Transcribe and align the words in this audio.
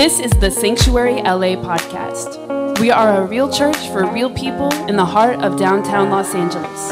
This 0.00 0.18
is 0.18 0.30
the 0.30 0.50
Sanctuary 0.50 1.16
LA 1.16 1.60
podcast. 1.60 2.80
We 2.80 2.90
are 2.90 3.20
a 3.20 3.26
real 3.26 3.52
church 3.52 3.76
for 3.88 4.10
real 4.10 4.32
people 4.34 4.72
in 4.88 4.96
the 4.96 5.04
heart 5.04 5.40
of 5.40 5.58
downtown 5.58 6.08
Los 6.08 6.34
Angeles. 6.34 6.90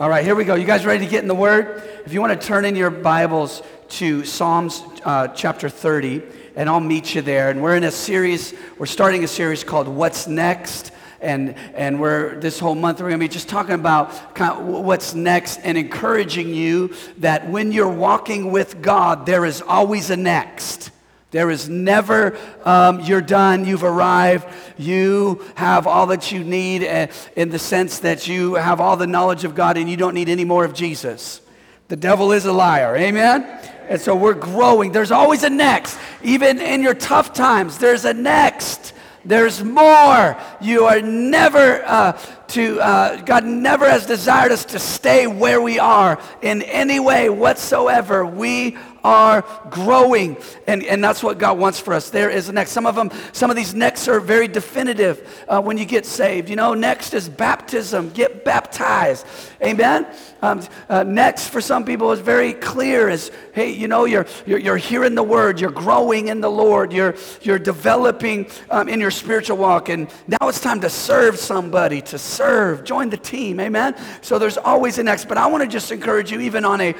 All 0.00 0.08
right, 0.10 0.24
here 0.24 0.34
we 0.34 0.42
go. 0.42 0.56
You 0.56 0.66
guys 0.66 0.84
ready 0.84 1.04
to 1.04 1.08
get 1.08 1.22
in 1.22 1.28
the 1.28 1.36
Word? 1.36 1.84
If 2.04 2.12
you 2.12 2.20
want 2.20 2.32
to 2.32 2.46
turn 2.48 2.64
in 2.64 2.74
your 2.74 2.90
Bibles 2.90 3.62
to 3.90 4.24
Psalms 4.24 4.82
uh, 5.04 5.28
chapter 5.28 5.68
30, 5.68 6.20
and 6.56 6.68
I'll 6.68 6.80
meet 6.80 7.14
you 7.14 7.22
there. 7.22 7.50
And 7.50 7.62
we're 7.62 7.76
in 7.76 7.84
a 7.84 7.92
series, 7.92 8.54
we're 8.76 8.86
starting 8.86 9.22
a 9.22 9.28
series 9.28 9.62
called 9.62 9.86
What's 9.86 10.26
Next? 10.26 10.90
And 11.20 11.54
and 11.74 12.00
we're 12.00 12.38
this 12.40 12.58
whole 12.58 12.74
month 12.74 13.00
we're 13.00 13.08
going 13.08 13.20
to 13.20 13.24
be 13.24 13.28
just 13.28 13.48
talking 13.48 13.74
about 13.74 14.34
kind 14.34 14.52
of 14.52 14.66
what's 14.66 15.14
next 15.14 15.58
and 15.58 15.76
encouraging 15.76 16.54
you 16.54 16.94
that 17.18 17.48
when 17.48 17.72
you're 17.72 17.88
walking 17.88 18.52
with 18.52 18.82
God, 18.82 19.26
there 19.26 19.44
is 19.44 19.62
always 19.62 20.10
a 20.10 20.16
next. 20.16 20.90
There 21.30 21.50
is 21.50 21.68
never, 21.68 22.36
um, 22.64 23.00
you're 23.00 23.20
done, 23.20 23.64
you've 23.64 23.84
arrived, 23.84 24.48
you 24.76 25.44
have 25.54 25.86
all 25.86 26.08
that 26.08 26.32
you 26.32 26.42
need 26.42 26.82
uh, 26.82 27.06
in 27.36 27.50
the 27.50 27.58
sense 27.58 28.00
that 28.00 28.26
you 28.26 28.54
have 28.54 28.80
all 28.80 28.96
the 28.96 29.06
knowledge 29.06 29.44
of 29.44 29.54
God 29.54 29.76
and 29.76 29.88
you 29.88 29.96
don't 29.96 30.14
need 30.14 30.28
any 30.28 30.44
more 30.44 30.64
of 30.64 30.74
Jesus. 30.74 31.40
The 31.86 31.96
devil 31.96 32.32
is 32.32 32.46
a 32.46 32.52
liar, 32.52 32.96
amen? 32.96 33.42
And 33.88 34.00
so 34.00 34.16
we're 34.16 34.34
growing. 34.34 34.90
There's 34.90 35.12
always 35.12 35.44
a 35.44 35.50
next. 35.50 35.98
Even 36.22 36.60
in 36.60 36.82
your 36.82 36.94
tough 36.94 37.32
times, 37.32 37.78
there's 37.78 38.04
a 38.04 38.14
next. 38.14 38.92
There's 39.24 39.62
more. 39.62 40.36
You 40.60 40.84
are 40.84 41.00
never 41.02 41.82
uh, 41.84 42.18
to, 42.50 42.80
uh, 42.80 43.16
God 43.22 43.44
never 43.44 43.88
has 43.88 44.06
desired 44.06 44.52
us 44.52 44.64
to 44.66 44.78
stay 44.78 45.26
where 45.26 45.60
we 45.60 45.78
are 45.78 46.20
in 46.42 46.62
any 46.62 47.00
way 47.00 47.30
whatsoever. 47.30 48.26
We 48.26 48.76
are 49.02 49.42
growing. 49.70 50.36
And, 50.66 50.84
and 50.84 51.02
that's 51.02 51.22
what 51.22 51.38
God 51.38 51.58
wants 51.58 51.80
for 51.80 51.94
us. 51.94 52.10
There 52.10 52.28
is 52.28 52.48
a 52.48 52.52
next. 52.52 52.72
Some 52.72 52.86
of 52.86 52.94
them, 52.94 53.10
some 53.32 53.48
of 53.48 53.56
these 53.56 53.74
next 53.74 54.08
are 54.08 54.20
very 54.20 54.46
definitive 54.46 55.44
uh, 55.48 55.62
when 55.62 55.78
you 55.78 55.86
get 55.86 56.04
saved. 56.04 56.50
You 56.50 56.56
know, 56.56 56.74
next 56.74 57.14
is 57.14 57.28
baptism. 57.28 58.10
Get 58.10 58.44
baptized. 58.44 59.26
Amen? 59.62 60.06
Um, 60.42 60.62
uh, 60.88 61.02
next 61.02 61.48
for 61.48 61.60
some 61.60 61.84
people 61.84 62.12
is 62.12 62.20
very 62.20 62.52
clear 62.52 63.08
is, 63.08 63.30
hey, 63.52 63.70
you 63.70 63.88
know, 63.88 64.04
you're, 64.04 64.26
you're, 64.44 64.58
you're 64.58 64.76
hearing 64.76 65.14
the 65.14 65.22
word. 65.22 65.60
You're 65.60 65.70
growing 65.70 66.28
in 66.28 66.42
the 66.42 66.50
Lord. 66.50 66.92
You're, 66.92 67.14
you're 67.40 67.58
developing 67.58 68.48
um, 68.70 68.88
in 68.88 69.00
your 69.00 69.10
spiritual 69.10 69.56
walk. 69.56 69.88
And 69.88 70.10
now 70.26 70.48
it's 70.48 70.60
time 70.60 70.80
to 70.82 70.90
serve 70.90 71.38
somebody, 71.38 72.02
to. 72.02 72.18
Join 72.84 73.10
the 73.10 73.16
team. 73.16 73.60
Amen? 73.60 73.96
So 74.22 74.38
there's 74.38 74.58
always 74.58 74.98
a 74.98 75.02
next. 75.02 75.26
But 75.26 75.38
I 75.38 75.46
want 75.46 75.62
to 75.62 75.68
just 75.68 75.92
encourage 75.92 76.30
you, 76.30 76.40
even 76.40 76.64
on 76.64 76.80
a 76.80 76.94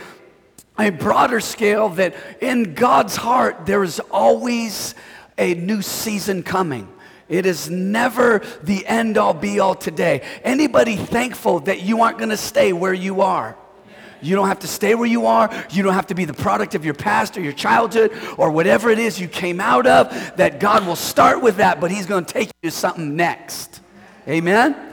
a 0.79 0.91
broader 0.91 1.41
scale 1.41 1.91
that 1.91 2.15
in 2.41 2.75
God's 2.75 3.17
heart, 3.17 3.67
there 3.67 3.83
is 3.83 4.01
always 4.11 4.95
a 5.39 5.55
new 5.55 5.83
season 5.83 6.43
coming. 6.43 6.89
It 7.29 7.47
is 7.47 7.71
never 7.71 8.41
the 8.63 8.87
end 8.87 9.17
all 9.17 9.35
be 9.35 9.61
all 9.61 9.75
today. 9.75 10.23
Anybody 10.43 10.97
thankful 10.97 11.61
that 11.61 11.83
you 11.83 12.03
aren't 12.03 12.19
going 12.19 12.31
to 12.31 12.37
stay 12.37 12.73
where 12.73 12.93
you 12.93 13.21
are? 13.21 13.57
You 14.23 14.37
don't 14.37 14.49
have 14.49 14.59
to 14.61 14.67
stay 14.67 14.95
where 14.95 15.09
you 15.09 15.27
are. 15.27 15.49
You 15.71 15.83
don't 15.83 15.95
have 15.95 16.09
to 16.09 16.15
be 16.15 16.25
the 16.27 16.35
product 16.35 16.75
of 16.75 16.85
your 16.85 16.93
past 16.93 17.39
or 17.39 17.41
your 17.41 17.55
childhood 17.55 18.13
or 18.37 18.51
whatever 18.51 18.91
it 18.91 18.99
is 18.99 19.19
you 19.19 19.29
came 19.29 19.61
out 19.61 19.87
of. 19.87 20.11
That 20.37 20.61
God 20.61 20.87
will 20.87 20.97
start 20.97 21.41
with 21.41 21.57
that, 21.57 21.81
but 21.81 21.91
He's 21.91 22.07
going 22.07 22.25
to 22.25 22.33
take 22.33 22.49
you 22.63 22.71
to 22.71 22.77
something 22.77 23.17
next. 23.17 23.81
Amen? 24.29 24.90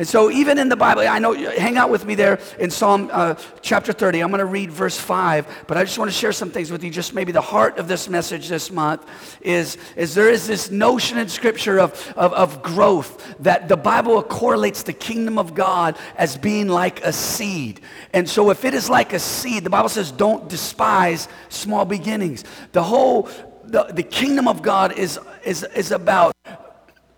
And 0.00 0.08
so, 0.08 0.30
even 0.30 0.56
in 0.56 0.70
the 0.70 0.76
Bible, 0.76 1.02
I 1.02 1.18
know, 1.18 1.34
hang 1.34 1.76
out 1.76 1.90
with 1.90 2.06
me 2.06 2.14
there 2.14 2.40
in 2.58 2.70
Psalm 2.70 3.10
uh, 3.12 3.34
chapter 3.60 3.92
30. 3.92 4.22
I'm 4.22 4.30
going 4.30 4.38
to 4.38 4.46
read 4.46 4.70
verse 4.70 4.98
5, 4.98 5.64
but 5.66 5.76
I 5.76 5.84
just 5.84 5.98
want 5.98 6.10
to 6.10 6.16
share 6.16 6.32
some 6.32 6.48
things 6.48 6.72
with 6.72 6.82
you. 6.82 6.88
Just 6.88 7.12
maybe 7.12 7.32
the 7.32 7.42
heart 7.42 7.76
of 7.76 7.86
this 7.86 8.08
message 8.08 8.48
this 8.48 8.70
month 8.70 9.04
is, 9.42 9.76
is 9.96 10.14
there 10.14 10.30
is 10.30 10.46
this 10.46 10.70
notion 10.70 11.18
in 11.18 11.28
Scripture 11.28 11.78
of, 11.78 12.14
of, 12.16 12.32
of 12.32 12.62
growth 12.62 13.34
that 13.40 13.68
the 13.68 13.76
Bible 13.76 14.22
correlates 14.22 14.84
the 14.84 14.94
kingdom 14.94 15.38
of 15.38 15.54
God 15.54 15.98
as 16.16 16.38
being 16.38 16.68
like 16.68 17.04
a 17.04 17.12
seed. 17.12 17.82
And 18.14 18.26
so, 18.26 18.48
if 18.48 18.64
it 18.64 18.72
is 18.72 18.88
like 18.88 19.12
a 19.12 19.18
seed, 19.18 19.64
the 19.64 19.68
Bible 19.68 19.90
says, 19.90 20.10
don't 20.10 20.48
despise 20.48 21.28
small 21.50 21.84
beginnings. 21.84 22.44
The 22.72 22.82
whole, 22.82 23.28
the, 23.64 23.82
the 23.82 24.02
kingdom 24.02 24.48
of 24.48 24.62
God 24.62 24.98
is, 24.98 25.20
is, 25.44 25.62
is 25.62 25.92
about 25.92 26.34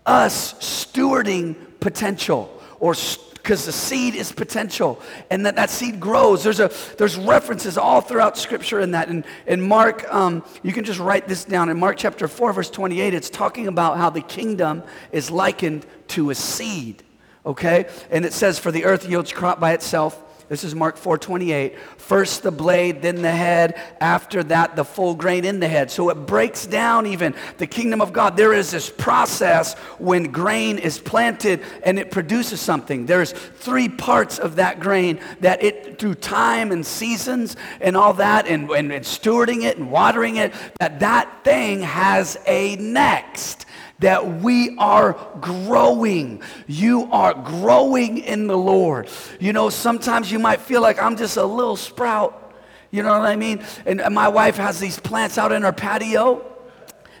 us 0.05 0.55
stewarding 0.55 1.55
potential 1.79 2.59
or 2.83 2.93
because 3.35 3.65
the 3.65 3.71
seed 3.71 4.13
is 4.13 4.33
potential 4.33 5.01
and 5.29 5.45
that 5.45 5.55
that 5.55 5.69
seed 5.69 6.01
grows. 6.01 6.43
There's 6.43 6.59
a 6.59 6.69
there's 6.97 7.15
references 7.15 7.77
all 7.77 8.01
throughout 8.01 8.37
scripture 8.37 8.81
in 8.81 8.91
that 8.91 9.07
and 9.07 9.23
in 9.47 9.61
mark 9.61 10.05
um, 10.13 10.43
you 10.63 10.73
can 10.73 10.83
just 10.83 10.99
write 10.99 11.25
this 11.25 11.45
down. 11.45 11.69
In 11.69 11.79
mark 11.79 11.95
chapter 11.95 12.27
4 12.27 12.51
verse 12.51 12.69
28 12.69 13.13
it's 13.13 13.29
talking 13.29 13.69
about 13.69 13.95
how 13.95 14.09
the 14.09 14.19
kingdom 14.19 14.83
is 15.13 15.31
likened 15.31 15.85
to 16.09 16.29
a 16.29 16.35
seed 16.35 17.03
okay? 17.45 17.85
And 18.11 18.25
it 18.25 18.33
says 18.33 18.59
for 18.59 18.69
the 18.69 18.83
earth 18.83 19.07
yields 19.07 19.31
crop 19.31 19.61
by 19.61 19.71
itself 19.71 20.21
this 20.49 20.63
is 20.63 20.75
Mark 20.75 20.97
4:28. 20.97 21.75
First 21.97 22.43
the 22.43 22.51
blade, 22.51 23.01
then 23.01 23.21
the 23.21 23.31
head, 23.31 23.79
after 23.99 24.43
that 24.43 24.75
the 24.75 24.83
full 24.83 25.15
grain 25.15 25.45
in 25.45 25.59
the 25.59 25.67
head. 25.67 25.89
So 25.89 26.09
it 26.09 26.15
breaks 26.25 26.65
down 26.65 27.05
even 27.05 27.33
the 27.57 27.67
kingdom 27.67 28.01
of 28.01 28.13
God. 28.13 28.37
There 28.37 28.53
is 28.53 28.71
this 28.71 28.89
process 28.89 29.73
when 29.99 30.31
grain 30.31 30.77
is 30.77 30.99
planted 30.99 31.61
and 31.83 31.97
it 31.97 32.11
produces 32.11 32.59
something. 32.59 33.05
There's 33.05 33.31
three 33.31 33.89
parts 33.89 34.37
of 34.39 34.57
that 34.57 34.79
grain 34.79 35.19
that 35.39 35.63
it 35.63 35.97
through 35.99 36.15
time 36.15 36.71
and 36.71 36.85
seasons 36.85 37.55
and 37.79 37.95
all 37.95 38.13
that 38.13 38.47
and, 38.47 38.69
and, 38.71 38.91
and 38.91 39.05
stewarding 39.05 39.63
it 39.63 39.77
and 39.77 39.89
watering 39.89 40.35
it, 40.35 40.53
that 40.79 40.99
that 40.99 41.43
thing 41.43 41.81
has 41.81 42.37
a 42.45 42.75
next 42.75 43.65
that 44.03 44.41
we 44.41 44.75
are 44.77 45.17
growing. 45.39 46.41
You 46.67 47.09
are 47.11 47.33
growing 47.33 48.17
in 48.17 48.47
the 48.47 48.57
Lord. 48.57 49.09
You 49.39 49.53
know, 49.53 49.69
sometimes 49.69 50.31
you 50.31 50.39
might 50.39 50.59
feel 50.61 50.81
like 50.81 51.01
I'm 51.01 51.15
just 51.15 51.37
a 51.37 51.45
little 51.45 51.77
sprout. 51.77 52.53
You 52.91 53.01
know 53.01 53.17
what 53.17 53.27
I 53.27 53.37
mean? 53.37 53.63
And 53.85 54.01
my 54.13 54.27
wife 54.27 54.57
has 54.57 54.79
these 54.79 54.99
plants 54.99 55.37
out 55.37 55.51
in 55.51 55.63
her 55.63 55.71
patio, 55.71 56.45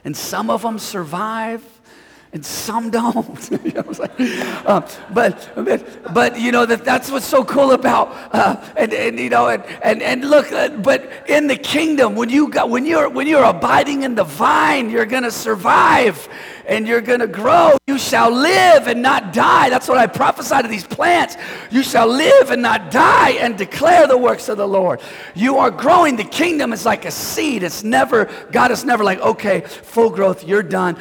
and 0.03 0.15
some 0.15 0.49
of 0.49 0.61
them 0.61 0.77
survive 0.77 1.63
and 2.33 2.43
some 2.43 2.89
don't. 2.89 3.51
you 3.63 3.71
know 3.71 3.83
uh, 4.65 4.81
but, 5.13 5.51
but, 5.55 6.13
but, 6.13 6.39
you 6.39 6.51
know, 6.51 6.65
that, 6.65 6.83
that's 6.83 7.11
what's 7.11 7.27
so 7.27 7.45
cool 7.45 7.71
about, 7.71 8.09
uh, 8.33 8.59
and, 8.75 8.91
and, 8.91 9.19
you 9.19 9.29
know, 9.29 9.49
and, 9.49 9.63
and, 9.83 10.01
and 10.01 10.27
look, 10.27 10.51
uh, 10.51 10.69
but 10.69 11.09
in 11.29 11.45
the 11.45 11.55
kingdom, 11.55 12.15
when, 12.15 12.29
you 12.29 12.49
got, 12.49 12.71
when, 12.71 12.85
you're, 12.85 13.07
when 13.07 13.27
you're 13.27 13.43
abiding 13.43 14.01
in 14.01 14.15
the 14.15 14.23
vine, 14.23 14.89
you're 14.89 15.05
going 15.05 15.23
to 15.23 15.31
survive 15.31 16.27
and 16.65 16.87
you're 16.87 17.01
going 17.01 17.19
to 17.19 17.27
grow. 17.27 17.77
You 17.87 17.97
shall 17.97 18.31
live 18.31 18.87
and 18.87 19.01
not 19.01 19.33
die. 19.33 19.69
That's 19.69 19.87
what 19.87 19.97
I 19.97 20.07
prophesy 20.07 20.61
to 20.61 20.67
these 20.67 20.87
plants. 20.87 21.35
You 21.71 21.83
shall 21.83 22.07
live 22.07 22.51
and 22.51 22.61
not 22.61 22.91
die 22.91 23.31
and 23.31 23.57
declare 23.57 24.07
the 24.07 24.17
works 24.17 24.49
of 24.49 24.57
the 24.57 24.67
Lord. 24.67 25.01
You 25.35 25.57
are 25.57 25.71
growing. 25.71 26.15
The 26.15 26.23
kingdom 26.23 26.73
is 26.73 26.85
like 26.85 27.05
a 27.05 27.11
seed. 27.11 27.63
It's 27.63 27.83
never, 27.83 28.25
God 28.51 28.71
is 28.71 28.85
never 28.85 29.03
like, 29.03 29.19
okay, 29.19 29.61
full 29.61 30.09
growth, 30.09 30.47
you're 30.47 30.63
done. 30.63 30.97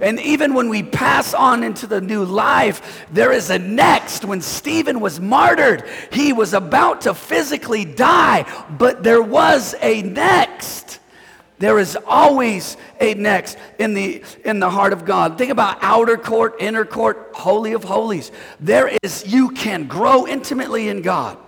And 0.00 0.20
even 0.20 0.54
when 0.58 0.68
we 0.68 0.82
pass 0.82 1.34
on 1.34 1.62
into 1.62 1.86
the 1.86 2.00
new 2.00 2.24
life, 2.24 3.06
there 3.12 3.30
is 3.30 3.48
a 3.48 3.60
next. 3.60 4.24
When 4.24 4.40
Stephen 4.40 4.98
was 4.98 5.20
martyred, 5.20 5.84
he 6.10 6.32
was 6.32 6.52
about 6.52 7.02
to 7.02 7.14
physically 7.14 7.84
die, 7.84 8.44
but 8.68 9.04
there 9.04 9.22
was 9.22 9.76
a 9.80 10.02
next. 10.02 10.98
There 11.60 11.78
is 11.78 11.96
always 12.08 12.76
a 13.00 13.14
next 13.14 13.56
in 13.78 13.94
the, 13.94 14.24
in 14.44 14.58
the 14.58 14.68
heart 14.68 14.92
of 14.92 15.04
God. 15.04 15.38
Think 15.38 15.52
about 15.52 15.78
outer 15.80 16.16
court, 16.16 16.56
inner 16.58 16.84
court, 16.84 17.30
holy 17.34 17.72
of 17.72 17.84
holies. 17.84 18.32
There 18.58 18.90
is, 19.04 19.32
you 19.32 19.50
can 19.50 19.86
grow 19.86 20.26
intimately 20.26 20.88
in 20.88 21.02
God. 21.02 21.38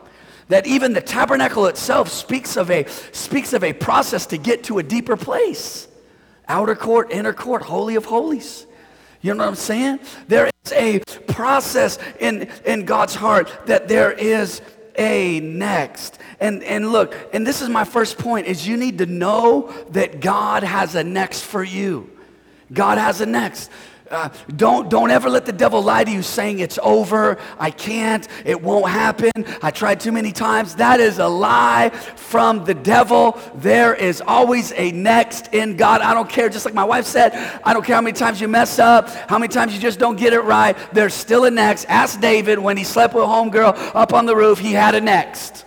That 0.47 0.69
even 0.69 0.93
the 0.93 1.01
tabernacle 1.01 1.67
itself 1.67 2.11
speaks 2.11 2.57
of 2.57 2.71
a, 2.71 2.87
speaks 3.11 3.55
of 3.55 3.65
a 3.65 3.73
process 3.73 4.27
to 4.27 4.39
get 4.39 4.63
to 4.65 4.79
a 4.79 4.85
deeper 4.85 5.17
place. 5.17 5.89
Outer 6.47 6.77
court, 6.77 7.11
inner 7.11 7.33
court, 7.33 7.63
holy 7.63 7.97
of 7.97 8.05
holies. 8.05 8.67
You 9.23 9.35
know 9.35 9.45
what 9.45 9.49
I'm 9.49 9.55
saying? 9.55 10.01
There 10.29 10.51
is 10.65 10.73
a 10.73 11.01
process 11.27 11.99
in, 12.19 12.49
in 12.65 12.85
God's 12.85 13.15
heart 13.15 13.51
that 13.67 13.89
there 13.89 14.13
is 14.13 14.63
a 14.97 15.41
next. 15.41 16.19
And, 16.41 16.63
and 16.63 16.91
look, 16.91 17.15
and 17.33 17.47
this 17.47 17.61
is 17.61 17.69
my 17.69 17.85
first 17.85 18.19
point, 18.19 18.47
is 18.47 18.67
you 18.67 18.77
need 18.77 18.99
to 18.99 19.07
know 19.07 19.73
that 19.91 20.21
God 20.21 20.63
has 20.63 20.95
a 20.95 21.05
next 21.05 21.43
for 21.45 21.63
you. 21.63 22.11
God 22.73 22.99
has 22.99 23.21
a 23.21 23.27
next. 23.27 23.71
Uh, 24.11 24.29
don't, 24.57 24.91
don't 24.91 25.13
ever 25.13 25.31
let 25.31 25.47
the 25.47 25.53
devil 25.53 25.81
lie 25.81 26.03
to 26.03 26.11
you 26.11 26.21
saying 26.21 26.59
it's 26.59 26.81
over, 26.83 27.39
I 27.61 27.71
can't, 27.71 28.27
it 28.45 28.61
won't 28.61 28.91
happen, 28.91 29.31
I 29.63 29.71
tried 29.71 30.01
too 30.01 30.11
many 30.11 30.33
times. 30.33 30.75
That 30.75 30.99
is 30.99 31.21
a 31.21 31.29
lie 31.29 31.91
from 31.91 32.65
the 32.65 32.75
devil. 32.75 33.39
There 33.55 33.95
is 33.95 34.21
always 34.27 34.73
a 34.73 34.91
next 34.91 35.55
in 35.55 35.77
God. 35.77 36.01
I 36.01 36.13
don't 36.13 36.29
care, 36.29 36.49
just 36.49 36.65
like 36.65 36.75
my 36.75 36.83
wife 36.83 37.07
said, 37.07 37.35
I 37.63 37.73
don't 37.73 37.85
care 37.85 37.95
how 37.95 38.03
many 38.03 38.15
times 38.15 38.41
you 38.41 38.49
mess 38.49 38.81
up, 38.81 39.09
how 39.09 39.39
many 39.39 39.53
times 39.53 39.75
you 39.75 39.81
just 39.81 40.01
don't 40.01 40.19
get 40.19 40.33
it 40.33 40.41
right. 40.41 40.77
There's 40.93 41.15
still 41.15 41.45
a 41.45 41.51
next. 41.51 41.85
Ask 41.85 42.21
David 42.21 42.59
when 42.59 42.77
he 42.77 42.83
slept 42.83 43.15
with 43.15 43.23
homegirl 43.25 43.93
up 43.95 44.13
on 44.13 44.27
the 44.27 44.35
roof, 44.35 44.59
he 44.59 44.73
had 44.73 44.97
a 44.97 45.01
next. 45.01 45.65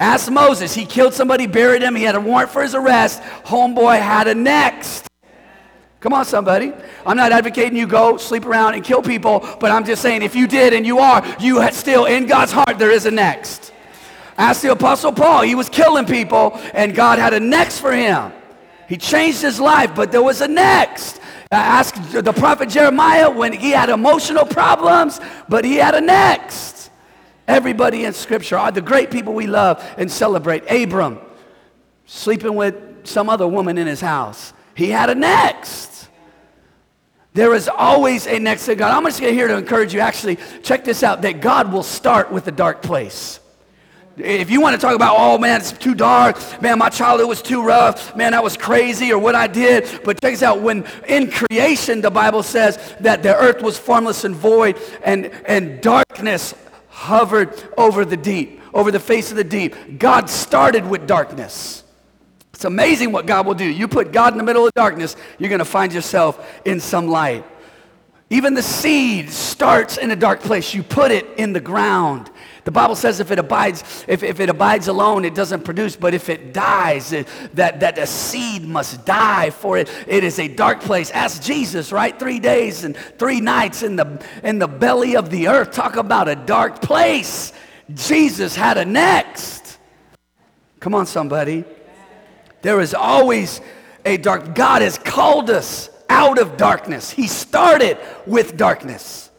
Ask 0.00 0.32
Moses. 0.32 0.72
He 0.72 0.86
killed 0.86 1.12
somebody, 1.12 1.46
buried 1.46 1.82
him. 1.82 1.96
He 1.96 2.02
had 2.02 2.14
a 2.14 2.20
warrant 2.20 2.50
for 2.50 2.62
his 2.62 2.74
arrest. 2.74 3.20
Homeboy 3.44 4.00
had 4.00 4.26
a 4.26 4.34
next. 4.34 5.11
Come 6.02 6.14
on, 6.14 6.24
somebody. 6.24 6.72
I'm 7.06 7.16
not 7.16 7.30
advocating 7.30 7.78
you 7.78 7.86
go 7.86 8.16
sleep 8.16 8.44
around 8.44 8.74
and 8.74 8.82
kill 8.82 9.02
people, 9.02 9.38
but 9.60 9.70
I'm 9.70 9.84
just 9.84 10.02
saying 10.02 10.22
if 10.22 10.34
you 10.34 10.48
did 10.48 10.74
and 10.74 10.84
you 10.84 10.98
are, 10.98 11.24
you 11.38 11.60
had 11.60 11.74
still 11.74 12.06
in 12.06 12.26
God's 12.26 12.50
heart, 12.50 12.76
there 12.76 12.90
is 12.90 13.06
a 13.06 13.10
next. 13.12 13.72
Ask 14.36 14.62
the 14.62 14.72
Apostle 14.72 15.12
Paul. 15.12 15.42
He 15.42 15.54
was 15.54 15.68
killing 15.68 16.04
people, 16.04 16.58
and 16.74 16.92
God 16.92 17.20
had 17.20 17.34
a 17.34 17.38
next 17.38 17.78
for 17.78 17.92
him. 17.92 18.32
He 18.88 18.96
changed 18.96 19.42
his 19.42 19.60
life, 19.60 19.94
but 19.94 20.10
there 20.10 20.24
was 20.24 20.40
a 20.40 20.48
next. 20.48 21.20
Ask 21.52 21.94
the 22.10 22.32
prophet 22.32 22.68
Jeremiah 22.68 23.30
when 23.30 23.52
he 23.52 23.70
had 23.70 23.88
emotional 23.88 24.44
problems, 24.44 25.20
but 25.48 25.64
he 25.64 25.76
had 25.76 25.94
a 25.94 26.00
next. 26.00 26.90
Everybody 27.46 28.06
in 28.06 28.12
Scripture 28.12 28.58
are 28.58 28.72
the 28.72 28.80
great 28.80 29.12
people 29.12 29.34
we 29.34 29.46
love 29.46 29.80
and 29.96 30.10
celebrate. 30.10 30.68
Abram, 30.68 31.20
sleeping 32.06 32.56
with 32.56 33.06
some 33.06 33.28
other 33.28 33.46
woman 33.46 33.78
in 33.78 33.86
his 33.86 34.00
house, 34.00 34.52
he 34.74 34.88
had 34.88 35.10
a 35.10 35.14
next. 35.14 35.91
There 37.34 37.54
is 37.54 37.68
always 37.68 38.26
a 38.26 38.38
next 38.38 38.66
to 38.66 38.74
God. 38.74 38.92
I'm 38.92 39.04
just 39.04 39.18
here 39.18 39.48
to 39.48 39.56
encourage 39.56 39.94
you. 39.94 40.00
Actually, 40.00 40.38
check 40.62 40.84
this 40.84 41.02
out 41.02 41.22
that 41.22 41.40
God 41.40 41.72
will 41.72 41.82
start 41.82 42.30
with 42.30 42.44
the 42.44 42.52
dark 42.52 42.82
place. 42.82 43.40
If 44.18 44.50
you 44.50 44.60
want 44.60 44.78
to 44.78 44.80
talk 44.80 44.94
about, 44.94 45.16
oh 45.18 45.38
man, 45.38 45.60
it's 45.60 45.72
too 45.72 45.94
dark, 45.94 46.36
man, 46.60 46.78
my 46.78 46.90
childhood 46.90 47.28
was 47.28 47.40
too 47.40 47.64
rough, 47.64 48.14
man, 48.14 48.32
that 48.32 48.44
was 48.44 48.58
crazy, 48.58 49.10
or 49.10 49.18
what 49.18 49.34
I 49.34 49.46
did. 49.46 50.02
But 50.04 50.20
check 50.20 50.34
this 50.34 50.42
out. 50.42 50.60
When 50.60 50.84
in 51.08 51.30
creation, 51.30 52.02
the 52.02 52.10
Bible 52.10 52.42
says 52.42 52.78
that 53.00 53.22
the 53.22 53.34
earth 53.34 53.62
was 53.62 53.78
formless 53.78 54.24
and 54.24 54.36
void, 54.36 54.78
and, 55.02 55.26
and 55.46 55.80
darkness 55.80 56.54
hovered 56.88 57.62
over 57.78 58.04
the 58.04 58.18
deep, 58.18 58.60
over 58.74 58.90
the 58.90 59.00
face 59.00 59.30
of 59.30 59.38
the 59.38 59.44
deep. 59.44 59.98
God 59.98 60.28
started 60.28 60.86
with 60.86 61.06
darkness. 61.06 61.81
It's 62.62 62.66
amazing 62.68 63.10
what 63.10 63.26
God 63.26 63.44
will 63.44 63.54
do. 63.54 63.64
You 63.64 63.88
put 63.88 64.12
God 64.12 64.34
in 64.34 64.38
the 64.38 64.44
middle 64.44 64.64
of 64.64 64.72
darkness, 64.74 65.16
you're 65.36 65.48
going 65.48 65.58
to 65.58 65.64
find 65.64 65.92
yourself 65.92 66.48
in 66.64 66.78
some 66.78 67.08
light. 67.08 67.44
Even 68.30 68.54
the 68.54 68.62
seed 68.62 69.30
starts 69.30 69.96
in 69.96 70.12
a 70.12 70.16
dark 70.16 70.42
place. 70.42 70.72
You 70.72 70.84
put 70.84 71.10
it 71.10 71.26
in 71.38 71.52
the 71.54 71.60
ground. 71.60 72.30
The 72.62 72.70
Bible 72.70 72.94
says 72.94 73.18
if 73.18 73.32
it 73.32 73.40
abides, 73.40 74.04
if, 74.06 74.22
if 74.22 74.38
it 74.38 74.48
abides 74.48 74.86
alone, 74.86 75.24
it 75.24 75.34
doesn't 75.34 75.64
produce. 75.64 75.96
But 75.96 76.14
if 76.14 76.28
it 76.28 76.54
dies, 76.54 77.12
it, 77.12 77.26
that, 77.54 77.80
that 77.80 77.98
a 77.98 78.06
seed 78.06 78.62
must 78.62 79.04
die 79.04 79.50
for 79.50 79.76
it. 79.76 79.90
It 80.06 80.22
is 80.22 80.38
a 80.38 80.46
dark 80.46 80.82
place. 80.82 81.10
Ask 81.10 81.42
Jesus, 81.42 81.90
right? 81.90 82.16
Three 82.16 82.38
days 82.38 82.84
and 82.84 82.96
three 82.96 83.40
nights 83.40 83.82
in 83.82 83.96
the, 83.96 84.24
in 84.44 84.60
the 84.60 84.68
belly 84.68 85.16
of 85.16 85.30
the 85.30 85.48
earth. 85.48 85.72
Talk 85.72 85.96
about 85.96 86.28
a 86.28 86.36
dark 86.36 86.80
place. 86.80 87.52
Jesus 87.92 88.54
had 88.54 88.78
a 88.78 88.84
next. 88.84 89.78
Come 90.78 90.94
on, 90.94 91.06
somebody. 91.06 91.64
There 92.62 92.80
is 92.80 92.94
always 92.94 93.60
a 94.04 94.16
dark. 94.16 94.54
God 94.54 94.82
has 94.82 94.98
called 94.98 95.50
us 95.50 95.90
out 96.08 96.38
of 96.38 96.56
darkness. 96.56 97.10
He 97.10 97.26
started 97.26 97.98
with 98.26 98.56
darkness 98.56 99.30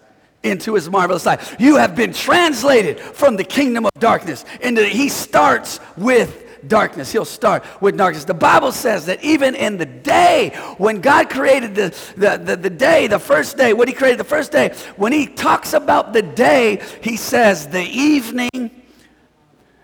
into 0.43 0.75
his 0.75 0.89
marvelous 0.89 1.25
light. 1.25 1.59
You 1.59 1.77
have 1.77 1.95
been 1.95 2.13
translated 2.13 2.99
from 2.99 3.37
the 3.37 3.43
kingdom 3.43 3.85
of 3.85 3.91
darkness 3.97 4.43
into 4.61 4.85
he 4.85 5.07
starts 5.09 5.79
with 5.95 6.43
darkness. 6.67 7.11
He'll 7.11 7.25
start 7.25 7.63
with 7.81 7.97
darkness. 7.97 8.25
The 8.25 8.33
Bible 8.33 8.71
says 8.71 9.05
that 9.05 9.23
even 9.23 9.55
in 9.55 9.77
the 9.77 9.85
day 9.85 10.49
when 10.77 11.01
God 11.01 11.29
created 11.29 11.75
the, 11.75 11.95
the, 12.17 12.37
the, 12.37 12.55
the, 12.55 12.69
day, 12.69 13.07
the 13.07 13.19
first 13.19 13.57
day, 13.57 13.73
what 13.73 13.87
he 13.87 13.93
created 13.93 14.19
the 14.19 14.25
first 14.25 14.51
day, 14.51 14.73
when 14.97 15.11
he 15.11 15.27
talks 15.27 15.73
about 15.73 16.13
the 16.13 16.21
day, 16.21 16.81
he 17.01 17.17
says 17.17 17.67
the 17.67 17.83
evening 17.83 18.71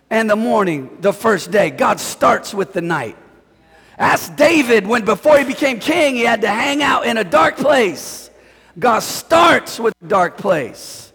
and 0.09 0.29
the 0.29 0.35
morning, 0.35 0.97
the 1.01 1.13
first 1.13 1.51
day. 1.51 1.69
God 1.69 1.99
starts 1.99 2.53
with 2.53 2.73
the 2.73 2.81
night. 2.81 3.17
Ask 3.99 4.35
David 4.37 4.87
when 4.87 5.03
before 5.03 5.37
he 5.37 5.43
became 5.43 5.79
king, 5.79 6.15
he 6.15 6.21
had 6.21 6.41
to 6.41 6.47
hang 6.47 6.81
out 6.81 7.05
in 7.05 7.17
a 7.17 7.23
dark 7.23 7.57
place. 7.57 8.29
God 8.79 8.99
starts 8.99 9.77
with 9.77 9.93
a 10.01 10.07
dark 10.07 10.37
place. 10.37 11.11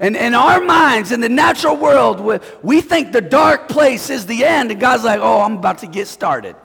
And 0.00 0.16
in 0.16 0.32
our 0.32 0.60
minds, 0.60 1.12
in 1.12 1.20
the 1.20 1.28
natural 1.28 1.76
world, 1.76 2.40
we 2.62 2.80
think 2.80 3.12
the 3.12 3.20
dark 3.20 3.68
place 3.68 4.08
is 4.10 4.24
the 4.26 4.44
end, 4.44 4.70
and 4.70 4.80
God's 4.80 5.04
like, 5.04 5.20
oh, 5.20 5.42
I'm 5.42 5.58
about 5.58 5.78
to 5.78 5.86
get 5.86 6.06
started. 6.06 6.56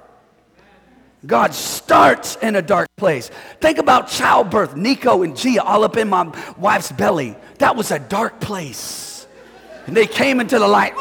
God 1.26 1.54
starts 1.54 2.36
in 2.38 2.56
a 2.56 2.62
dark 2.62 2.88
place. 2.96 3.30
Think 3.60 3.80
about 3.80 4.08
childbirth, 4.08 4.76
Nico 4.76 5.24
and 5.24 5.36
Gia 5.36 5.64
all 5.64 5.84
up 5.84 5.98
in 5.98 6.10
my 6.10 6.32
wife's 6.58 6.92
belly. 6.92 7.36
That 7.58 7.76
was 7.76 7.92
a 7.92 8.00
dark 8.00 8.40
place. 8.40 9.26
And 9.88 9.98
they 9.98 10.08
came 10.08 10.40
into 10.40 10.60
the 10.60 10.68
light. 10.68 10.94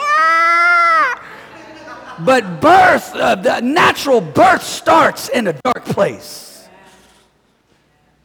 But 2.21 2.61
birth, 2.61 3.15
uh, 3.15 3.35
the 3.37 3.61
natural 3.61 4.21
birth 4.21 4.63
starts 4.63 5.29
in 5.29 5.47
a 5.47 5.53
dark 5.53 5.85
place. 5.85 6.69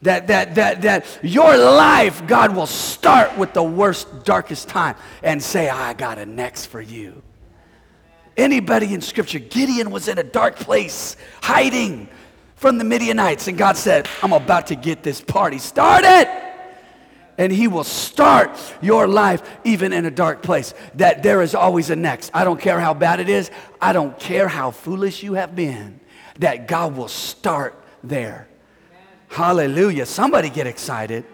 That, 0.03 0.27
that, 0.27 0.55
that, 0.55 0.83
that 0.83 1.05
your 1.23 1.57
life, 1.57 2.27
God 2.27 2.55
will 2.55 2.67
start 2.67 3.35
with 3.37 3.53
the 3.53 3.63
worst, 3.63 4.23
darkest 4.23 4.67
time 4.69 4.95
and 5.23 5.41
say, 5.41 5.69
I 5.69 5.93
got 5.93 6.19
a 6.19 6.25
next 6.25 6.67
for 6.67 6.79
you. 6.79 7.23
Anybody 8.37 8.93
in 8.93 9.01
Scripture, 9.01 9.39
Gideon 9.39 9.89
was 9.89 10.07
in 10.07 10.19
a 10.19 10.23
dark 10.23 10.57
place, 10.57 11.17
hiding 11.41 12.07
from 12.55 12.77
the 12.77 12.83
Midianites, 12.83 13.47
and 13.47 13.57
God 13.57 13.75
said, 13.75 14.07
I'm 14.21 14.33
about 14.33 14.67
to 14.67 14.75
get 14.75 15.01
this 15.01 15.19
party 15.19 15.57
started. 15.57 16.29
And 17.37 17.51
He 17.51 17.67
will 17.67 17.83
start 17.83 18.57
your 18.81 19.07
life 19.07 19.41
even 19.63 19.93
in 19.93 20.05
a 20.05 20.11
dark 20.11 20.41
place. 20.41 20.73
That 20.95 21.23
there 21.23 21.41
is 21.41 21.53
always 21.53 21.89
a 21.89 21.95
next. 21.95 22.31
I 22.33 22.43
don't 22.43 22.59
care 22.59 22.79
how 22.79 22.93
bad 22.93 23.19
it 23.19 23.29
is, 23.29 23.51
I 23.81 23.93
don't 23.93 24.17
care 24.19 24.47
how 24.47 24.71
foolish 24.71 25.23
you 25.23 25.33
have 25.33 25.55
been, 25.55 25.99
that 26.39 26.67
God 26.67 26.95
will 26.95 27.07
start 27.07 27.81
there. 28.03 28.47
Hallelujah. 29.29 30.05
Somebody 30.05 30.49
get 30.49 30.67
excited. 30.67 31.25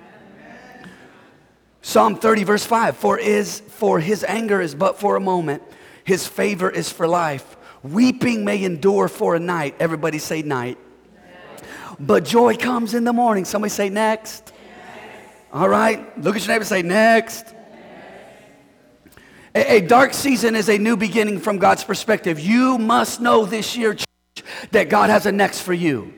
Psalm 1.82 2.16
30 2.16 2.46
verse 2.46 2.66
5 2.66 2.96
for 2.96 3.20
is 3.20 3.60
for 3.60 4.00
his 4.00 4.24
anger 4.24 4.62
is 4.62 4.74
but 4.74 5.02
for 5.02 5.18
a 5.18 5.20
moment 5.20 5.62
his 6.06 6.26
favor 6.26 6.70
is 6.70 6.90
for 6.90 7.06
life 7.10 7.58
weeping 7.84 8.46
may 8.46 8.64
endure 8.64 9.10
for 9.10 9.36
a 9.36 9.40
night 9.40 9.76
everybody 9.82 10.18
say 10.18 10.42
night 10.42 10.78
but 12.00 12.24
joy 12.24 12.56
comes 12.56 12.94
in 12.94 13.04
the 13.04 13.12
morning 13.12 13.44
somebody 13.44 13.70
say 13.70 13.90
next, 13.90 14.53
all 15.54 15.70
right 15.70 16.18
look 16.20 16.36
at 16.36 16.42
your 16.42 16.50
neighbor 16.50 16.62
and 16.62 16.68
say 16.68 16.82
next. 16.82 17.54
A, 19.56 19.78
a 19.78 19.82
dark 19.82 20.14
season 20.14 20.56
is 20.56 20.68
a 20.68 20.80
new 20.80 20.98
beginning 20.98 21.40
from 21.40 21.60
God's 21.60 21.84
perspective. 21.84 22.40
You 22.40 22.80
must 22.80 23.22
know 23.22 23.46
this 23.46 23.78
year 23.78 23.94
church, 23.94 24.44
that 24.72 24.90
God 24.90 25.12
has 25.12 25.28
a 25.28 25.32
next 25.32 25.62
for 25.62 25.74
you 25.74 26.14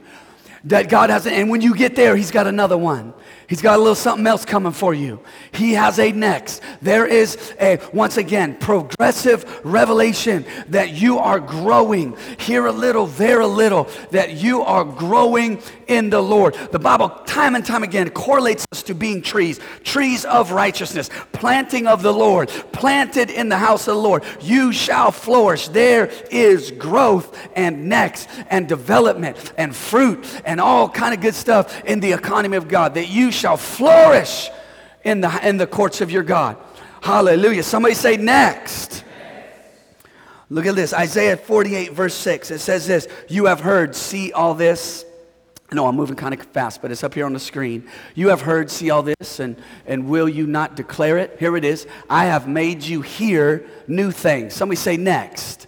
that 0.66 0.90
God 0.90 1.10
has, 1.10 1.28
and 1.28 1.50
when 1.50 1.62
you 1.62 1.76
get 1.76 1.96
there, 1.96 2.16
He's 2.16 2.32
got 2.32 2.48
another 2.48 2.78
one. 2.78 3.14
He's 3.48 3.62
got 3.62 3.76
a 3.76 3.78
little 3.78 3.96
something 3.96 4.26
else 4.26 4.44
coming 4.44 4.72
for 4.72 4.94
you. 4.94 5.20
He 5.52 5.74
has 5.74 6.00
a 6.00 6.12
next. 6.12 6.62
There 6.82 7.06
is 7.06 7.54
a, 7.60 7.80
once 7.94 8.18
again, 8.18 8.58
progressive 8.58 9.64
revelation 9.64 10.46
that 10.70 10.94
you 10.94 11.20
are 11.20 11.40
growing 11.40 12.18
here 12.40 12.66
a 12.66 12.72
little, 12.72 13.06
there 13.06 13.42
a 13.42 13.48
little, 13.48 13.88
that 14.10 14.34
you 14.34 14.64
are 14.64 14.84
growing 14.84 15.62
in 15.88 16.10
the 16.10 16.22
Lord. 16.22 16.56
The 16.72 16.80
Bible, 16.80 17.10
time 17.26 17.54
and 17.54 17.64
time 17.64 17.84
again, 17.84 18.10
correlates 18.10 18.66
us 18.72 18.82
to 18.84 18.96
being 18.96 19.22
trees, 19.22 19.60
trees 19.84 20.26
of 20.26 20.52
righteousness, 20.52 21.12
planting 21.32 21.86
of 21.86 22.02
the 22.02 22.14
Lord, 22.14 22.50
planted 22.72 23.30
in 23.30 23.50
the 23.50 23.58
house 23.58 23.88
of 23.88 23.96
the 23.96 24.02
Lord. 24.02 24.24
You 24.42 24.72
shall 24.72 25.12
flourish. 25.12 25.68
There 25.68 26.10
is 26.32 26.72
growth 26.72 27.38
and 27.56 27.88
next 27.90 28.28
and 28.50 28.68
development 28.68 29.54
and 29.58 29.76
fruit 29.76 30.26
and 30.46 30.55
all 30.60 30.90
kind 30.90 31.14
of 31.14 31.22
good 31.22 31.36
stuff 31.36 31.84
in 31.86 32.00
the 32.00 32.14
economy 32.14 32.58
of 32.58 32.68
God 32.68 32.96
that 32.96 33.08
you 33.08 33.32
shall 33.32 33.58
flourish 33.58 34.50
in 35.04 35.22
the, 35.22 35.48
in 35.48 35.58
the 35.58 35.68
courts 35.68 36.02
of 36.02 36.12
your 36.12 36.24
God. 36.24 36.58
Hallelujah. 37.02 37.64
Somebody 37.64 37.96
say 37.96 38.18
next. 38.18 39.04
Look 40.50 40.66
at 40.66 40.76
this 40.76 40.94
Isaiah 40.94 41.38
48, 41.38 41.94
verse 41.94 42.14
6. 42.16 42.52
It 42.52 42.60
says 42.60 42.88
this 42.88 43.08
You 43.28 43.46
have 43.46 43.62
heard, 43.62 43.96
see 43.96 44.32
all 44.32 44.54
this. 44.54 45.06
Know 45.72 45.88
I'm 45.88 45.96
moving 45.96 46.16
kind 46.16 46.34
of 46.34 46.42
fast, 46.42 46.82
but 46.82 46.92
it's 46.92 47.04
up 47.04 47.16
here 47.16 47.26
on 47.26 47.34
the 47.34 47.40
screen. 47.40 47.90
You 48.14 48.30
have 48.30 48.42
heard, 48.42 48.70
see 48.70 48.92
all 48.92 49.04
this, 49.04 49.40
and, 49.40 49.58
and 49.86 50.08
will 50.08 50.30
you 50.30 50.48
not 50.48 50.76
declare 50.76 51.18
it? 51.18 51.36
Here 51.40 51.58
it 51.58 51.66
is. 51.66 51.86
I 52.10 52.26
have 52.26 52.48
made 52.48 52.84
you 52.84 53.02
hear 53.02 53.66
new 53.88 54.12
things. 54.12 54.54
Somebody 54.54 54.78
say 54.78 54.96
next. 54.96 55.68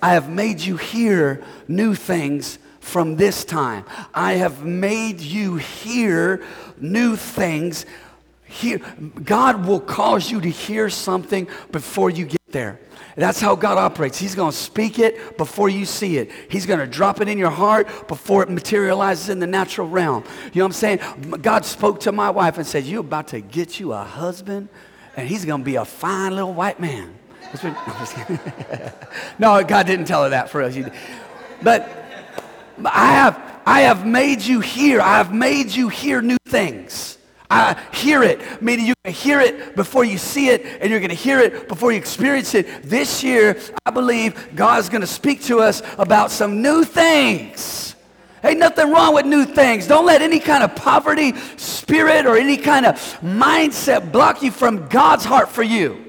I 0.00 0.12
have 0.12 0.28
made 0.28 0.60
you 0.60 0.76
hear 0.76 1.42
new 1.66 1.94
things 1.94 2.58
from 2.84 3.16
this 3.16 3.44
time. 3.44 3.84
I 4.12 4.34
have 4.34 4.62
made 4.64 5.20
you 5.20 5.56
hear 5.56 6.44
new 6.78 7.16
things. 7.16 7.86
Hear, 8.44 8.78
God 9.24 9.66
will 9.66 9.80
cause 9.80 10.30
you 10.30 10.40
to 10.42 10.50
hear 10.50 10.90
something 10.90 11.48
before 11.72 12.10
you 12.10 12.26
get 12.26 12.40
there. 12.52 12.78
That's 13.16 13.40
how 13.40 13.56
God 13.56 13.78
operates. 13.78 14.18
He's 14.18 14.34
going 14.34 14.50
to 14.50 14.56
speak 14.56 14.98
it 14.98 15.38
before 15.38 15.68
you 15.68 15.86
see 15.86 16.18
it. 16.18 16.30
He's 16.50 16.66
going 16.66 16.80
to 16.80 16.86
drop 16.86 17.20
it 17.20 17.28
in 17.28 17.38
your 17.38 17.50
heart 17.50 18.06
before 18.06 18.42
it 18.42 18.50
materializes 18.50 19.28
in 19.28 19.38
the 19.38 19.46
natural 19.46 19.88
realm. 19.88 20.24
You 20.52 20.58
know 20.58 20.64
what 20.64 20.66
I'm 20.66 20.72
saying? 20.72 20.98
God 21.40 21.64
spoke 21.64 22.00
to 22.00 22.12
my 22.12 22.30
wife 22.30 22.58
and 22.58 22.66
said, 22.66 22.84
You're 22.84 23.00
about 23.00 23.28
to 23.28 23.40
get 23.40 23.80
you 23.80 23.92
a 23.92 24.04
husband, 24.04 24.68
and 25.16 25.26
he's 25.26 25.44
going 25.44 25.62
to 25.62 25.64
be 25.64 25.76
a 25.76 25.84
fine 25.84 26.34
little 26.34 26.52
white 26.52 26.80
man. 26.80 27.14
no, 29.38 29.62
God 29.62 29.86
didn't 29.86 30.06
tell 30.06 30.24
her 30.24 30.30
that 30.30 30.50
for 30.50 30.62
us. 30.62 30.76
But 31.62 32.03
I 32.84 33.12
have, 33.12 33.60
I 33.66 33.82
have 33.82 34.06
made 34.06 34.42
you 34.42 34.60
hear. 34.60 35.00
I 35.00 35.18
have 35.18 35.32
made 35.32 35.70
you 35.70 35.88
hear 35.88 36.20
new 36.22 36.38
things. 36.46 37.18
I 37.50 37.80
hear 37.92 38.22
it, 38.22 38.62
meaning 38.62 38.86
you 38.86 38.94
can 39.04 39.12
hear 39.12 39.40
it 39.40 39.76
before 39.76 40.04
you 40.04 40.18
see 40.18 40.48
it, 40.48 40.64
and 40.80 40.90
you're 40.90 40.98
going 40.98 41.10
to 41.10 41.14
hear 41.14 41.38
it 41.38 41.68
before 41.68 41.92
you 41.92 41.98
experience 41.98 42.54
it. 42.54 42.82
This 42.82 43.22
year, 43.22 43.60
I 43.86 43.90
believe 43.90 44.56
God's 44.56 44.88
going 44.88 45.02
to 45.02 45.06
speak 45.06 45.42
to 45.44 45.60
us 45.60 45.82
about 45.98 46.30
some 46.30 46.62
new 46.62 46.84
things. 46.84 47.94
Ain't 48.42 48.58
nothing 48.58 48.90
wrong 48.90 49.14
with 49.14 49.24
new 49.24 49.44
things. 49.44 49.86
Don't 49.86 50.04
let 50.04 50.20
any 50.20 50.38
kind 50.38 50.62
of 50.62 50.74
poverty 50.74 51.34
spirit 51.56 52.26
or 52.26 52.36
any 52.36 52.56
kind 52.56 52.84
of 52.84 52.96
mindset 53.20 54.12
block 54.12 54.42
you 54.42 54.50
from 54.50 54.88
God's 54.88 55.24
heart 55.24 55.48
for 55.48 55.62
you. 55.62 56.03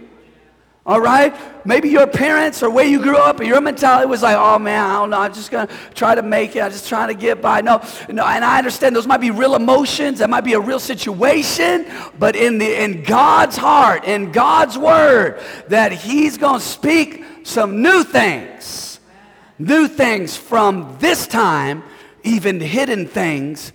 All 0.86 1.02
right? 1.02 1.36
Maybe 1.66 1.90
your 1.90 2.06
parents 2.06 2.62
or 2.62 2.70
where 2.70 2.86
you 2.86 3.02
grew 3.02 3.18
up, 3.18 3.40
and 3.40 3.48
your 3.48 3.60
mentality 3.60 4.08
was 4.08 4.22
like, 4.22 4.38
oh 4.38 4.60
man, 4.60 4.86
I 4.86 4.94
don't 4.94 5.10
know, 5.10 5.20
I'm 5.20 5.34
just 5.34 5.50
gonna 5.50 5.70
try 5.96 6.14
to 6.14 6.22
make 6.22 6.56
it, 6.56 6.62
I'm 6.62 6.72
just 6.72 6.88
trying 6.88 7.08
to 7.08 7.16
get 7.16 7.42
by. 7.42 7.62
No, 7.62 7.82
no, 8.08 8.24
and 8.24 8.46
I 8.46 8.60
understand 8.60 8.96
those 8.96 9.08
might 9.08 9.22
be 9.22 9.32
real 9.32 9.56
emotions, 9.56 10.20
that 10.20 10.30
might 10.30 10.44
be 10.44 10.54
a 10.54 10.60
real 10.60 10.80
situation, 10.80 11.88
but 12.20 12.36
in 12.36 12.60
the 12.60 12.84
in 12.84 13.02
God's 13.04 13.58
heart, 13.58 14.04
in 14.06 14.32
God's 14.32 14.78
word, 14.78 15.42
that 15.70 15.92
He's 15.92 16.38
gonna 16.38 16.60
speak 16.60 17.26
some 17.44 17.82
new 17.82 18.04
things. 18.04 19.00
New 19.58 19.88
things 19.88 20.36
from 20.36 20.98
this 21.00 21.28
time, 21.28 21.82
even 22.24 22.60
hidden 22.60 23.08
things, 23.08 23.72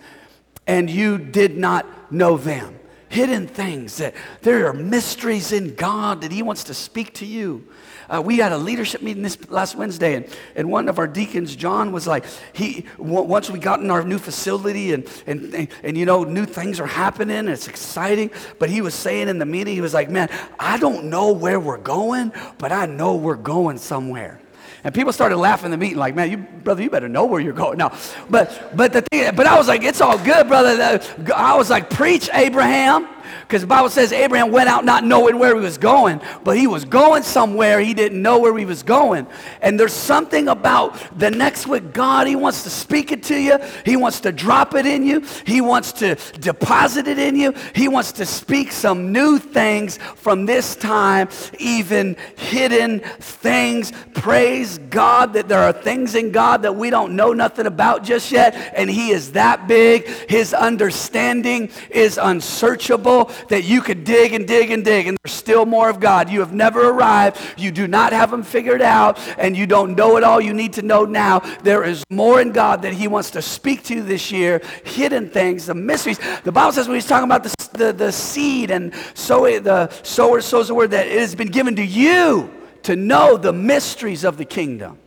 and 0.67 0.91
you 0.91 1.17
did 1.17 1.57
not 1.57 2.13
know 2.13 2.37
them 2.37 2.80
hidden 3.11 3.47
things, 3.47 3.99
that 3.99 4.15
there 4.41 4.67
are 4.67 4.73
mysteries 4.73 5.53
in 5.53 5.75
God 5.75 6.23
that 6.23 6.33
He 6.33 6.43
wants 6.43 6.65
to 6.65 6.75
speak 6.75 7.13
to 7.15 7.27
you. 7.27 7.69
Uh, 8.09 8.21
we 8.21 8.39
had 8.39 8.53
a 8.53 8.59
leadership 8.59 9.03
meeting 9.03 9.23
this 9.23 9.39
last 9.51 9.77
Wednesday, 9.77 10.15
and, 10.15 10.27
and 10.57 10.71
one 10.71 10.89
of 10.89 10.99
our 10.99 11.07
deacons, 11.07 11.55
John, 11.55 11.93
was 11.93 12.07
like, 12.07 12.25
he 12.53 12.87
w- 12.99 13.23
once 13.23 13.51
we 13.51 13.59
got 13.59 13.81
in 13.81 13.91
our 13.91 14.03
new 14.03 14.19
facility, 14.19 14.93
and, 14.93 15.07
and, 15.27 15.55
and, 15.55 15.69
and, 15.85 15.99
you 15.99 16.07
know, 16.07 16.25
new 16.25 16.45
things 16.45 16.81
are 16.81 16.87
happening, 16.87 17.47
it's 17.47 17.69
exciting. 17.69 18.31
But 18.59 18.71
he 18.71 18.81
was 18.81 18.95
saying 18.95 19.29
in 19.29 19.39
the 19.39 19.47
meeting, 19.47 19.75
he 19.75 19.81
was 19.81 19.95
like, 19.95 20.11
man, 20.11 20.29
I 20.59 20.79
don't 20.79 21.05
know 21.05 21.33
where 21.33 21.61
we're 21.61 21.79
going, 21.79 22.33
but 22.59 22.73
I 22.73 22.87
know 22.87 23.15
we're 23.17 23.37
going 23.37 23.79
somewhere. 23.79 24.41
And 24.85 24.95
people 24.95 25.13
started 25.13 25.37
laughing 25.37 25.67
in 25.67 25.71
the 25.73 25.77
meeting, 25.77 25.99
like, 25.99 26.15
man, 26.15 26.31
you, 26.31 26.39
brother, 26.39 26.83
you 26.83 26.91
better 26.91 27.09
know 27.09 27.27
where 27.27 27.41
you're 27.41 27.53
going. 27.53 27.79
No, 27.79 27.93
but, 28.31 28.77
but, 28.77 28.93
the 28.93 29.03
thing, 29.03 29.35
but 29.35 29.47
I 29.47 29.59
was 29.59 29.69
like, 29.69 29.83
it's 29.83 30.01
all 30.01 30.19
good, 30.19 30.49
brother. 30.49 31.01
I 31.35 31.57
was 31.57 31.69
like, 31.71 31.91
preach, 31.91 32.31
Abraham. 32.33 33.07
Because 33.43 33.63
the 33.63 33.67
Bible 33.67 33.91
says 33.91 34.13
Abraham 34.13 34.51
went 34.51 34.69
out 34.69 34.85
not 34.85 35.05
knowing 35.05 35.39
where 35.39 35.55
he 35.55 35.61
was 35.61 35.79
going, 35.79 36.21
but 36.45 36.57
he 36.57 36.67
was 36.67 36.85
going 36.85 37.23
somewhere 37.23 37.81
he 37.81 37.95
didn't 37.95 38.21
know 38.21 38.39
where 38.39 38.57
he 38.57 38.65
was 38.65 38.83
going. 38.83 39.27
And 39.61 39.79
there's 39.79 39.93
something 39.93 40.49
about 40.49 40.97
the 41.19 41.31
next 41.31 41.67
with 41.67 41.93
God. 41.93 42.27
He 42.27 42.37
wants 42.37 42.63
to 42.65 42.71
speak 42.71 43.13
it 43.13 43.23
to 43.25 43.37
you, 43.37 43.59
He 43.85 43.97
wants 43.97 44.21
to 44.21 44.33
drop 44.33 44.75
it 44.75 44.87
in 44.87 45.05
you, 45.05 45.25
He 45.47 45.61
wants 45.61 45.93
to 45.95 46.17
deposit 46.39 47.07
it 47.09 47.19
in 47.19 47.37
you, 47.37 47.55
He 47.75 47.89
wants 47.89 48.13
to 48.13 48.27
speak 48.27 48.73
some 48.73 49.13
new 49.13 49.39
things 49.39 49.99
from 50.17 50.47
this 50.47 50.77
time, 50.77 51.29
even 51.59 52.17
hidden 52.37 53.01
things. 53.01 53.93
Praise 54.15 54.79
God 54.79 55.35
that 55.35 55.49
there 55.49 55.61
are 55.61 55.73
things 55.73 56.15
in 56.15 56.33
God 56.33 56.63
that 56.63 56.75
we 56.75 56.91
don't 56.91 57.17
know 57.17 57.33
nothing 57.33 57.67
about 57.67 58.05
just 58.05 58.33
yet, 58.33 58.55
and 58.75 58.91
He 58.91 59.11
is 59.11 59.33
that 59.33 59.69
big. 59.69 60.07
His 60.29 60.55
understanding 60.55 61.71
is 61.91 62.19
unsearchable 62.21 63.20
that 63.49 63.65
you 63.65 63.81
could 63.81 64.05
dig 64.05 64.33
and 64.33 64.47
dig 64.47 64.71
and 64.71 64.85
dig, 64.85 65.07
and 65.07 65.19
there's 65.23 65.35
still 65.35 65.67
more 65.67 65.89
of 65.89 66.01
God. 66.01 66.31
You 66.31 66.41
have 66.41 66.53
never 66.53 66.89
arrived. 66.89 67.39
You 67.57 67.71
do 67.71 67.87
not 67.87 68.13
have 68.13 68.33
Him 68.33 68.43
figured 68.43 68.83
out, 68.83 69.19
and 69.39 69.57
you 69.57 69.67
don't 69.67 69.97
know 69.97 70.17
it 70.17 70.25
all 70.25 70.41
you 70.41 70.53
need 70.53 70.75
to 70.75 70.83
know 70.83 71.05
now. 71.05 71.41
There 71.63 71.85
is 71.85 72.05
more 72.11 72.41
in 72.41 72.53
God 72.53 72.83
that 72.83 72.93
He 72.93 73.09
wants 73.09 73.31
to 73.33 73.43
speak 73.43 73.85
to 73.85 73.95
you 73.95 74.03
this 74.03 74.31
year, 74.31 74.61
hidden 74.85 75.31
things, 75.31 75.67
the 75.67 75.75
mysteries. 75.75 76.19
The 76.45 76.53
Bible 76.53 76.73
says 76.73 76.89
when 76.89 76.97
He's 76.97 77.07
talking 77.07 77.29
about 77.29 77.45
the, 77.45 77.69
the, 77.73 77.93
the 77.93 78.13
seed 78.13 78.71
and 78.71 78.95
sow, 79.15 79.59
the 79.61 79.91
sower 80.03 80.41
sows 80.41 80.69
the 80.69 80.75
word 80.75 80.91
that 80.93 81.07
it 81.07 81.19
has 81.19 81.35
been 81.35 81.49
given 81.49 81.77
to 81.77 81.85
you 81.85 82.51
to 82.83 82.97
know 82.97 83.37
the 83.37 83.53
mysteries 83.53 84.25
of 84.25 84.37
the 84.37 84.45
kingdom. 84.45 84.99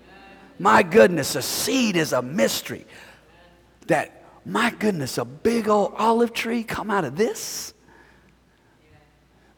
My 0.60 0.84
goodness, 0.84 1.36
a 1.36 1.41
seed 1.41 1.96
is 1.96 2.13
a 2.13 2.22
mystery. 2.22 2.86
That, 3.88 4.24
my 4.46 4.70
goodness, 4.70 5.17
a 5.17 5.25
big 5.25 5.67
old 5.67 5.93
olive 5.98 6.34
tree 6.34 6.63
come 6.63 6.91
out 6.91 7.05
of 7.05 7.15
this? 7.15 7.73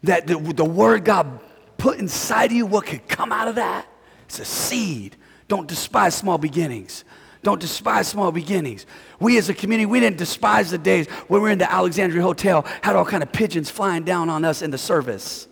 That 0.05 0.27
the, 0.27 0.37
the 0.37 0.65
word 0.65 1.05
God 1.05 1.39
put 1.77 1.99
inside 1.99 2.45
of 2.45 2.51
you, 2.53 2.65
what 2.65 2.85
could 2.85 3.07
come 3.07 3.31
out 3.31 3.47
of 3.47 3.55
that? 3.55 3.87
It's 4.25 4.39
a 4.39 4.45
seed. 4.45 5.15
Don't 5.47 5.67
despise 5.67 6.15
small 6.15 6.37
beginnings. 6.37 7.03
Don't 7.43 7.61
despise 7.61 8.07
small 8.07 8.31
beginnings. 8.31 8.85
We 9.19 9.37
as 9.37 9.49
a 9.49 9.53
community, 9.53 9.85
we 9.85 9.99
didn't 9.99 10.17
despise 10.17 10.71
the 10.71 10.79
days 10.79 11.07
when 11.27 11.41
we 11.41 11.47
were 11.47 11.51
in 11.51 11.59
the 11.59 11.71
Alexandria 11.71 12.23
Hotel, 12.23 12.65
had 12.81 12.95
all 12.95 13.05
kind 13.05 13.21
of 13.21 13.31
pigeons 13.31 13.69
flying 13.69 14.03
down 14.03 14.29
on 14.29 14.43
us 14.43 14.61
in 14.63 14.71
the 14.71 14.77
service. 14.77 15.47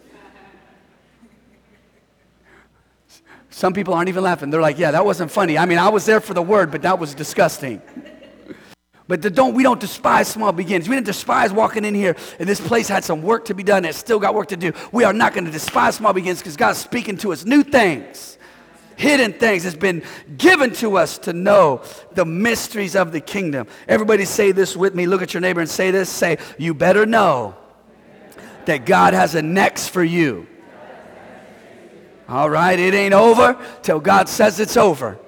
Some 3.52 3.74
people 3.74 3.94
aren't 3.94 4.10
even 4.10 4.24
laughing. 4.24 4.50
They're 4.50 4.62
like, 4.62 4.80
yeah, 4.80 4.90
that 4.90 5.06
wasn't 5.06 5.30
funny. 5.30 5.60
I 5.60 5.68
mean, 5.68 5.78
I 5.78 5.90
was 5.90 6.08
there 6.08 6.20
for 6.20 6.34
the 6.34 6.42
word, 6.42 6.72
but 6.72 6.82
that 6.82 6.98
was 6.98 7.14
disgusting. 7.14 7.84
But 9.14 9.36
don't, 9.36 9.54
we 9.54 9.62
don't 9.62 9.80
despise 9.80 10.28
small 10.28 10.52
beginnings. 10.52 10.90
We 10.90 10.96
didn't 10.96 11.06
despise 11.06 11.54
walking 11.54 11.86
in 11.86 11.94
here 11.94 12.16
and 12.40 12.50
this 12.50 12.60
place 12.60 12.88
had 12.88 13.04
some 13.04 13.22
work 13.22 13.46
to 13.46 13.54
be 13.54 13.62
done. 13.62 13.86
It 13.86 13.94
still 13.94 14.18
got 14.18 14.34
work 14.34 14.48
to 14.48 14.58
do. 14.58 14.74
We 14.92 15.04
are 15.04 15.14
not 15.14 15.36
going 15.36 15.46
to 15.46 15.52
despise 15.52 15.98
small 15.98 16.14
beginnings 16.14 16.40
because 16.40 16.58
God's 16.58 16.80
speaking 16.80 17.18
to 17.18 17.32
us 17.32 17.46
new 17.46 17.62
things, 17.62 18.40
hidden 18.96 19.34
things. 19.34 19.68
It's 19.68 19.76
been 19.76 20.02
given 20.36 20.74
to 20.78 20.98
us 20.98 21.20
to 21.20 21.34
know 21.34 21.84
the 22.14 22.26
mysteries 22.26 22.96
of 22.96 23.12
the 23.12 23.22
kingdom. 23.22 23.68
Everybody 23.88 24.26
say 24.26 24.52
this 24.52 24.76
with 24.76 24.96
me. 24.96 25.06
Look 25.06 25.22
at 25.22 25.32
your 25.32 25.42
neighbor 25.42 25.62
and 25.62 25.70
say 25.70 25.92
this. 25.92 26.10
Say, 26.10 26.40
you 26.58 26.74
better 26.74 27.06
know 27.06 27.54
that 28.66 28.84
God 28.84 29.14
has 29.14 29.36
a 29.36 29.44
next 29.44 29.90
for 29.90 30.04
you. 30.04 30.48
All 32.28 32.50
right, 32.50 32.80
it 32.80 32.96
ain't 32.96 33.14
over 33.14 33.64
till 33.84 34.00
God 34.00 34.28
says 34.28 34.60
it's 34.60 34.76
over. 34.76 35.20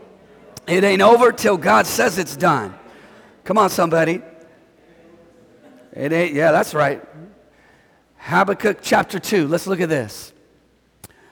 It 0.65 0.83
ain't 0.83 1.03
over 1.03 1.31
till 1.31 1.57
God 1.57 1.85
says 1.85 2.17
it's 2.17 2.35
done. 2.35 2.73
Come 3.45 3.59
on, 3.59 3.69
somebody. 3.69 4.23
It 5.93 6.11
ain't, 6.11 6.33
yeah, 6.33 6.51
that's 6.51 6.73
right. 6.73 7.01
Habakkuk 8.17 8.79
chapter 8.81 9.19
2. 9.19 9.47
Let's 9.47 9.67
look 9.67 9.79
at 9.79 9.87
this. 9.87 10.33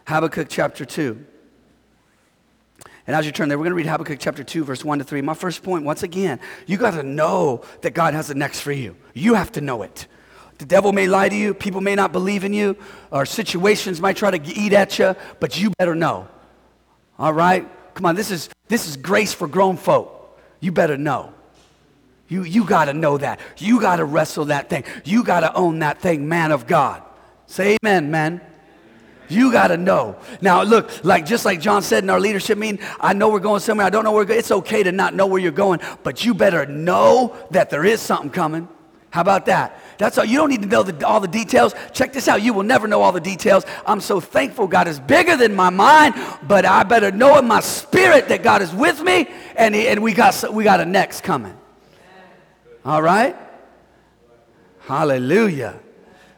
Habakkuk 0.06 0.48
chapter 0.48 0.86
2. 0.86 1.26
And 3.08 3.16
as 3.16 3.26
you 3.26 3.32
turn 3.32 3.50
there, 3.50 3.58
we're 3.58 3.64
going 3.64 3.72
to 3.72 3.76
read 3.76 3.88
Habakkuk 3.88 4.20
chapter 4.20 4.44
2, 4.44 4.64
verse 4.64 4.86
1 4.86 5.00
to 5.00 5.04
3. 5.04 5.22
My 5.22 5.34
first 5.34 5.64
point, 5.64 5.86
once 5.86 6.04
again, 6.04 6.40
you 6.68 6.78
got 6.78 6.92
to 6.92 7.04
know 7.04 7.64
that 7.82 7.92
God 7.96 8.14
has 8.14 8.28
the 8.28 8.36
next 8.36 8.62
for 8.62 8.72
you. 8.72 8.96
You 9.16 9.34
have 9.34 9.52
to 9.54 9.62
know 9.62 9.82
it. 9.82 10.06
The 10.60 10.66
devil 10.66 10.94
may 10.94 11.08
lie 11.08 11.30
to 11.30 11.36
you, 11.36 11.56
people 11.56 11.82
may 11.82 11.96
not 11.96 12.12
believe 12.12 12.44
in 12.44 12.54
you, 12.54 12.78
or 13.10 13.26
situations 13.26 14.00
might 14.00 14.18
try 14.18 14.30
to 14.30 14.54
eat 14.54 14.72
at 14.72 15.00
you, 15.00 15.16
but 15.40 15.60
you 15.60 15.72
better 15.80 15.96
know. 15.96 16.28
All 17.18 17.34
right? 17.34 17.68
Come 17.96 18.06
on, 18.06 18.16
this 18.16 18.30
is, 18.30 18.50
this 18.68 18.88
is 18.88 18.98
grace 18.98 19.34
for 19.34 19.48
grown 19.48 19.78
folk. 19.78 20.40
You 20.60 20.72
better 20.72 20.96
know. 20.96 21.34
You, 22.34 22.42
you 22.42 22.66
got 22.66 22.86
to 22.86 22.94
know 22.94 23.20
that. 23.20 23.40
You 23.58 23.80
got 23.80 23.98
to 23.98 24.06
wrestle 24.06 24.46
that 24.46 24.68
thing. 24.68 24.86
You 25.06 25.24
got 25.24 25.42
to 25.42 25.54
own 25.54 25.78
that 25.80 26.02
thing, 26.02 26.28
man 26.28 26.52
of 26.52 26.66
God. 26.66 27.04
Say 27.46 27.78
amen, 27.84 28.10
man. 28.10 28.42
You 29.30 29.52
got 29.52 29.68
to 29.68 29.78
know. 29.78 30.16
Now, 30.42 30.64
look, 30.64 31.06
like 31.06 31.28
just 31.28 31.46
like 31.46 31.62
John 31.62 31.84
said 31.84 32.04
in 32.04 32.10
our 32.10 32.20
leadership 32.20 32.58
meeting, 32.58 32.84
I 33.00 33.14
know 33.14 33.30
we're 33.30 33.40
going 33.40 33.60
somewhere. 33.60 33.86
I 33.86 33.92
don't 33.92 34.04
know 34.04 34.12
where 34.12 34.30
It's 34.32 34.50
okay 34.50 34.82
to 34.82 34.92
not 34.92 35.14
know 35.14 35.28
where 35.28 35.40
you're 35.40 35.52
going, 35.52 35.80
but 36.02 36.26
you 36.26 36.34
better 36.34 36.66
know 36.66 37.38
that 37.52 37.70
there 37.70 37.86
is 37.86 38.02
something 38.02 38.32
coming. 38.32 38.68
How 39.12 39.22
about 39.22 39.46
that? 39.46 39.80
That's 40.00 40.18
all. 40.18 40.26
You 40.26 40.38
don't 40.38 40.50
need 40.50 40.64
to 40.64 40.68
know 40.68 40.82
the, 40.82 41.06
all 41.06 41.20
the 41.20 41.28
details. 41.28 41.76
Check 41.92 42.14
this 42.14 42.28
out. 42.28 42.42
You 42.42 42.54
will 42.54 42.64
never 42.64 42.88
know 42.88 43.04
all 43.04 43.12
the 43.12 43.22
details. 43.22 43.64
I'm 43.86 44.02
so 44.02 44.20
thankful 44.20 44.66
God 44.66 44.88
is 44.88 45.00
bigger 45.00 45.38
than 45.38 45.54
my 45.54 45.70
mind, 45.70 46.16
but 46.48 46.66
I 46.66 46.82
better 46.82 47.12
know 47.12 47.38
in 47.38 47.48
my 47.48 47.60
spirit 47.60 48.28
that 48.30 48.42
God 48.42 48.64
is 48.64 48.74
with 48.74 49.04
me, 49.04 49.30
and, 49.56 49.76
and 49.76 50.02
we 50.02 50.16
got 50.16 50.52
we 50.52 50.64
got 50.64 50.80
a 50.80 50.86
next 50.86 51.22
coming. 51.22 51.56
All 52.86 53.02
right? 53.02 53.36
Hallelujah. 54.82 55.80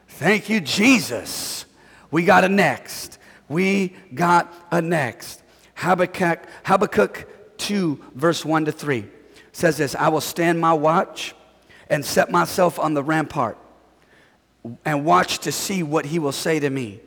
Thank 0.07 0.49
you, 0.49 0.61
Jesus. 0.61 1.65
We 2.11 2.23
got 2.23 2.43
a 2.43 2.49
next. 2.49 3.17
We 3.49 3.95
got 4.13 4.53
a 4.71 4.81
next. 4.81 5.41
Habakkuk, 5.75 6.45
Habakkuk 6.63 7.57
2, 7.57 8.03
verse 8.13 8.45
1 8.45 8.65
to 8.65 8.71
3 8.71 9.05
says 9.51 9.77
this 9.77 9.95
I 9.95 10.09
will 10.09 10.21
stand 10.21 10.59
my 10.59 10.73
watch 10.73 11.35
and 11.89 12.05
set 12.05 12.31
myself 12.31 12.79
on 12.79 12.93
the 12.93 13.03
rampart 13.03 13.57
and 14.83 15.05
watch 15.05 15.39
to 15.39 15.51
see 15.51 15.83
what 15.83 16.05
he 16.05 16.19
will 16.19 16.31
say 16.31 16.59
to 16.59 16.69
me 16.69 16.99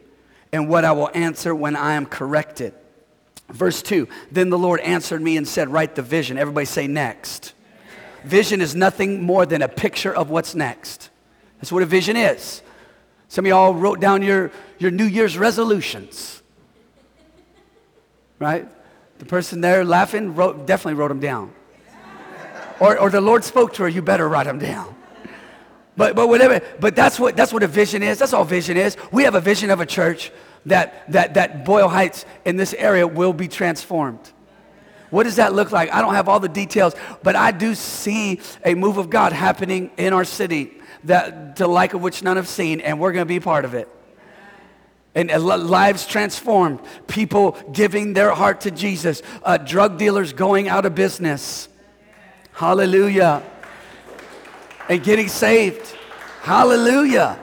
and 0.52 0.68
what 0.68 0.84
I 0.84 0.92
will 0.92 1.10
answer 1.14 1.54
when 1.54 1.76
I 1.76 1.94
am 1.94 2.06
corrected. 2.06 2.74
Verse 3.50 3.82
2 3.82 4.08
Then 4.30 4.50
the 4.50 4.58
Lord 4.58 4.80
answered 4.80 5.22
me 5.22 5.36
and 5.36 5.46
said, 5.46 5.68
Write 5.68 5.94
the 5.94 6.02
vision. 6.02 6.38
Everybody 6.38 6.66
say 6.66 6.86
next. 6.86 7.54
Vision 8.24 8.60
is 8.60 8.74
nothing 8.74 9.22
more 9.22 9.46
than 9.46 9.62
a 9.62 9.68
picture 9.68 10.14
of 10.14 10.30
what's 10.30 10.54
next. 10.54 11.10
That's 11.58 11.72
what 11.72 11.82
a 11.82 11.86
vision 11.86 12.16
is. 12.16 12.62
Some 13.28 13.44
of 13.44 13.48
y'all 13.48 13.74
wrote 13.74 14.00
down 14.00 14.22
your, 14.22 14.50
your 14.78 14.90
New 14.90 15.04
Year's 15.04 15.36
resolutions. 15.36 16.42
right? 18.38 18.68
The 19.18 19.24
person 19.24 19.60
there 19.60 19.84
laughing 19.84 20.34
wrote, 20.34 20.66
definitely 20.66 20.94
wrote 20.94 21.08
them 21.08 21.20
down. 21.20 21.52
Or, 22.80 22.98
or 22.98 23.10
the 23.10 23.20
Lord 23.20 23.42
spoke 23.42 23.74
to 23.74 23.82
her, 23.82 23.88
you 23.88 24.02
better 24.02 24.28
write 24.28 24.44
them 24.44 24.58
down. 24.58 24.94
But, 25.96 26.14
but 26.14 26.28
whatever, 26.28 26.64
but 26.78 26.94
that's 26.94 27.18
what, 27.18 27.36
that's 27.36 27.52
what 27.52 27.64
a 27.64 27.66
vision 27.66 28.04
is. 28.04 28.18
That's 28.20 28.32
all 28.32 28.44
vision 28.44 28.76
is. 28.76 28.96
We 29.10 29.24
have 29.24 29.34
a 29.34 29.40
vision 29.40 29.70
of 29.70 29.80
a 29.80 29.86
church 29.86 30.30
that, 30.66 31.10
that, 31.10 31.34
that 31.34 31.64
Boyle 31.64 31.88
Heights 31.88 32.24
in 32.44 32.56
this 32.56 32.72
area 32.74 33.06
will 33.06 33.32
be 33.32 33.48
transformed. 33.48 34.20
What 35.10 35.24
does 35.24 35.36
that 35.36 35.54
look 35.54 35.72
like? 35.72 35.92
I 35.92 36.00
don't 36.00 36.14
have 36.14 36.28
all 36.28 36.40
the 36.40 36.48
details, 36.48 36.94
but 37.22 37.34
I 37.34 37.50
do 37.50 37.74
see 37.74 38.40
a 38.64 38.74
move 38.74 38.98
of 38.98 39.10
God 39.10 39.32
happening 39.32 39.90
in 39.96 40.12
our 40.12 40.24
city 40.24 40.74
that 41.04 41.56
the 41.56 41.66
like 41.66 41.94
of 41.94 42.02
which 42.02 42.22
none 42.22 42.36
have 42.36 42.48
seen, 42.48 42.80
and 42.80 43.00
we're 43.00 43.12
going 43.12 43.24
to 43.24 43.28
be 43.28 43.40
part 43.40 43.64
of 43.64 43.74
it. 43.74 43.88
And 45.14 45.30
uh, 45.30 45.38
lives 45.38 46.06
transformed, 46.06 46.80
people 47.06 47.52
giving 47.72 48.12
their 48.12 48.32
heart 48.32 48.62
to 48.62 48.70
Jesus, 48.70 49.22
uh, 49.42 49.56
drug 49.56 49.98
dealers 49.98 50.32
going 50.32 50.68
out 50.68 50.84
of 50.84 50.94
business. 50.94 51.68
Hallelujah. 52.52 53.42
And 54.88 55.02
getting 55.02 55.28
saved. 55.28 55.96
Hallelujah. 56.42 57.38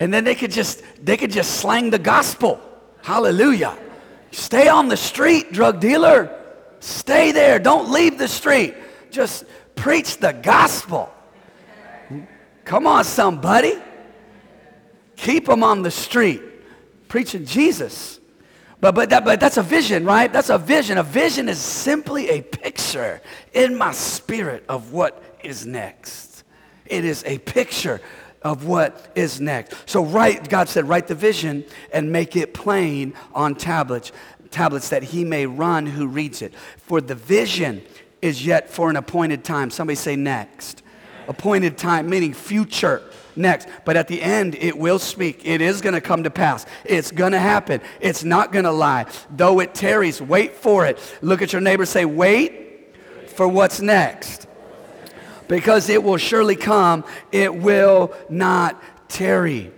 And 0.00 0.14
then 0.14 0.24
they 0.24 0.34
could 0.34 0.52
just 0.52 0.82
they 1.04 1.16
could 1.16 1.32
just 1.32 1.56
slang 1.60 1.90
the 1.90 1.98
gospel. 1.98 2.60
Hallelujah. 3.02 3.76
Stay 4.30 4.68
on 4.68 4.88
the 4.88 4.96
street, 4.96 5.52
drug 5.52 5.80
dealer. 5.80 6.34
Stay 6.80 7.32
there. 7.32 7.58
Don't 7.58 7.90
leave 7.90 8.18
the 8.18 8.28
street. 8.28 8.74
Just 9.10 9.44
preach 9.74 10.18
the 10.18 10.32
gospel. 10.32 11.12
Come 12.64 12.86
on, 12.86 13.04
somebody. 13.04 13.74
Keep 15.16 15.46
them 15.46 15.64
on 15.64 15.82
the 15.82 15.90
street 15.90 16.42
preaching 17.08 17.44
Jesus. 17.44 18.20
But, 18.80 18.94
but, 18.94 19.10
that, 19.10 19.24
but 19.24 19.40
that's 19.40 19.56
a 19.56 19.62
vision, 19.62 20.04
right? 20.04 20.32
That's 20.32 20.50
a 20.50 20.58
vision. 20.58 20.98
A 20.98 21.02
vision 21.02 21.48
is 21.48 21.58
simply 21.58 22.28
a 22.28 22.42
picture 22.42 23.20
in 23.52 23.76
my 23.76 23.92
spirit 23.92 24.64
of 24.68 24.92
what 24.92 25.22
is 25.42 25.66
next. 25.66 26.44
It 26.86 27.04
is 27.04 27.24
a 27.26 27.38
picture 27.38 28.00
of 28.42 28.64
what 28.64 29.10
is 29.14 29.40
next. 29.40 29.74
So 29.86 30.04
write, 30.04 30.48
God 30.48 30.68
said, 30.68 30.88
write 30.88 31.08
the 31.08 31.14
vision 31.14 31.64
and 31.92 32.12
make 32.12 32.36
it 32.36 32.54
plain 32.54 33.14
on 33.34 33.54
tablets, 33.54 34.12
tablets 34.50 34.90
that 34.90 35.02
he 35.02 35.24
may 35.24 35.46
run 35.46 35.86
who 35.86 36.06
reads 36.06 36.42
it. 36.42 36.54
For 36.76 37.00
the 37.00 37.14
vision 37.14 37.82
is 38.22 38.44
yet 38.44 38.70
for 38.70 38.90
an 38.90 38.96
appointed 38.96 39.44
time. 39.44 39.70
Somebody 39.70 39.96
say 39.96 40.16
next. 40.16 40.82
Appointed 41.26 41.76
time, 41.76 42.08
meaning 42.08 42.32
future 42.32 43.02
next. 43.36 43.68
But 43.84 43.96
at 43.96 44.08
the 44.08 44.22
end, 44.22 44.54
it 44.54 44.76
will 44.76 44.98
speak. 44.98 45.44
It 45.44 45.60
is 45.60 45.80
going 45.80 45.94
to 45.94 46.00
come 46.00 46.22
to 46.24 46.30
pass. 46.30 46.64
It's 46.84 47.10
going 47.10 47.32
to 47.32 47.38
happen. 47.38 47.80
It's 48.00 48.24
not 48.24 48.50
going 48.52 48.64
to 48.64 48.72
lie. 48.72 49.06
Though 49.30 49.60
it 49.60 49.74
tarries, 49.74 50.22
wait 50.22 50.54
for 50.54 50.86
it. 50.86 50.98
Look 51.20 51.42
at 51.42 51.52
your 51.52 51.60
neighbor, 51.60 51.84
say, 51.86 52.04
wait 52.04 52.96
for 53.28 53.46
what's 53.46 53.80
next 53.80 54.47
because 55.48 55.88
it 55.88 56.02
will 56.02 56.16
surely 56.16 56.56
come. 56.56 57.04
It 57.32 57.54
will 57.54 58.14
not 58.28 58.80
tarry. 59.08 59.72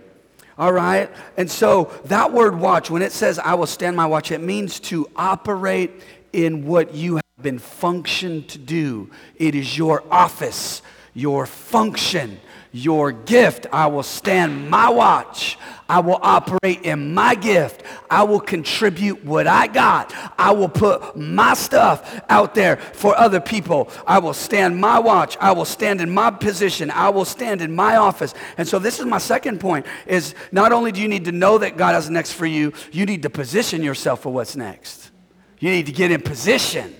All 0.57 0.71
right? 0.71 1.09
And 1.37 1.49
so 1.49 1.91
that 2.05 2.33
word 2.33 2.59
watch, 2.59 2.91
when 2.91 3.01
it 3.01 3.11
says, 3.11 3.39
I 3.39 3.55
will 3.55 3.67
stand 3.67 3.95
my 3.95 4.05
watch, 4.05 4.31
it 4.31 4.41
means 4.41 4.79
to 4.81 5.09
operate 5.15 6.03
in 6.33 6.65
what 6.65 6.93
you 6.93 7.15
have 7.15 7.23
been 7.41 7.59
functioned 7.59 8.49
to 8.49 8.57
do. 8.57 9.09
It 9.37 9.55
is 9.55 9.77
your 9.77 10.03
office, 10.11 10.81
your 11.13 11.45
function 11.45 12.39
your 12.71 13.11
gift. 13.11 13.67
I 13.71 13.87
will 13.87 14.03
stand 14.03 14.69
my 14.69 14.89
watch. 14.89 15.57
I 15.89 15.99
will 15.99 16.19
operate 16.21 16.83
in 16.83 17.13
my 17.13 17.35
gift. 17.35 17.83
I 18.09 18.23
will 18.23 18.39
contribute 18.39 19.25
what 19.25 19.45
I 19.45 19.67
got. 19.67 20.13
I 20.37 20.51
will 20.51 20.69
put 20.69 21.17
my 21.17 21.53
stuff 21.53 22.21
out 22.29 22.55
there 22.55 22.77
for 22.77 23.17
other 23.17 23.41
people. 23.41 23.89
I 24.07 24.19
will 24.19 24.33
stand 24.33 24.79
my 24.79 24.99
watch. 24.99 25.35
I 25.41 25.51
will 25.51 25.65
stand 25.65 25.99
in 25.99 26.09
my 26.09 26.31
position. 26.31 26.89
I 26.91 27.09
will 27.09 27.25
stand 27.25 27.61
in 27.61 27.75
my 27.75 27.97
office. 27.97 28.33
And 28.57 28.65
so 28.65 28.79
this 28.79 29.01
is 29.01 29.05
my 29.05 29.17
second 29.17 29.59
point 29.59 29.85
is 30.07 30.33
not 30.53 30.71
only 30.71 30.93
do 30.93 31.01
you 31.01 31.09
need 31.09 31.25
to 31.25 31.33
know 31.33 31.57
that 31.57 31.75
God 31.75 31.93
has 31.93 32.09
next 32.09 32.33
for 32.33 32.45
you, 32.45 32.71
you 32.93 33.05
need 33.05 33.23
to 33.23 33.29
position 33.29 33.83
yourself 33.83 34.21
for 34.21 34.31
what's 34.31 34.55
next. 34.55 35.11
You 35.59 35.71
need 35.71 35.87
to 35.87 35.91
get 35.91 36.09
in 36.11 36.21
position 36.21 36.95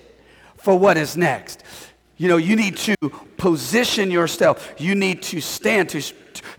for 0.58 0.78
what 0.78 0.98
is 0.98 1.16
next. 1.16 1.64
You 2.22 2.28
know, 2.28 2.36
you 2.36 2.54
need 2.54 2.76
to 2.76 2.96
position 3.36 4.12
yourself. 4.12 4.74
You 4.78 4.94
need 4.94 5.22
to 5.24 5.40
stand. 5.40 5.88
To, 5.88 6.00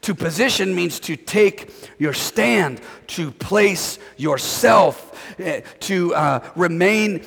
to 0.02 0.14
position 0.14 0.76
means 0.76 1.00
to 1.00 1.16
take 1.16 1.72
your 1.98 2.12
stand, 2.12 2.82
to 3.08 3.32
place 3.32 3.98
yourself, 4.18 5.18
uh, 5.40 5.62
to 5.80 6.14
uh, 6.16 6.52
remain, 6.58 7.24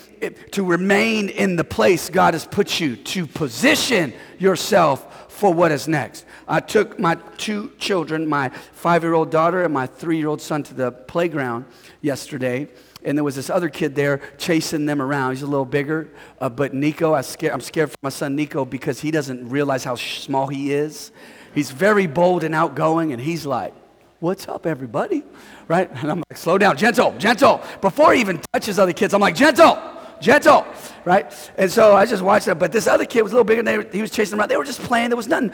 to 0.50 0.62
remain 0.62 1.30
in 1.30 1.56
the 1.56 1.64
place 1.64 2.10
God 2.10 2.34
has 2.34 2.44
put 2.44 2.78
you, 2.78 2.96
to 2.96 3.26
position 3.26 4.12
yourself 4.38 5.32
for 5.32 5.54
what 5.54 5.72
is 5.72 5.88
next. 5.88 6.26
I 6.46 6.60
took 6.60 6.98
my 6.98 7.14
two 7.38 7.72
children, 7.78 8.28
my 8.28 8.50
five-year-old 8.50 9.30
daughter 9.30 9.64
and 9.64 9.72
my 9.72 9.86
three-year-old 9.86 10.42
son, 10.42 10.62
to 10.64 10.74
the 10.74 10.92
playground 10.92 11.64
yesterday 12.02 12.68
and 13.06 13.16
there 13.16 13.24
was 13.24 13.36
this 13.36 13.48
other 13.48 13.68
kid 13.68 13.94
there 13.94 14.20
chasing 14.36 14.84
them 14.84 15.00
around. 15.00 15.30
He's 15.30 15.42
a 15.42 15.46
little 15.46 15.64
bigger, 15.64 16.08
uh, 16.40 16.48
but 16.48 16.74
Nico, 16.74 17.14
I 17.14 17.22
I'm 17.50 17.60
scared 17.60 17.90
for 17.90 17.96
my 18.02 18.10
son 18.10 18.34
Nico 18.34 18.64
because 18.64 19.00
he 19.00 19.12
doesn't 19.12 19.48
realize 19.48 19.84
how 19.84 19.94
small 19.94 20.48
he 20.48 20.72
is. 20.72 21.12
He's 21.54 21.70
very 21.70 22.08
bold 22.08 22.42
and 22.44 22.54
outgoing, 22.54 23.12
and 23.12 23.22
he's 23.22 23.46
like, 23.46 23.72
What's 24.18 24.48
up, 24.48 24.66
everybody? 24.66 25.22
Right? 25.68 25.90
And 25.90 26.10
I'm 26.10 26.18
like, 26.28 26.36
Slow 26.36 26.58
down, 26.58 26.76
gentle, 26.76 27.16
gentle. 27.16 27.62
Before 27.80 28.12
he 28.12 28.20
even 28.20 28.40
touches 28.52 28.78
other 28.78 28.92
kids, 28.92 29.14
I'm 29.14 29.20
like, 29.20 29.36
Gentle, 29.36 29.78
gentle, 30.20 30.66
right? 31.04 31.32
And 31.56 31.70
so 31.70 31.94
I 31.94 32.06
just 32.06 32.22
watched 32.22 32.46
that. 32.46 32.58
But 32.58 32.72
this 32.72 32.88
other 32.88 33.04
kid 33.04 33.22
was 33.22 33.32
a 33.32 33.36
little 33.36 33.44
bigger, 33.44 33.62
they, 33.62 33.96
he 33.96 34.02
was 34.02 34.10
chasing 34.10 34.32
them 34.32 34.40
around. 34.40 34.48
They 34.48 34.56
were 34.56 34.64
just 34.64 34.80
playing. 34.80 35.10
There 35.10 35.16
was 35.16 35.28
nothing 35.28 35.52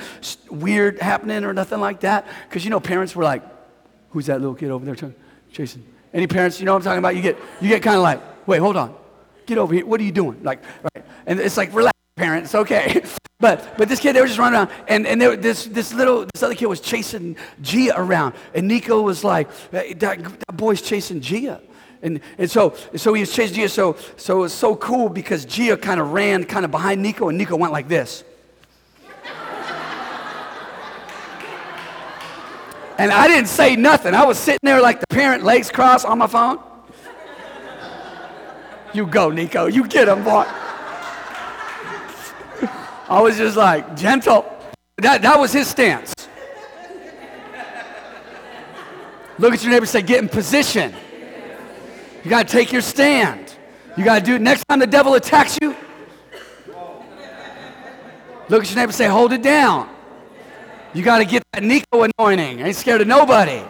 weird 0.49 1.01
happening 1.01 1.45
or 1.45 1.53
nothing 1.53 1.81
like 1.81 2.01
that. 2.01 2.27
Because, 2.49 2.65
you 2.65 2.71
know, 2.71 2.81
parents 2.81 3.15
were 3.15 3.25
like, 3.25 3.43
Who's 4.11 4.27
that 4.27 4.41
little 4.41 4.55
kid 4.55 4.71
over 4.71 4.85
there 4.85 4.97
chasing? 5.53 5.92
Any 6.13 6.27
parents, 6.27 6.61
you 6.61 6.67
know 6.67 6.73
what 6.73 6.79
I'm 6.79 6.85
talking 6.85 6.99
about? 6.99 7.17
You 7.17 7.23
get, 7.23 7.39
you 7.61 7.69
get 7.69 7.83
kind 7.83 7.97
of 7.97 8.03
like, 8.03 8.21
wait, 8.47 8.59
hold 8.59 8.77
on. 8.77 8.95
Get 9.47 9.59
over 9.59 9.75
here. 9.75 9.87
What 9.87 10.01
are 10.01 10.05
you 10.05 10.13
doing? 10.13 10.43
Like, 10.43 10.63
right? 10.95 11.05
And 11.27 11.41
it's 11.41 11.57
like, 11.57 11.75
relax, 11.75 11.99
parents, 12.17 12.55
okay. 12.55 13.03
But, 13.43 13.77
but 13.77 13.89
this 13.89 13.99
kid, 13.99 14.13
they 14.13 14.21
were 14.21 14.29
just 14.29 14.39
running 14.39 14.57
around, 14.57 14.71
and, 14.87 15.05
and 15.05 15.21
they, 15.21 15.35
this, 15.35 15.65
this 15.65 15.93
little, 15.93 16.27
this 16.33 16.45
other 16.45 16.55
kid 16.55 16.67
was 16.67 16.81
chasing 16.81 17.37
Gia 17.61 17.93
around. 17.97 18.37
And 18.55 18.69
Nico 18.69 19.03
was 19.03 19.25
like, 19.25 19.49
that, 19.73 19.99
that 19.99 20.57
boy's 20.57 20.81
chasing 20.81 21.21
Gia. 21.21 21.61
And, 22.03 22.21
and 22.39 22.49
so, 22.49 22.77
so 22.95 23.15
he 23.15 23.21
was 23.23 23.35
chasing 23.35 23.57
Gia. 23.57 23.69
So, 23.69 23.97
so 24.17 24.39
it 24.39 24.41
was 24.43 24.53
so 24.53 24.77
cool 24.77 25.09
because 25.09 25.45
Gia 25.45 25.77
kind 25.77 26.01
of 26.01 26.13
ran 26.13 26.45
kind 26.45 26.65
of 26.65 26.71
behind 26.71 27.03
Nico, 27.03 27.31
and 27.31 27.37
Nico 27.37 27.57
went 27.57 27.73
like 27.73 27.89
this. 27.89 28.23
And 32.99 33.11
I 33.11 33.27
didn't 33.27 33.49
say 33.49 33.77
nothing. 33.77 34.15
I 34.15 34.25
was 34.25 34.39
sitting 34.39 34.61
there 34.63 34.81
like 34.81 35.01
the 35.01 35.07
parent, 35.09 35.45
legs 35.45 35.71
crossed 35.71 36.07
on 36.07 36.19
my 36.19 36.27
phone. 36.27 36.59
You 38.93 39.07
go, 39.07 39.31
Nico. 39.31 39.67
You 39.67 39.87
get 39.89 40.09
him, 40.09 40.23
boy. 40.23 40.45
I 43.09 43.21
was 43.21 43.37
just 43.37 43.57
like, 43.57 43.97
gentle. 43.97 44.45
That, 44.99 45.23
that 45.23 45.39
was 45.39 45.53
his 45.53 45.67
stance. 45.67 46.15
Look 49.39 49.55
at 49.55 49.63
your 49.63 49.73
neighbor 49.73 49.87
say, 49.87 50.03
get 50.03 50.23
in 50.23 50.29
position. 50.29 50.95
You 52.23 52.31
got 52.31 52.47
to 52.47 52.53
take 52.53 52.71
your 52.71 52.83
stand. 52.83 53.55
You 53.97 54.05
got 54.05 54.21
to 54.21 54.25
do 54.25 54.35
it. 54.37 54.43
Next 54.43 54.65
time 54.69 54.79
the 54.79 54.87
devil 54.87 55.15
attacks 55.15 55.59
you, 55.61 55.75
look 58.49 58.63
at 58.63 58.71
your 58.71 58.77
neighbor 58.77 58.93
say, 58.93 59.09
hold 59.09 59.33
it 59.33 59.43
down. 59.43 59.89
You 60.95 61.03
got 61.03 61.19
to 61.19 61.25
get 61.25 61.43
that 61.53 61.63
Nico 61.63 62.07
anointing. 62.19 62.61
ain't 62.61 62.77
scared 62.77 63.01
of 63.01 63.07
nobody. 63.07 63.63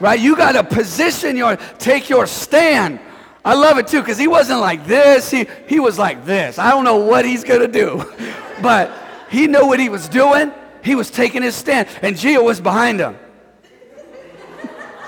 Right? 0.00 0.20
You 0.20 0.36
got 0.36 0.52
to 0.52 0.64
position 0.64 1.36
your, 1.36 1.56
take 1.78 2.10
your 2.10 2.26
stand. 2.26 3.00
I 3.44 3.54
love 3.54 3.78
it 3.78 3.88
too 3.88 4.00
because 4.00 4.18
he 4.18 4.28
wasn't 4.28 4.60
like 4.60 4.86
this. 4.86 5.30
He, 5.30 5.46
he 5.66 5.80
was 5.80 5.98
like 5.98 6.24
this. 6.24 6.58
I 6.58 6.70
don't 6.70 6.84
know 6.84 6.98
what 6.98 7.24
he's 7.24 7.44
going 7.44 7.60
to 7.60 7.68
do. 7.68 8.04
But 8.62 8.96
he 9.28 9.48
knew 9.48 9.66
what 9.66 9.80
he 9.80 9.88
was 9.88 10.08
doing. 10.08 10.52
He 10.84 10.94
was 10.94 11.10
taking 11.10 11.42
his 11.42 11.56
stand. 11.56 11.88
And 12.00 12.16
Gia 12.16 12.40
was 12.40 12.60
behind 12.60 13.00
him. 13.00 13.16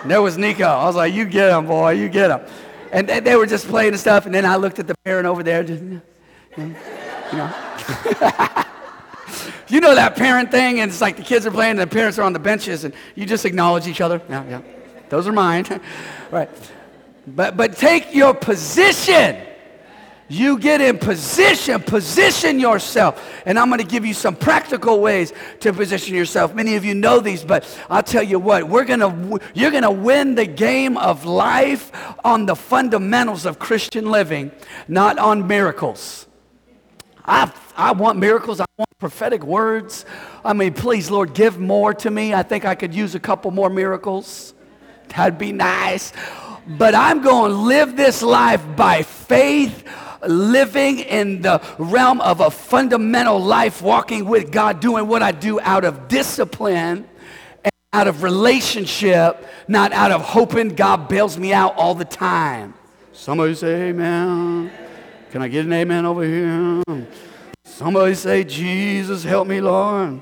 there 0.05 0.21
was 0.21 0.37
Nico. 0.37 0.65
I 0.65 0.87
was 0.87 0.97
like, 0.97 1.15
you 1.15 1.25
get 1.25 1.57
him, 1.57 1.67
boy. 1.67 1.93
You 1.93 2.09
get 2.09 2.33
him. 2.33 2.41
And 2.91 3.09
they 3.09 3.37
were 3.37 3.47
just 3.47 3.69
playing 3.69 3.93
and 3.93 4.01
stuff. 4.01 4.27
And 4.27 4.35
then 4.35 4.45
I 4.45 4.57
looked 4.57 4.81
at 4.81 4.89
the 4.89 4.97
parent 5.05 5.29
over 5.29 5.45
there. 5.45 5.63
Just, 5.63 5.83
you 5.85 6.03
know. 6.57 6.75
You 7.33 7.39
know 7.39 8.65
that 9.69 10.15
parent 10.17 10.51
thing, 10.51 10.81
and 10.81 10.91
it's 10.91 11.01
like 11.01 11.17
the 11.17 11.23
kids 11.23 11.47
are 11.47 11.51
playing, 11.51 11.73
and 11.73 11.81
the 11.81 11.87
parents 11.87 12.19
are 12.19 12.23
on 12.23 12.33
the 12.33 12.39
benches, 12.39 12.85
and 12.85 12.95
you 13.15 13.27
just 13.27 13.45
acknowledge 13.45 13.87
each 13.87 14.01
other. 14.01 14.21
Yeah, 14.29 14.45
yeah. 14.49 14.63
Those 15.09 15.27
are 15.27 15.33
mine. 15.33 15.65
right. 16.31 16.51
But, 17.27 17.57
but 17.57 17.77
take 17.77 18.15
your 18.15 18.35
position. 18.35 19.37
You 20.29 20.59
get 20.59 20.81
in 20.81 20.99
position, 20.99 21.83
position 21.83 22.59
yourself. 22.59 23.23
And 23.45 23.59
I'm 23.59 23.69
going 23.69 23.81
to 23.81 23.87
give 23.87 24.07
you 24.07 24.15
some 24.15 24.35
practical 24.35 25.01
ways 25.01 25.33
to 25.61 25.73
position 25.73 26.15
yourself. 26.15 26.55
Many 26.55 26.77
of 26.77 26.85
you 26.85 26.95
know 26.95 27.21
these, 27.21 27.45
but 27.45 27.65
I'll 27.91 28.03
tell 28.03 28.23
you 28.23 28.39
what, 28.39 28.69
we're 28.69 28.85
going 28.85 29.01
to 29.01 29.41
you're 29.55 29.71
going 29.71 29.83
to 29.83 29.91
win 29.91 30.35
the 30.35 30.47
game 30.47 30.97
of 30.97 31.27
life 31.27 31.93
on 32.25 32.47
the 32.47 32.57
fundamentals 32.57 33.45
of 33.45 33.59
Christian 33.59 34.11
living, 34.11 34.51
not 34.89 35.19
on 35.19 35.47
miracles. 35.47 36.27
I, 37.25 37.53
I 37.77 37.93
want 37.93 38.19
miracles. 38.19 38.61
I 38.61 38.67
want 38.79 38.91
prophetic 39.05 39.45
words. 39.45 40.07
I 40.43 40.55
mean, 40.55 40.73
please, 40.73 41.11
Lord, 41.11 41.35
give 41.35 41.61
more 41.61 41.93
to 41.93 42.11
me. 42.11 42.33
I 42.33 42.43
think 42.43 42.65
I 42.65 42.75
could 42.75 42.95
use 42.95 43.15
a 43.15 43.21
couple 43.21 43.51
more 43.51 43.69
miracles. 43.69 44.55
That'd 45.09 45.37
be 45.37 45.53
nice. 45.53 46.15
But 46.67 46.95
I'm 46.95 47.21
going 47.21 47.51
to 47.51 47.59
live 47.59 47.99
this 47.99 48.23
life 48.23 48.65
by 48.77 49.03
faith 49.03 49.87
living 50.27 51.01
in 51.01 51.43
the 51.43 51.61
realm 51.77 52.23
of 52.23 52.41
a 52.41 52.51
fundamental 52.51 53.39
life, 53.39 53.83
walking 53.83 54.25
with 54.25 54.51
God, 54.51 54.81
doing 54.81 55.07
what 55.07 55.23
I 55.23 55.33
do 55.33 55.61
out 55.61 55.85
of 55.85 56.09
discipline 56.09 57.07
and 57.63 57.73
out 57.93 58.09
of 58.09 58.23
relationship, 58.23 59.47
not 59.69 59.93
out 59.93 60.13
of 60.13 60.23
hoping 60.23 60.71
God 60.71 61.09
bails 61.09 61.37
me 61.37 61.53
out 61.53 61.77
all 61.77 61.95
the 61.95 62.07
time. 62.07 62.73
Somebody 63.13 63.55
say 63.55 63.91
amen. 63.91 64.73
Can 65.31 65.43
I 65.43 65.49
get 65.49 65.67
an 65.67 65.75
amen 65.75 66.07
over 66.07 66.25
here? 66.25 66.83
Somebody 67.65 68.15
say, 68.15 68.45
Jesus, 68.45 69.25
help 69.25 69.49
me, 69.49 69.61
Lord. 69.61 70.21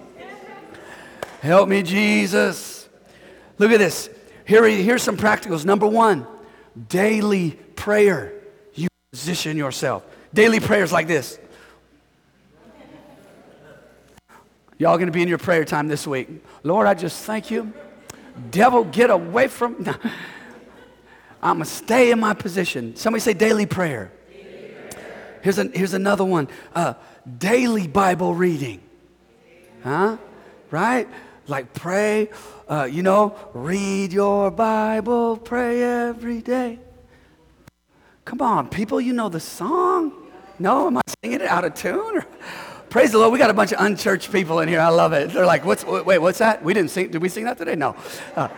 Help 1.41 1.69
me, 1.69 1.83
Jesus. 1.83 2.89
Look 3.59 3.73
at 3.73 3.79
this. 3.79 4.09
Here, 4.45 4.65
here's 4.65 5.03
some 5.03 5.17
practicals. 5.17 5.65
Number 5.65 5.87
one, 5.87 6.27
daily 6.89 7.53
prayer. 7.77 8.33
You 8.75 8.89
position 9.11 9.57
yourself. 9.57 10.05
Daily 10.33 10.61
prayers 10.61 10.93
like 10.93 11.09
this. 11.09 11.39
Y'all 14.79 14.99
gonna 14.99 15.13
be 15.13 15.23
in 15.23 15.29
your 15.29 15.39
prayer 15.39 15.65
time 15.65 15.87
this 15.87 16.07
week. 16.07 16.29
Lord, 16.63 16.87
I 16.87 16.95
just 16.95 17.25
thank 17.25 17.51
you. 17.51 17.73
Devil, 18.51 18.85
get 18.85 19.11
away 19.11 19.49
from. 19.49 19.83
me. 19.83 19.93
I'm 21.43 21.57
gonna 21.57 21.65
stay 21.65 22.11
in 22.11 22.19
my 22.19 22.35
position. 22.35 22.97
Somebody 22.97 23.21
say 23.21 23.33
daily 23.35 23.67
prayer. 23.67 24.11
Daily 24.33 24.75
prayer. 24.91 25.39
Here's, 25.43 25.59
a, 25.59 25.65
here's 25.75 25.95
another 25.95 26.25
one. 26.25 26.49
Uh, 26.75 26.95
daily 27.39 27.87
Bible 27.87 28.35
reading. 28.35 28.81
Huh? 29.83 30.17
Right? 30.71 31.09
Like 31.49 31.75
pray, 31.75 32.31
uh, 32.69 32.89
you 32.91 33.03
know, 33.03 33.37
read 33.53 34.13
your 34.13 34.51
Bible, 34.51 35.37
pray 35.37 35.83
every 35.83 36.41
day. 36.41 36.79
Come 38.25 38.41
on, 38.41 38.69
people, 38.69 39.01
you 39.01 39.13
know 39.13 39.29
the 39.29 39.41
song. 39.41 40.13
No, 40.59 40.87
am 40.87 40.99
I 40.99 41.03
singing 41.23 41.41
it 41.41 41.47
out 41.47 41.65
of 41.65 41.75
tune? 41.75 42.23
Praise 42.89 43.11
the 43.11 43.19
Lord. 43.19 43.33
We 43.33 43.39
got 43.39 43.51
a 43.51 43.55
bunch 43.55 43.73
of 43.73 43.81
unchurched 43.81 44.31
people 44.31 44.61
in 44.61 44.69
here. 44.69 44.79
I 44.79 44.91
love 44.91 45.13
it. 45.15 45.33
They're 45.33 45.47
like, 45.47 45.65
what's, 45.65 45.83
wait, 45.85 46.19
what's 46.19 46.39
that? 46.39 46.63
We 46.63 46.75
didn't 46.75 46.91
sing. 46.91 47.11
Did 47.11 47.23
we 47.23 47.31
sing 47.31 47.45
that 47.45 47.57
today? 47.57 47.75
No. 47.75 47.97
Uh, 48.37 48.49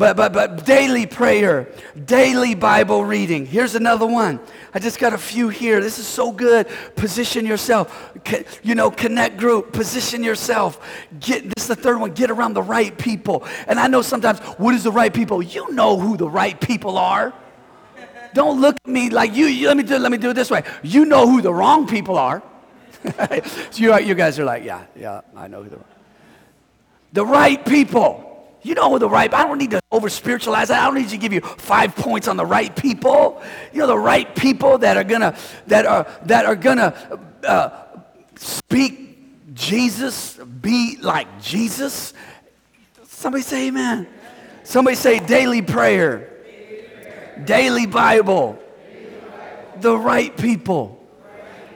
but, 0.00 0.16
but, 0.16 0.32
but 0.32 0.64
daily 0.64 1.04
prayer, 1.04 1.68
daily 2.06 2.54
Bible 2.54 3.04
reading. 3.04 3.44
Here's 3.44 3.74
another 3.74 4.06
one. 4.06 4.40
I 4.72 4.78
just 4.78 4.98
got 4.98 5.12
a 5.12 5.18
few 5.18 5.50
here. 5.50 5.78
This 5.82 5.98
is 5.98 6.06
so 6.06 6.32
good. 6.32 6.68
Position 6.96 7.44
yourself. 7.44 8.10
You 8.62 8.74
know, 8.74 8.90
connect 8.90 9.36
group. 9.36 9.74
Position 9.74 10.24
yourself. 10.24 10.80
Get 11.20 11.44
this 11.44 11.64
is 11.64 11.66
the 11.66 11.76
third 11.76 12.00
one. 12.00 12.12
Get 12.14 12.30
around 12.30 12.54
the 12.54 12.62
right 12.62 12.96
people. 12.96 13.44
And 13.66 13.78
I 13.78 13.88
know 13.88 14.00
sometimes, 14.00 14.38
what 14.56 14.74
is 14.74 14.84
the 14.84 14.90
right 14.90 15.12
people? 15.12 15.42
You 15.42 15.70
know 15.70 15.98
who 16.00 16.16
the 16.16 16.30
right 16.30 16.58
people 16.58 16.96
are. 16.96 17.34
Don't 18.32 18.58
look 18.58 18.76
at 18.82 18.90
me 18.90 19.10
like 19.10 19.34
you, 19.34 19.44
you 19.44 19.68
let 19.68 19.76
me 19.76 19.82
do 19.82 19.98
let 19.98 20.10
me 20.10 20.16
do 20.16 20.30
it 20.30 20.34
this 20.34 20.50
way. 20.50 20.62
You 20.82 21.04
know 21.04 21.28
who 21.28 21.42
the 21.42 21.52
wrong 21.52 21.86
people 21.86 22.16
are. 22.16 22.42
so 23.70 23.82
you, 23.82 23.98
you 23.98 24.14
guys 24.14 24.38
are 24.38 24.44
like, 24.44 24.64
yeah, 24.64 24.86
yeah, 24.98 25.20
I 25.36 25.46
know 25.46 25.62
who 25.62 25.68
the 25.68 25.78
the 27.12 27.26
right 27.26 27.62
people. 27.66 28.29
You 28.62 28.74
know 28.74 28.98
the 28.98 29.08
right. 29.08 29.32
I 29.32 29.46
don't 29.46 29.58
need 29.58 29.70
to 29.70 29.80
over 29.90 30.08
spiritualize 30.08 30.68
that. 30.68 30.82
I 30.82 30.86
don't 30.86 30.94
need 30.94 31.08
to 31.10 31.16
give 31.16 31.32
you 31.32 31.40
five 31.40 31.96
points 31.96 32.28
on 32.28 32.36
the 32.36 32.44
right 32.44 32.74
people. 32.74 33.42
You 33.72 33.80
know 33.80 33.86
the 33.86 33.98
right 33.98 34.34
people 34.36 34.78
that 34.78 34.96
are 34.96 35.04
gonna 35.04 35.36
that 35.66 35.86
are 35.86 36.06
that 36.24 36.46
are 36.46 36.56
gonna 36.56 37.20
uh, 37.46 37.70
speak 38.36 39.54
Jesus, 39.54 40.36
be 40.36 40.98
like 41.00 41.40
Jesus. 41.40 42.12
Somebody 43.04 43.42
say 43.42 43.68
Amen. 43.68 44.06
Somebody 44.62 44.96
say 44.96 45.20
daily 45.20 45.62
prayer. 45.62 46.28
Daily 47.44 47.86
Bible. 47.86 48.58
The 49.80 49.96
right 49.96 50.36
people. 50.36 50.99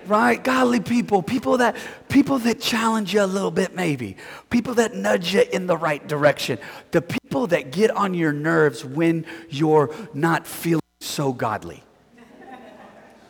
Right? 0.07 0.43
Godly 0.43 0.81
people. 0.81 1.23
People 1.23 1.59
that 1.59 1.77
people 2.09 2.39
that 2.41 2.61
challenge 2.61 3.15
you 3.15 3.23
a 3.23 3.27
little 3.27 3.51
bit 3.51 3.75
maybe. 3.75 4.17
People 4.51 4.75
that 4.75 4.95
nudge 4.95 5.35
you 5.35 5.43
in 5.53 5.67
the 5.67 5.77
right 5.77 6.07
direction. 6.07 6.59
The 6.91 7.03
people 7.03 7.47
that 7.49 7.73
get 7.73 7.91
on 7.91 8.15
your 8.15 8.33
nerves 8.33 8.85
when 8.85 9.27
you're 9.49 9.95
not 10.15 10.47
feeling 10.47 10.81
so 11.01 11.33
godly. 11.33 11.83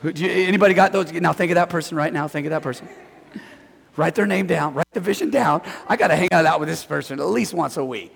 Anybody 0.03 0.75
got 0.75 0.93
those? 0.93 1.13
Now 1.13 1.33
think 1.33 1.51
of 1.51 1.55
that 1.55 1.71
person 1.71 1.97
right 1.97 2.13
now. 2.13 2.29
Think 2.29 2.47
of 2.47 2.51
that 2.51 2.63
person. 2.63 2.89
Write 3.97 4.15
their 4.15 4.27
name 4.27 4.47
down. 4.47 4.75
Write 4.75 4.91
the 4.93 5.01
vision 5.01 5.31
down. 5.31 5.63
I 5.89 5.97
got 5.97 6.09
to 6.09 6.17
hang 6.17 6.29
out 6.33 6.61
with 6.61 6.69
this 6.69 6.85
person 6.85 7.21
at 7.21 7.27
least 7.27 7.55
once 7.55 7.77
a 7.77 7.85
week. 7.85 8.13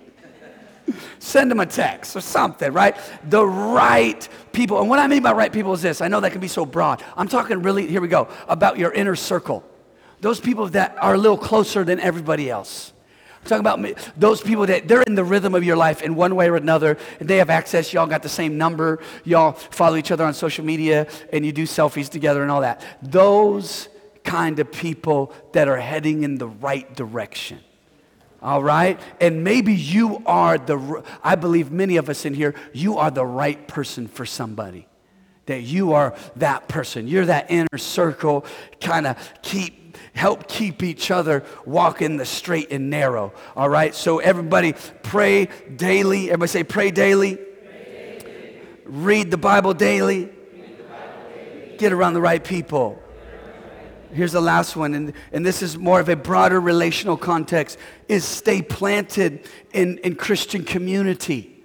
Send 1.19 1.51
them 1.51 1.59
a 1.59 1.65
text 1.65 2.15
or 2.15 2.21
something, 2.21 2.71
right? 2.71 2.95
The 3.29 3.45
right 3.45 4.27
people. 4.51 4.79
And 4.79 4.89
what 4.89 4.99
I 4.99 5.07
mean 5.07 5.23
by 5.23 5.33
right 5.33 5.51
people 5.51 5.73
is 5.73 5.81
this. 5.81 6.01
I 6.01 6.07
know 6.07 6.19
that 6.19 6.31
can 6.31 6.41
be 6.41 6.47
so 6.47 6.65
broad. 6.65 7.03
I'm 7.17 7.27
talking 7.27 7.61
really, 7.61 7.87
here 7.87 8.01
we 8.01 8.07
go, 8.07 8.27
about 8.47 8.77
your 8.77 8.91
inner 8.91 9.15
circle. 9.15 9.63
Those 10.21 10.39
people 10.39 10.67
that 10.69 10.97
are 11.01 11.13
a 11.13 11.17
little 11.17 11.37
closer 11.37 11.83
than 11.83 11.99
everybody 11.99 12.49
else. 12.49 12.93
I'm 13.41 13.47
talking 13.47 13.61
about 13.61 13.79
me, 13.79 13.95
those 14.17 14.41
people 14.41 14.65
that 14.65 14.87
they're 14.87 15.01
in 15.03 15.15
the 15.15 15.23
rhythm 15.23 15.55
of 15.55 15.63
your 15.63 15.77
life 15.77 16.01
in 16.01 16.15
one 16.15 16.35
way 16.35 16.49
or 16.49 16.57
another, 16.57 16.97
and 17.21 17.29
they 17.29 17.37
have 17.37 17.49
access. 17.49 17.93
Y'all 17.93 18.05
got 18.05 18.21
the 18.21 18.29
same 18.29 18.57
number. 18.57 18.99
Y'all 19.23 19.53
follow 19.53 19.95
each 19.95 20.11
other 20.11 20.25
on 20.25 20.33
social 20.33 20.65
media, 20.65 21.07
and 21.31 21.45
you 21.45 21.53
do 21.53 21.63
selfies 21.63 22.09
together 22.09 22.41
and 22.41 22.51
all 22.51 22.61
that. 22.61 22.83
Those 23.01 23.87
kind 24.25 24.59
of 24.59 24.71
people 24.71 25.33
that 25.53 25.69
are 25.69 25.77
heading 25.77 26.23
in 26.23 26.37
the 26.37 26.47
right 26.47 26.93
direction. 26.95 27.59
All 28.41 28.63
right? 28.63 28.99
And 29.19 29.43
maybe 29.43 29.73
you 29.73 30.21
are 30.25 30.57
the, 30.57 31.03
I 31.23 31.35
believe 31.35 31.71
many 31.71 31.97
of 31.97 32.09
us 32.09 32.25
in 32.25 32.33
here, 32.33 32.55
you 32.73 32.97
are 32.97 33.11
the 33.11 33.25
right 33.25 33.67
person 33.67 34.07
for 34.07 34.25
somebody. 34.25 34.87
That 35.47 35.63
you 35.63 35.93
are 35.93 36.15
that 36.37 36.67
person. 36.67 37.07
You're 37.07 37.25
that 37.25 37.49
inner 37.49 37.77
circle, 37.77 38.45
kind 38.79 39.07
of 39.07 39.17
keep, 39.41 39.97
help 40.13 40.47
keep 40.47 40.83
each 40.83 41.09
other 41.11 41.43
walking 41.65 42.17
the 42.17 42.25
straight 42.25 42.71
and 42.71 42.89
narrow. 42.89 43.33
All 43.55 43.67
right? 43.67 43.93
So 43.95 44.19
everybody 44.19 44.73
pray 45.03 45.49
daily. 45.75 46.29
Everybody 46.29 46.49
say, 46.49 46.63
pray 46.63 46.91
daily. 46.91 47.35
Pray 47.35 48.19
daily. 48.19 48.61
Read 48.85 49.31
the 49.31 49.31
daily. 49.31 49.31
The 49.31 49.37
Bible 49.37 49.73
daily. 49.73 50.29
Get 51.77 51.93
around 51.93 52.13
the 52.13 52.21
right 52.21 52.43
people. 52.43 53.01
Here's 54.11 54.31
the 54.31 54.41
last 54.41 54.75
one, 54.75 54.95
and, 54.95 55.13
and 55.31 55.45
this 55.45 55.61
is 55.61 55.77
more 55.77 55.99
of 55.99 56.09
a 56.09 56.15
broader 56.15 56.59
relational 56.59 57.17
context, 57.17 57.77
is 58.07 58.25
stay 58.25 58.61
planted 58.61 59.47
in, 59.71 59.99
in 59.99 60.15
Christian 60.15 60.63
community. 60.63 61.58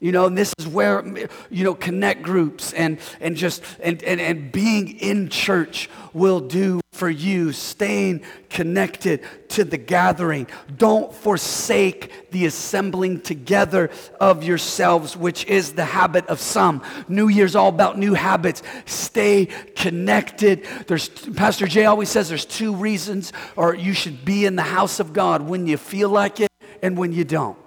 You 0.00 0.12
know, 0.12 0.26
and 0.26 0.38
this 0.38 0.54
is 0.58 0.66
where, 0.68 1.04
you 1.50 1.64
know, 1.64 1.74
connect 1.74 2.22
groups 2.22 2.72
and, 2.72 3.00
and 3.20 3.36
just, 3.36 3.64
and, 3.80 4.00
and, 4.04 4.20
and 4.20 4.52
being 4.52 4.96
in 5.00 5.28
church 5.28 5.90
will 6.12 6.38
do 6.38 6.80
for 6.92 7.10
you, 7.10 7.52
staying 7.52 8.22
connected 8.48 9.22
to 9.48 9.64
the 9.64 9.76
gathering. 9.76 10.46
Don't 10.76 11.12
forsake 11.12 12.30
the 12.30 12.46
assembling 12.46 13.20
together 13.20 13.90
of 14.20 14.44
yourselves, 14.44 15.16
which 15.16 15.44
is 15.46 15.72
the 15.72 15.84
habit 15.84 16.26
of 16.26 16.40
some. 16.40 16.82
New 17.08 17.28
Year's 17.28 17.56
all 17.56 17.68
about 17.68 17.98
new 17.98 18.14
habits. 18.14 18.62
Stay 18.86 19.46
connected. 19.76 20.66
There's 20.86 21.08
Pastor 21.08 21.66
Jay 21.66 21.86
always 21.86 22.08
says 22.08 22.28
there's 22.28 22.44
two 22.44 22.74
reasons 22.74 23.32
or 23.56 23.74
you 23.74 23.94
should 23.94 24.24
be 24.24 24.44
in 24.44 24.56
the 24.56 24.62
house 24.62 25.00
of 25.00 25.12
God 25.12 25.42
when 25.42 25.66
you 25.66 25.76
feel 25.76 26.08
like 26.08 26.40
it 26.40 26.50
and 26.82 26.96
when 26.96 27.12
you 27.12 27.24
don't. 27.24 27.58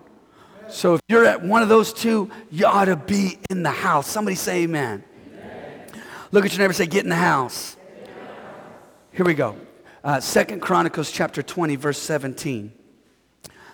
So 0.71 0.95
if 0.95 1.01
you're 1.07 1.25
at 1.25 1.43
one 1.43 1.61
of 1.61 1.69
those 1.69 1.91
two, 1.93 2.31
you 2.49 2.65
ought 2.65 2.85
to 2.85 2.95
be 2.95 3.37
in 3.49 3.63
the 3.63 3.71
house. 3.71 4.07
Somebody 4.07 4.35
say 4.35 4.63
amen. 4.63 5.03
amen. 5.27 6.03
Look 6.31 6.45
at 6.45 6.51
your 6.51 6.59
neighbor 6.59 6.73
say, 6.73 6.85
get 6.85 7.03
in 7.03 7.09
the 7.09 7.15
house. 7.15 7.75
Here 9.11 9.25
we 9.25 9.33
go. 9.33 9.57
Uh, 10.03 10.19
Second 10.19 10.61
Chronicles 10.61 11.11
chapter 11.11 11.43
20, 11.43 11.75
verse 11.75 11.97
17. 11.97 12.71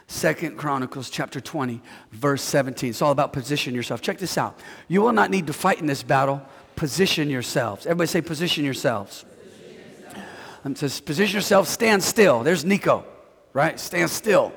Second 0.07 0.57
Chronicles 0.57 1.09
chapter 1.09 1.39
20, 1.39 1.81
verse 2.11 2.41
17. 2.41 2.89
It's 2.89 3.01
all 3.01 3.11
about 3.11 3.33
position 3.33 3.75
yourself. 3.75 4.01
Check 4.01 4.17
this 4.17 4.37
out. 4.37 4.59
You 4.87 5.01
will 5.01 5.13
not 5.13 5.29
need 5.29 5.47
to 5.47 5.53
fight 5.53 5.79
in 5.79 5.85
this 5.85 6.01
battle. 6.01 6.41
Position 6.75 7.29
yourselves. 7.29 7.85
Everybody 7.85 8.07
say, 8.07 8.21
position 8.21 8.65
yourselves. 8.65 9.23
Position 9.23 10.15
yourself. 10.63 10.77
Says, 10.77 11.01
position 11.01 11.35
yourself, 11.35 11.67
stand 11.67 12.03
still. 12.03 12.43
There's 12.43 12.65
Nico, 12.65 13.05
right? 13.53 13.79
Stand 13.79 14.09
still. 14.09 14.53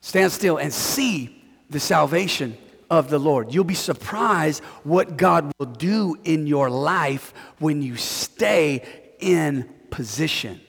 Stand 0.00 0.32
still 0.32 0.56
and 0.56 0.72
see 0.72 1.42
the 1.68 1.80
salvation 1.80 2.56
of 2.90 3.10
the 3.10 3.18
Lord. 3.18 3.54
You'll 3.54 3.64
be 3.64 3.74
surprised 3.74 4.62
what 4.82 5.16
God 5.16 5.52
will 5.58 5.66
do 5.66 6.16
in 6.24 6.46
your 6.46 6.68
life 6.68 7.32
when 7.58 7.82
you 7.82 7.96
stay 7.96 8.84
in 9.20 9.68
position. 9.90 10.60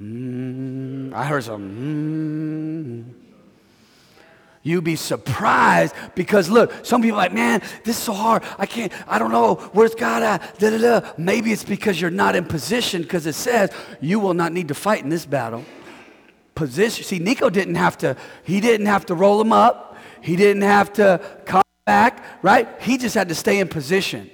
Mm, 0.00 1.12
I 1.12 1.24
heard 1.24 1.44
some. 1.44 3.14
Mm. 3.14 3.28
You'd 4.62 4.84
be 4.84 4.96
surprised 4.96 5.94
because 6.14 6.50
look, 6.50 6.84
some 6.84 7.00
people 7.00 7.16
like, 7.16 7.32
man, 7.32 7.60
this 7.84 7.96
is 7.96 8.02
so 8.02 8.12
hard. 8.12 8.42
I 8.58 8.66
can't, 8.66 8.92
I 9.06 9.18
don't 9.18 9.32
know, 9.32 9.54
where's 9.72 9.94
God 9.94 10.22
at? 10.22 10.58
Da, 10.58 10.70
da, 10.70 11.00
da. 11.00 11.12
Maybe 11.16 11.52
it's 11.52 11.64
because 11.64 12.00
you're 12.00 12.10
not 12.10 12.36
in 12.36 12.44
position 12.44 13.02
because 13.02 13.26
it 13.26 13.34
says 13.34 13.70
you 14.00 14.20
will 14.20 14.34
not 14.34 14.52
need 14.52 14.68
to 14.68 14.74
fight 14.74 15.02
in 15.02 15.08
this 15.08 15.26
battle. 15.26 15.64
Position. 16.58 17.04
See, 17.04 17.20
Nico 17.20 17.50
didn't 17.50 17.76
have 17.76 17.96
to, 17.98 18.16
he 18.42 18.60
didn't 18.60 18.86
have 18.86 19.06
to 19.06 19.14
roll 19.14 19.40
him 19.40 19.52
up. 19.52 19.96
He 20.20 20.34
didn't 20.34 20.62
have 20.62 20.92
to 20.94 21.20
come 21.44 21.62
back, 21.86 22.24
right? 22.42 22.66
He 22.80 22.98
just 22.98 23.14
had 23.14 23.28
to 23.28 23.34
stay 23.36 23.60
in 23.60 23.68
position 23.68 24.28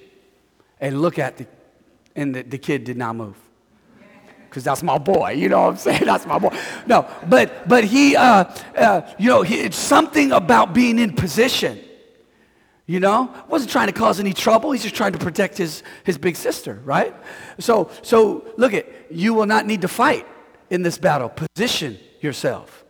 and 0.81 1.03
look 1.03 1.19
at 1.19 1.37
the, 1.37 1.47
and 2.17 2.35
the, 2.35 2.43
the 2.43 2.57
kid 2.57 2.85
did 2.85 2.97
not 2.97 3.15
move 3.15 3.37
because 4.49 4.65
that's 4.65 4.83
my 4.83 4.97
boy. 4.97 5.33
You 5.33 5.51
know 5.51 5.65
what 5.65 5.69
I'm 5.69 5.77
saying? 5.77 6.03
That's 6.07 6.25
my 6.25 6.39
boy. 6.39 6.57
No, 6.87 7.07
but 7.29 7.69
but 7.69 7.85
he, 7.85 8.17
uh, 8.17 8.45
uh, 8.75 9.03
you 9.19 9.29
know, 9.29 9.43
he, 9.43 9.57
it's 9.57 9.77
something 9.77 10.33
about 10.33 10.73
being 10.73 10.99
in 10.99 11.13
position. 11.13 11.79
You 12.87 13.01
know, 13.01 13.35
wasn't 13.49 13.71
trying 13.71 13.89
to 13.89 13.93
cause 13.93 14.19
any 14.19 14.33
trouble. 14.33 14.73
He's 14.73 14.85
just 14.85 14.95
trying 14.95 15.13
to 15.13 15.19
protect 15.19 15.59
his 15.59 15.83
his 16.05 16.17
big 16.17 16.37
sister, 16.37 16.81
right? 16.85 17.15
So 17.59 17.91
so 18.01 18.51
look 18.57 18.73
at 18.73 18.87
you 19.11 19.35
will 19.35 19.47
not 19.47 19.67
need 19.67 19.83
to 19.83 19.89
fight 19.89 20.27
in 20.71 20.83
this 20.83 20.99
battle. 20.99 21.29
Position 21.29 21.99
yourself. 22.21 22.85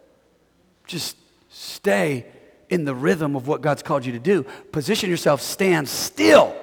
Just 0.87 1.17
stay 1.49 2.27
in 2.69 2.85
the 2.85 2.95
rhythm 2.95 3.37
of 3.37 3.47
what 3.47 3.61
God's 3.61 3.83
called 3.83 4.05
you 4.05 4.13
to 4.13 4.19
do. 4.19 4.45
Position 4.73 5.11
yourself. 5.11 5.41
Stand 5.41 5.89
still 5.89 6.55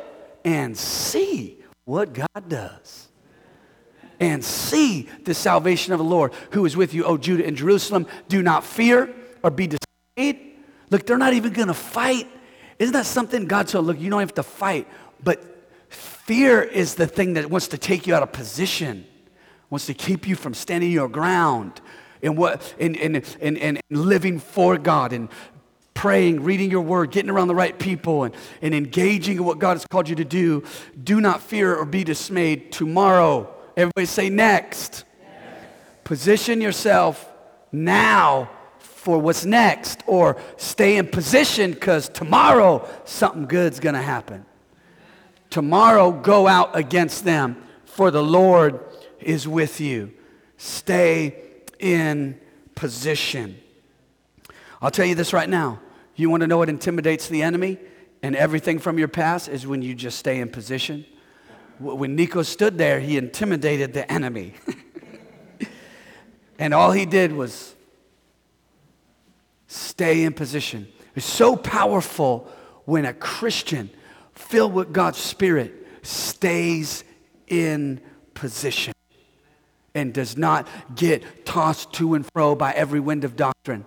and 0.43 0.77
see 0.77 1.57
what 1.85 2.13
God 2.13 2.49
does 2.49 3.07
and 4.21 4.45
see 4.45 5.09
the 5.23 5.33
salvation 5.33 5.93
of 5.93 5.99
the 5.99 6.05
Lord 6.05 6.31
who 6.51 6.63
is 6.65 6.77
with 6.77 6.93
you, 6.93 7.03
O 7.03 7.17
Judah 7.17 7.45
and 7.45 7.57
Jerusalem. 7.57 8.05
Do 8.29 8.43
not 8.43 8.63
fear 8.63 9.13
or 9.43 9.49
be 9.49 9.67
dismayed. 9.67 10.57
Look, 10.91 11.07
they're 11.07 11.17
not 11.17 11.33
even 11.33 11.53
going 11.53 11.69
to 11.69 11.73
fight. 11.73 12.27
Isn't 12.77 12.93
that 12.93 13.07
something 13.07 13.45
God 13.45 13.67
said? 13.67 13.79
Look, 13.79 13.99
you 13.99 14.09
don't 14.09 14.19
have 14.19 14.35
to 14.35 14.43
fight, 14.43 14.87
but 15.23 15.43
fear 15.89 16.61
is 16.61 16.95
the 16.95 17.07
thing 17.07 17.33
that 17.33 17.49
wants 17.49 17.69
to 17.69 17.77
take 17.77 18.05
you 18.05 18.13
out 18.13 18.23
of 18.23 18.31
position, 18.31 19.05
wants 19.71 19.87
to 19.87 19.95
keep 19.95 20.27
you 20.27 20.35
from 20.35 20.53
standing 20.53 20.91
your 20.91 21.09
ground 21.09 21.81
and 22.21 22.37
what 22.37 22.75
and, 22.79 22.95
and, 22.97 23.23
and, 23.41 23.57
and 23.57 23.81
living 23.89 24.37
for 24.37 24.77
God 24.77 25.13
and 25.13 25.29
praying, 25.95 26.43
reading 26.43 26.69
your 26.69 26.81
word, 26.81 27.09
getting 27.09 27.31
around 27.31 27.47
the 27.47 27.55
right 27.55 27.77
people, 27.77 28.25
and, 28.25 28.35
and 28.61 28.75
engaging 28.75 29.37
in 29.37 29.43
what 29.43 29.57
God 29.57 29.73
has 29.73 29.85
called 29.87 30.07
you 30.07 30.15
to 30.17 30.25
do. 30.25 30.63
Do 31.03 31.19
not 31.19 31.41
fear 31.41 31.75
or 31.75 31.85
be 31.85 32.03
dismayed. 32.03 32.71
Tomorrow, 32.71 33.51
Everybody 33.77 34.05
say 34.05 34.29
next. 34.29 35.05
next. 35.21 36.03
Position 36.03 36.61
yourself 36.61 37.31
now 37.71 38.49
for 38.79 39.17
what's 39.17 39.45
next, 39.45 40.03
or 40.05 40.37
stay 40.57 40.97
in 40.97 41.07
position 41.07 41.71
because 41.71 42.07
tomorrow 42.09 42.87
something 43.05 43.45
good's 43.45 43.79
going 43.79 43.95
to 43.95 44.01
happen. 44.01 44.45
Tomorrow, 45.49 46.11
go 46.11 46.47
out 46.47 46.75
against 46.75 47.25
them, 47.25 47.61
for 47.85 48.11
the 48.11 48.21
Lord 48.21 48.79
is 49.23 49.47
with 49.47 49.79
you. 49.79 50.13
Stay 50.57 51.35
in 51.79 52.39
position. 52.75 53.57
I'll 54.81 54.91
tell 54.91 55.05
you 55.05 55.15
this 55.15 55.33
right 55.33 55.49
now. 55.49 55.79
You 56.15 56.29
want 56.29 56.41
to 56.41 56.47
know 56.47 56.57
what 56.57 56.69
intimidates 56.69 57.27
the 57.27 57.41
enemy 57.41 57.77
and 58.21 58.35
everything 58.35 58.79
from 58.79 58.99
your 58.99 59.07
past 59.07 59.49
is 59.49 59.65
when 59.65 59.81
you 59.81 59.95
just 59.95 60.19
stay 60.19 60.39
in 60.39 60.49
position 60.49 61.05
when 61.81 62.15
Nico 62.15 62.43
stood 62.43 62.77
there, 62.77 62.99
he 62.99 63.17
intimidated 63.17 63.93
the 63.93 64.09
enemy. 64.11 64.53
and 66.59 66.73
all 66.73 66.91
he 66.91 67.05
did 67.05 67.33
was 67.33 67.75
stay 69.67 70.23
in 70.23 70.33
position. 70.33 70.87
It's 71.15 71.25
so 71.25 71.55
powerful 71.55 72.49
when 72.85 73.05
a 73.05 73.13
Christian 73.13 73.89
filled 74.33 74.73
with 74.73 74.93
God's 74.93 75.17
Spirit 75.17 75.73
stays 76.03 77.03
in 77.47 78.01
position 78.33 78.93
and 79.93 80.13
does 80.13 80.37
not 80.37 80.67
get 80.95 81.45
tossed 81.45 81.93
to 81.93 82.13
and 82.13 82.25
fro 82.31 82.55
by 82.55 82.71
every 82.71 82.99
wind 82.99 83.23
of 83.23 83.35
doctrine. 83.35 83.85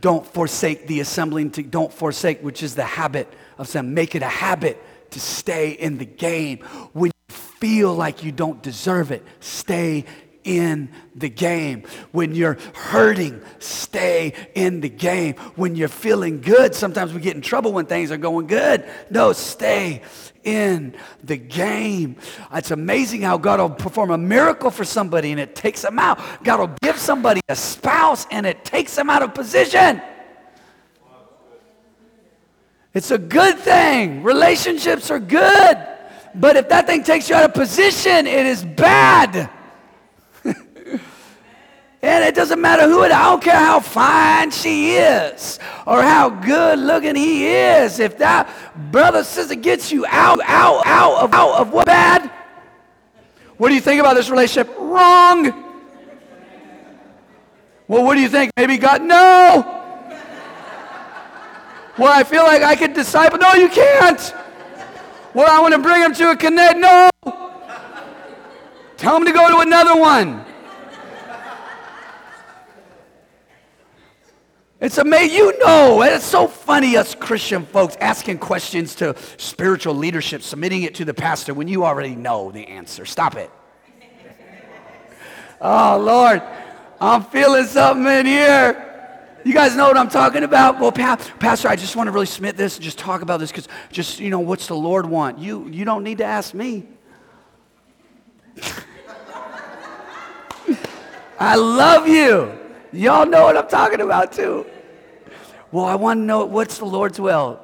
Don't 0.00 0.26
forsake 0.26 0.86
the 0.86 1.00
assembling, 1.00 1.50
to, 1.52 1.62
don't 1.62 1.92
forsake, 1.92 2.42
which 2.42 2.62
is 2.62 2.74
the 2.74 2.84
habit 2.84 3.32
of 3.56 3.68
some. 3.68 3.94
Make 3.94 4.14
it 4.14 4.22
a 4.22 4.26
habit 4.26 4.82
to 5.12 5.20
stay 5.20 5.70
in 5.70 5.98
the 5.98 6.04
game. 6.04 6.58
When 6.92 7.10
you 7.28 7.34
feel 7.34 7.94
like 7.94 8.22
you 8.22 8.30
don't 8.30 8.62
deserve 8.62 9.10
it, 9.10 9.24
stay 9.40 10.04
in 10.44 10.90
the 11.14 11.28
game. 11.28 11.84
When 12.12 12.34
you're 12.34 12.58
hurting, 12.74 13.42
stay 13.58 14.34
in 14.54 14.80
the 14.80 14.88
game. 14.88 15.34
When 15.56 15.76
you're 15.76 15.88
feeling 15.88 16.40
good, 16.40 16.74
sometimes 16.74 17.12
we 17.12 17.20
get 17.20 17.36
in 17.36 17.42
trouble 17.42 17.72
when 17.72 17.86
things 17.86 18.10
are 18.10 18.16
going 18.16 18.46
good. 18.46 18.88
No, 19.10 19.32
stay 19.32 20.02
in 20.44 20.94
the 21.22 21.36
game. 21.36 22.16
It's 22.52 22.70
amazing 22.70 23.22
how 23.22 23.38
God 23.38 23.60
will 23.60 23.70
perform 23.70 24.10
a 24.10 24.18
miracle 24.18 24.70
for 24.70 24.84
somebody 24.84 25.30
and 25.30 25.40
it 25.40 25.54
takes 25.54 25.82
them 25.82 25.98
out. 25.98 26.18
God 26.42 26.60
will 26.60 26.76
give 26.80 26.98
somebody 26.98 27.40
a 27.48 27.56
spouse 27.56 28.26
and 28.30 28.46
it 28.46 28.64
takes 28.64 28.94
them 28.94 29.10
out 29.10 29.22
of 29.22 29.34
position. 29.34 30.00
It's 32.94 33.10
a 33.10 33.18
good 33.18 33.58
thing. 33.58 34.22
Relationships 34.22 35.10
are 35.10 35.20
good. 35.20 35.86
But 36.34 36.56
if 36.56 36.68
that 36.68 36.86
thing 36.86 37.02
takes 37.02 37.28
you 37.28 37.36
out 37.36 37.44
of 37.44 37.54
position, 37.54 38.26
it 38.26 38.46
is 38.46 38.64
bad. 38.64 39.50
And 42.00 42.24
it 42.24 42.34
doesn't 42.34 42.60
matter 42.60 42.88
who 42.88 43.02
it 43.02 43.08
is. 43.08 43.12
I 43.12 43.24
don't 43.24 43.42
care 43.42 43.58
how 43.58 43.80
fine 43.80 44.50
she 44.50 44.92
is 44.92 45.58
or 45.86 46.02
how 46.02 46.30
good 46.30 46.78
looking 46.78 47.16
he 47.16 47.46
is. 47.48 47.98
If 47.98 48.18
that 48.18 48.48
brother, 48.92 49.24
sister 49.24 49.56
gets 49.56 49.90
you 49.90 50.06
out, 50.06 50.40
out, 50.44 50.86
out 50.86 51.24
of, 51.24 51.32
out 51.34 51.60
of 51.60 51.72
what 51.72 51.86
bad? 51.86 52.30
What 53.56 53.70
do 53.70 53.74
you 53.74 53.80
think 53.80 54.00
about 54.00 54.14
this 54.14 54.30
relationship? 54.30 54.72
Wrong. 54.78 55.46
Well, 57.88 58.04
what 58.04 58.14
do 58.14 58.20
you 58.20 58.28
think? 58.28 58.52
Maybe 58.56 58.76
God, 58.76 59.02
no 59.02 59.74
Well, 61.98 62.12
I 62.12 62.22
feel 62.22 62.44
like 62.44 62.62
I 62.62 62.76
could 62.76 62.94
disciple. 62.94 63.38
No, 63.38 63.54
you 63.54 63.68
can't. 63.68 64.34
Well, 65.34 65.50
I 65.50 65.60
want 65.60 65.74
to 65.74 65.80
bring 65.80 66.02
him 66.02 66.14
to 66.14 66.30
a 66.30 66.36
connect. 66.36 66.78
No. 66.78 67.10
Tell 68.96 69.16
him 69.16 69.24
to 69.24 69.32
go 69.32 69.48
to 69.50 69.58
another 69.58 69.98
one. 69.98 70.44
It's 74.80 74.98
amazing. 74.98 75.36
You 75.36 75.58
know, 75.58 76.02
and 76.02 76.14
it's 76.14 76.24
so 76.24 76.46
funny, 76.46 76.96
us 76.96 77.14
Christian 77.14 77.66
folks 77.66 77.96
asking 78.00 78.38
questions 78.38 78.94
to 78.96 79.16
spiritual 79.36 79.94
leadership, 79.94 80.42
submitting 80.42 80.82
it 80.82 80.94
to 80.96 81.04
the 81.04 81.14
pastor 81.14 81.52
when 81.52 81.66
you 81.66 81.84
already 81.84 82.14
know 82.14 82.52
the 82.52 82.66
answer. 82.68 83.04
Stop 83.04 83.36
it. 83.36 83.50
Oh, 85.60 85.98
Lord, 86.00 86.40
I'm 87.00 87.24
feeling 87.24 87.64
something 87.64 88.06
in 88.06 88.26
here. 88.26 88.84
You 89.44 89.52
guys 89.52 89.74
know 89.74 89.88
what 89.88 89.96
I'm 89.96 90.08
talking 90.08 90.44
about? 90.44 90.78
Well, 90.78 90.92
pa- 90.92 91.16
Pastor, 91.40 91.66
I 91.66 91.74
just 91.74 91.96
want 91.96 92.06
to 92.06 92.12
really 92.12 92.26
submit 92.26 92.56
this 92.56 92.76
and 92.76 92.84
just 92.84 92.96
talk 92.96 93.22
about 93.22 93.40
this 93.40 93.50
because 93.50 93.66
just, 93.90 94.20
you 94.20 94.30
know, 94.30 94.38
what's 94.38 94.68
the 94.68 94.76
Lord 94.76 95.06
want? 95.06 95.40
You, 95.40 95.66
you 95.66 95.84
don't 95.84 96.04
need 96.04 96.18
to 96.18 96.24
ask 96.24 96.54
me. 96.54 96.86
I 101.40 101.56
love 101.56 102.06
you. 102.06 102.67
Y'all 102.92 103.26
know 103.26 103.44
what 103.44 103.56
I'm 103.56 103.68
talking 103.68 104.00
about 104.00 104.32
too. 104.32 104.64
Well, 105.70 105.84
I 105.84 105.94
want 105.96 106.18
to 106.18 106.24
know 106.24 106.46
what's 106.46 106.78
the 106.78 106.86
Lord's 106.86 107.20
will. 107.20 107.60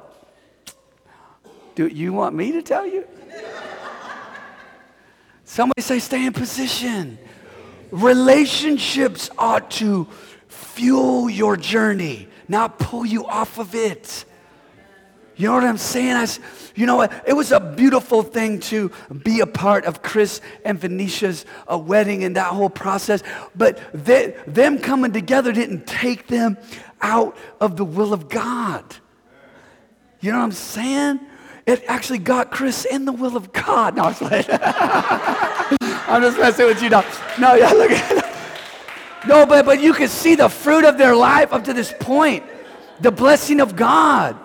Do 1.73 1.87
you 1.87 2.13
want 2.13 2.35
me 2.35 2.51
to 2.53 2.61
tell 2.61 2.85
you? 2.85 3.07
Somebody 5.43 5.81
say, 5.81 5.99
stay 5.99 6.25
in 6.25 6.33
position. 6.33 7.17
Relationships 7.91 9.29
ought 9.37 9.71
to 9.71 10.07
fuel 10.47 11.29
your 11.29 11.57
journey, 11.57 12.27
not 12.47 12.77
pull 12.77 13.05
you 13.05 13.25
off 13.25 13.57
of 13.57 13.73
it. 13.73 14.25
You 15.37 15.47
know 15.47 15.55
what 15.55 15.63
I'm 15.65 15.77
saying? 15.77 16.15
I, 16.15 16.27
you 16.75 16.85
know 16.85 16.95
what? 16.95 17.23
It 17.27 17.33
was 17.33 17.51
a 17.51 17.59
beautiful 17.59 18.23
thing 18.23 18.59
to 18.61 18.89
be 19.23 19.41
a 19.41 19.45
part 19.45 19.85
of 19.85 20.01
Chris 20.01 20.39
and 20.63 20.79
Venetia's 20.79 21.45
uh, 21.71 21.77
wedding 21.77 22.23
and 22.23 22.37
that 22.37 22.47
whole 22.47 22.69
process. 22.69 23.21
But 23.55 23.79
they, 23.93 24.35
them 24.47 24.79
coming 24.79 25.11
together 25.11 25.51
didn't 25.51 25.87
take 25.87 26.27
them 26.27 26.57
out 27.01 27.37
of 27.59 27.75
the 27.75 27.83
will 27.83 28.13
of 28.13 28.29
God. 28.29 28.83
You 30.21 30.31
know 30.31 30.37
what 30.37 30.45
I'm 30.45 30.51
saying? 30.53 31.19
It 31.65 31.83
actually 31.87 32.19
got 32.19 32.51
Chris 32.51 32.85
in 32.85 33.05
the 33.05 33.11
will 33.11 33.35
of 33.35 33.51
God. 33.51 33.95
No, 33.97 34.03
I'm 34.03 34.13
just, 34.13 34.49
I'm 36.07 36.21
just 36.21 36.37
messing 36.37 36.65
with 36.67 36.81
you 36.81 36.89
now. 36.89 37.03
No, 37.39 37.55
yeah, 37.55 37.71
look 37.71 37.91
at 37.91 38.15
that. 38.15 39.25
no, 39.27 39.45
but, 39.45 39.65
but 39.65 39.81
you 39.81 39.93
can 39.93 40.07
see 40.07 40.35
the 40.35 40.47
fruit 40.47 40.85
of 40.85 40.97
their 40.97 41.15
life 41.15 41.51
up 41.51 41.65
to 41.65 41.73
this 41.73 41.93
point. 41.99 42.43
The 43.01 43.11
blessing 43.11 43.59
of 43.59 43.75
God. 43.75 44.39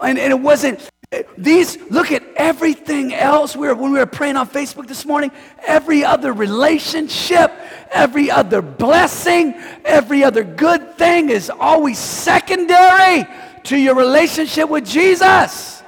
And, 0.00 0.18
and 0.18 0.32
it 0.32 0.40
wasn't, 0.40 0.88
these, 1.36 1.78
look 1.90 2.12
at 2.12 2.22
everything 2.36 3.14
else. 3.14 3.56
We 3.56 3.66
were, 3.66 3.74
when 3.74 3.92
we 3.92 3.98
were 3.98 4.06
praying 4.06 4.36
on 4.36 4.48
Facebook 4.48 4.86
this 4.86 5.06
morning, 5.06 5.30
every 5.66 6.04
other 6.04 6.32
relationship, 6.32 7.50
every 7.90 8.30
other 8.30 8.60
blessing, 8.60 9.54
every 9.84 10.22
other 10.22 10.44
good 10.44 10.96
thing 10.96 11.30
is 11.30 11.50
always 11.50 11.98
secondary 11.98 13.26
to 13.64 13.76
your 13.76 13.94
relationship 13.94 14.68
with 14.68 14.86
Jesus. 14.86 15.82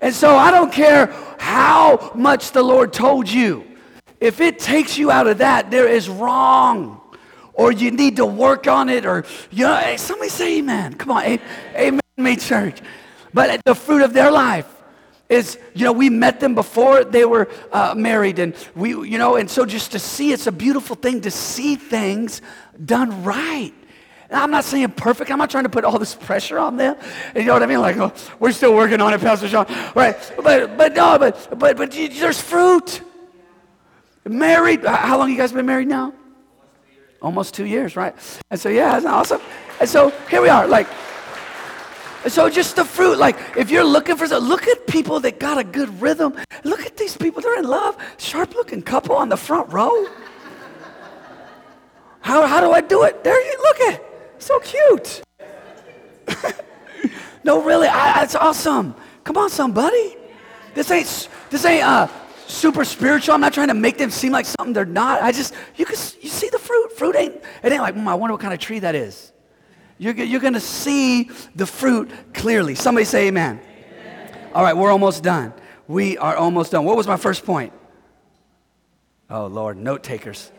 And 0.00 0.14
so 0.14 0.36
I 0.36 0.50
don't 0.50 0.72
care 0.72 1.06
how 1.38 2.12
much 2.14 2.52
the 2.52 2.62
Lord 2.62 2.92
told 2.92 3.28
you. 3.28 3.64
If 4.20 4.40
it 4.40 4.58
takes 4.58 4.96
you 4.98 5.10
out 5.10 5.26
of 5.26 5.38
that, 5.38 5.70
there 5.70 5.88
is 5.88 6.08
wrong. 6.08 7.00
Or 7.52 7.72
you 7.72 7.90
need 7.90 8.16
to 8.16 8.26
work 8.26 8.68
on 8.68 8.88
it, 8.88 9.04
or 9.04 9.24
you 9.50 9.64
know, 9.64 9.96
somebody 9.96 10.30
say 10.30 10.58
amen. 10.58 10.94
Come 10.94 11.10
on, 11.10 11.40
amen, 11.74 12.00
me, 12.18 12.36
church. 12.36 12.80
But 13.32 13.60
the 13.64 13.74
fruit 13.74 14.02
of 14.02 14.12
their 14.12 14.30
life 14.30 14.66
is, 15.28 15.58
you 15.74 15.84
know, 15.84 15.92
we 15.92 16.10
met 16.10 16.40
them 16.40 16.54
before 16.54 17.04
they 17.04 17.24
were 17.24 17.48
uh, 17.70 17.94
married, 17.96 18.38
and 18.38 18.54
we, 18.74 18.90
you 18.90 19.18
know, 19.18 19.36
and 19.36 19.50
so 19.50 19.66
just 19.66 19.92
to 19.92 19.98
see, 19.98 20.32
it's 20.32 20.46
a 20.46 20.52
beautiful 20.52 20.96
thing 20.96 21.20
to 21.22 21.30
see 21.30 21.76
things 21.76 22.40
done 22.84 23.22
right. 23.24 23.72
I'm 24.30 24.50
not 24.50 24.64
saying 24.64 24.90
perfect. 24.90 25.30
I'm 25.30 25.38
not 25.38 25.50
trying 25.50 25.64
to 25.64 25.70
put 25.70 25.84
all 25.84 25.98
this 25.98 26.14
pressure 26.14 26.58
on 26.58 26.76
them. 26.76 26.96
You 27.34 27.44
know 27.44 27.54
what 27.54 27.62
I 27.62 27.66
mean? 27.66 27.80
Like, 27.80 27.96
oh, 27.96 28.12
we're 28.38 28.52
still 28.52 28.74
working 28.74 29.00
on 29.00 29.14
it, 29.14 29.20
Pastor 29.20 29.48
Sean. 29.48 29.66
Right? 29.94 30.16
But, 30.42 30.76
but 30.76 30.94
no, 30.94 31.18
but, 31.18 31.58
but, 31.58 31.76
but 31.78 31.92
there's 31.92 32.40
fruit. 32.40 33.00
Married. 34.26 34.84
How 34.84 35.16
long 35.16 35.30
you 35.30 35.36
guys 35.38 35.52
been 35.52 35.64
married 35.64 35.88
now? 35.88 36.12
Almost 37.22 37.54
two 37.54 37.64
years, 37.64 37.96
right? 37.96 38.14
And 38.50 38.60
so, 38.60 38.68
yeah, 38.68 38.98
it's 38.98 39.06
awesome. 39.06 39.40
And 39.80 39.88
so 39.88 40.10
here 40.28 40.42
we 40.42 40.50
are. 40.50 40.66
Like, 40.66 40.88
so 42.26 42.50
just 42.50 42.76
the 42.76 42.84
fruit, 42.84 43.18
like 43.18 43.36
if 43.56 43.70
you're 43.70 43.84
looking 43.84 44.16
for 44.16 44.26
some, 44.26 44.44
look 44.44 44.66
at 44.66 44.86
people 44.86 45.20
that 45.20 45.38
got 45.38 45.58
a 45.58 45.64
good 45.64 46.00
rhythm. 46.00 46.34
Look 46.64 46.80
at 46.84 46.96
these 46.96 47.16
people, 47.16 47.40
they're 47.40 47.58
in 47.58 47.64
love. 47.64 47.96
Sharp 48.18 48.54
looking 48.54 48.82
couple 48.82 49.14
on 49.14 49.28
the 49.28 49.36
front 49.36 49.72
row. 49.72 50.06
How, 52.20 52.46
how 52.46 52.60
do 52.60 52.72
I 52.72 52.80
do 52.80 53.04
it? 53.04 53.24
There 53.24 53.40
you 53.40 53.58
look 53.62 53.80
at 53.80 54.04
so 54.38 54.60
cute. 54.60 55.22
no, 57.44 57.62
really, 57.62 57.88
I, 57.88 58.22
it's 58.24 58.34
awesome. 58.34 58.94
Come 59.24 59.36
on, 59.36 59.50
somebody. 59.50 60.16
This 60.74 60.90
ain't 60.90 61.28
this 61.50 61.64
ain't 61.64 61.84
uh, 61.84 62.08
super 62.46 62.84
spiritual. 62.84 63.34
I'm 63.34 63.40
not 63.40 63.52
trying 63.52 63.68
to 63.68 63.74
make 63.74 63.98
them 63.98 64.10
seem 64.10 64.32
like 64.32 64.46
something 64.46 64.72
they're 64.72 64.84
not. 64.84 65.22
I 65.22 65.32
just 65.32 65.54
you 65.76 65.84
can 65.84 65.96
you 66.20 66.28
see 66.28 66.48
the 66.48 66.58
fruit. 66.58 66.92
Fruit 66.96 67.16
ain't 67.16 67.34
it 67.62 67.72
ain't 67.72 67.82
like 67.82 67.94
mm, 67.94 68.06
I 68.06 68.14
wonder 68.14 68.34
what 68.34 68.40
kind 68.40 68.54
of 68.54 68.60
tree 68.60 68.78
that 68.80 68.94
is. 68.94 69.32
You're, 69.98 70.14
you're 70.14 70.40
going 70.40 70.54
to 70.54 70.60
see 70.60 71.30
the 71.56 71.66
fruit 71.66 72.10
clearly. 72.32 72.74
Somebody 72.74 73.04
say 73.04 73.28
amen. 73.28 73.60
amen. 73.60 74.50
All 74.54 74.62
right, 74.62 74.76
we're 74.76 74.92
almost 74.92 75.22
done. 75.22 75.52
We 75.88 76.16
are 76.18 76.36
almost 76.36 76.72
done. 76.72 76.84
What 76.84 76.96
was 76.96 77.06
my 77.06 77.16
first 77.16 77.44
point? 77.44 77.72
Oh, 79.28 79.46
Lord, 79.46 79.76
note 79.76 80.02
takers. 80.02 80.52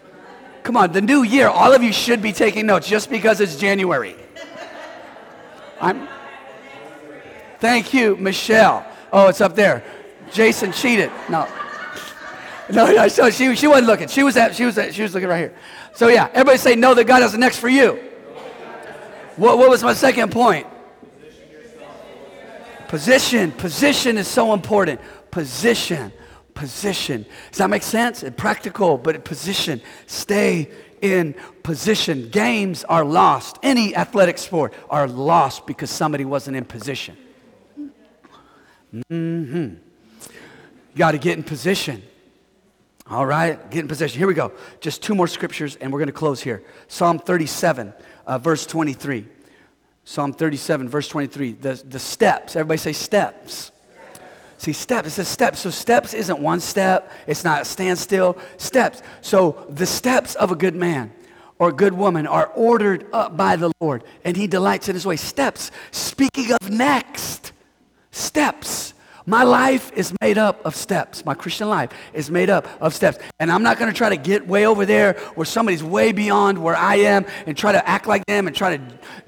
Come 0.63 0.75
on, 0.75 0.91
the 0.91 1.01
new 1.01 1.23
year, 1.23 1.47
all 1.47 1.73
of 1.73 1.81
you 1.81 1.93
should 1.93 2.21
be 2.21 2.33
taking 2.33 2.65
notes 2.65 2.87
just 2.87 3.09
because 3.09 3.39
it's 3.39 3.55
January. 3.55 4.15
I'm. 5.79 6.07
Thank 7.59 7.93
you, 7.93 8.17
Michelle. 8.17 8.85
Oh, 9.11 9.29
it's 9.29 9.41
up 9.41 9.55
there. 9.55 9.83
Jason 10.31 10.71
cheated. 10.71 11.11
No. 11.29 11.47
No, 12.71 12.91
no 12.91 13.07
so 13.07 13.29
she, 13.29 13.55
she 13.55 13.67
wasn't 13.67 13.87
looking. 13.87 14.07
She 14.07 14.23
was 14.23 14.37
at, 14.37 14.55
she 14.55 14.65
was 14.65 14.77
at, 14.77 14.93
she 14.93 15.01
was 15.01 15.13
looking 15.13 15.29
right 15.29 15.39
here. 15.39 15.55
So 15.95 16.07
yeah, 16.07 16.27
everybody 16.33 16.57
say 16.57 16.75
no 16.75 16.93
that 16.93 17.05
God 17.05 17.21
has 17.21 17.31
the 17.31 17.37
next 17.37 17.57
for 17.57 17.69
you. 17.69 18.08
What, 19.39 19.57
what 19.57 19.69
was 19.69 19.81
my 19.81 19.93
second 19.93 20.33
point? 20.33 20.67
Position. 22.89 23.53
Position 23.53 24.17
is 24.17 24.27
so 24.27 24.53
important. 24.53 24.99
Position. 25.31 26.11
Position. 26.53 27.25
Does 27.49 27.59
that 27.59 27.69
make 27.69 27.83
sense? 27.83 28.21
And 28.23 28.35
practical, 28.35 28.97
but 28.97 29.23
position. 29.23 29.81
Stay 30.07 30.69
in 31.01 31.35
position. 31.63 32.29
Games 32.29 32.83
are 32.83 33.05
lost. 33.05 33.57
Any 33.63 33.95
athletic 33.95 34.37
sport 34.37 34.73
are 34.89 35.07
lost 35.07 35.65
because 35.65 35.89
somebody 35.89 36.25
wasn't 36.25 36.57
in 36.57 36.65
position. 36.65 37.15
Mm-hmm. 38.93 39.75
You 40.25 40.97
got 40.97 41.11
to 41.11 41.17
get 41.17 41.37
in 41.37 41.43
position. 41.43 42.03
All 43.09 43.25
right, 43.25 43.71
get 43.71 43.79
in 43.79 43.87
position. 43.87 44.19
Here 44.19 44.27
we 44.27 44.33
go. 44.33 44.51
Just 44.81 45.01
two 45.01 45.15
more 45.15 45.27
scriptures, 45.27 45.77
and 45.77 45.93
we're 45.93 45.99
going 45.99 46.07
to 46.07 46.13
close 46.13 46.41
here. 46.41 46.61
Psalm 46.89 47.19
37 47.19 47.93
uh, 48.29 48.37
verse 48.37 48.65
23. 48.67 49.25
Psalm 50.05 50.33
37, 50.33 50.87
verse 50.87 51.07
23. 51.07 51.53
The, 51.53 51.83
the 51.89 51.99
steps. 51.99 52.55
Everybody 52.55 52.77
say 52.77 52.93
steps. 52.93 53.71
See, 54.57 54.71
steps. 54.71 55.07
It 55.07 55.11
says 55.11 55.27
steps. 55.27 55.59
So 55.61 55.71
steps 55.71 56.13
isn't 56.13 56.39
one 56.39 56.59
step. 56.59 57.11
It's 57.25 57.43
not 57.43 57.65
standstill. 57.65 58.37
Steps. 58.57 59.01
So 59.21 59.65
the 59.69 59.85
steps 59.87 60.35
of 60.35 60.51
a 60.51 60.55
good 60.55 60.75
man 60.75 61.11
or 61.57 61.69
a 61.69 61.73
good 61.73 61.93
woman 61.93 62.27
are 62.27 62.47
ordered 62.55 63.07
up 63.11 63.35
by 63.35 63.55
the 63.55 63.71
Lord, 63.81 64.03
and 64.23 64.37
he 64.37 64.47
delights 64.47 64.87
in 64.87 64.95
his 64.95 65.05
way. 65.05 65.15
Steps. 65.15 65.71
Speaking 65.91 66.51
of 66.51 66.69
next, 66.69 67.51
steps. 68.11 68.93
My 69.29 69.43
life 69.43 69.91
is 69.95 70.11
made 70.21 70.39
up 70.39 70.65
of 70.65 70.75
steps. 70.75 71.23
My 71.23 71.35
Christian 71.35 71.69
life 71.69 71.91
is 72.13 72.31
made 72.31 72.49
up 72.49 72.67
of 72.81 72.95
steps. 72.95 73.19
And 73.39 73.51
I'm 73.51 73.61
not 73.61 73.77
going 73.77 73.91
to 73.91 73.95
try 73.95 74.09
to 74.09 74.17
get 74.17 74.47
way 74.47 74.65
over 74.65 74.87
there 74.87 75.13
where 75.35 75.45
somebody's 75.45 75.83
way 75.83 76.11
beyond 76.11 76.57
where 76.57 76.75
I 76.75 76.95
am 76.95 77.27
and 77.45 77.55
try 77.55 77.71
to 77.71 77.87
act 77.87 78.07
like 78.07 78.25
them 78.25 78.47
and 78.47 78.55
try 78.55 78.77
to 78.77 78.83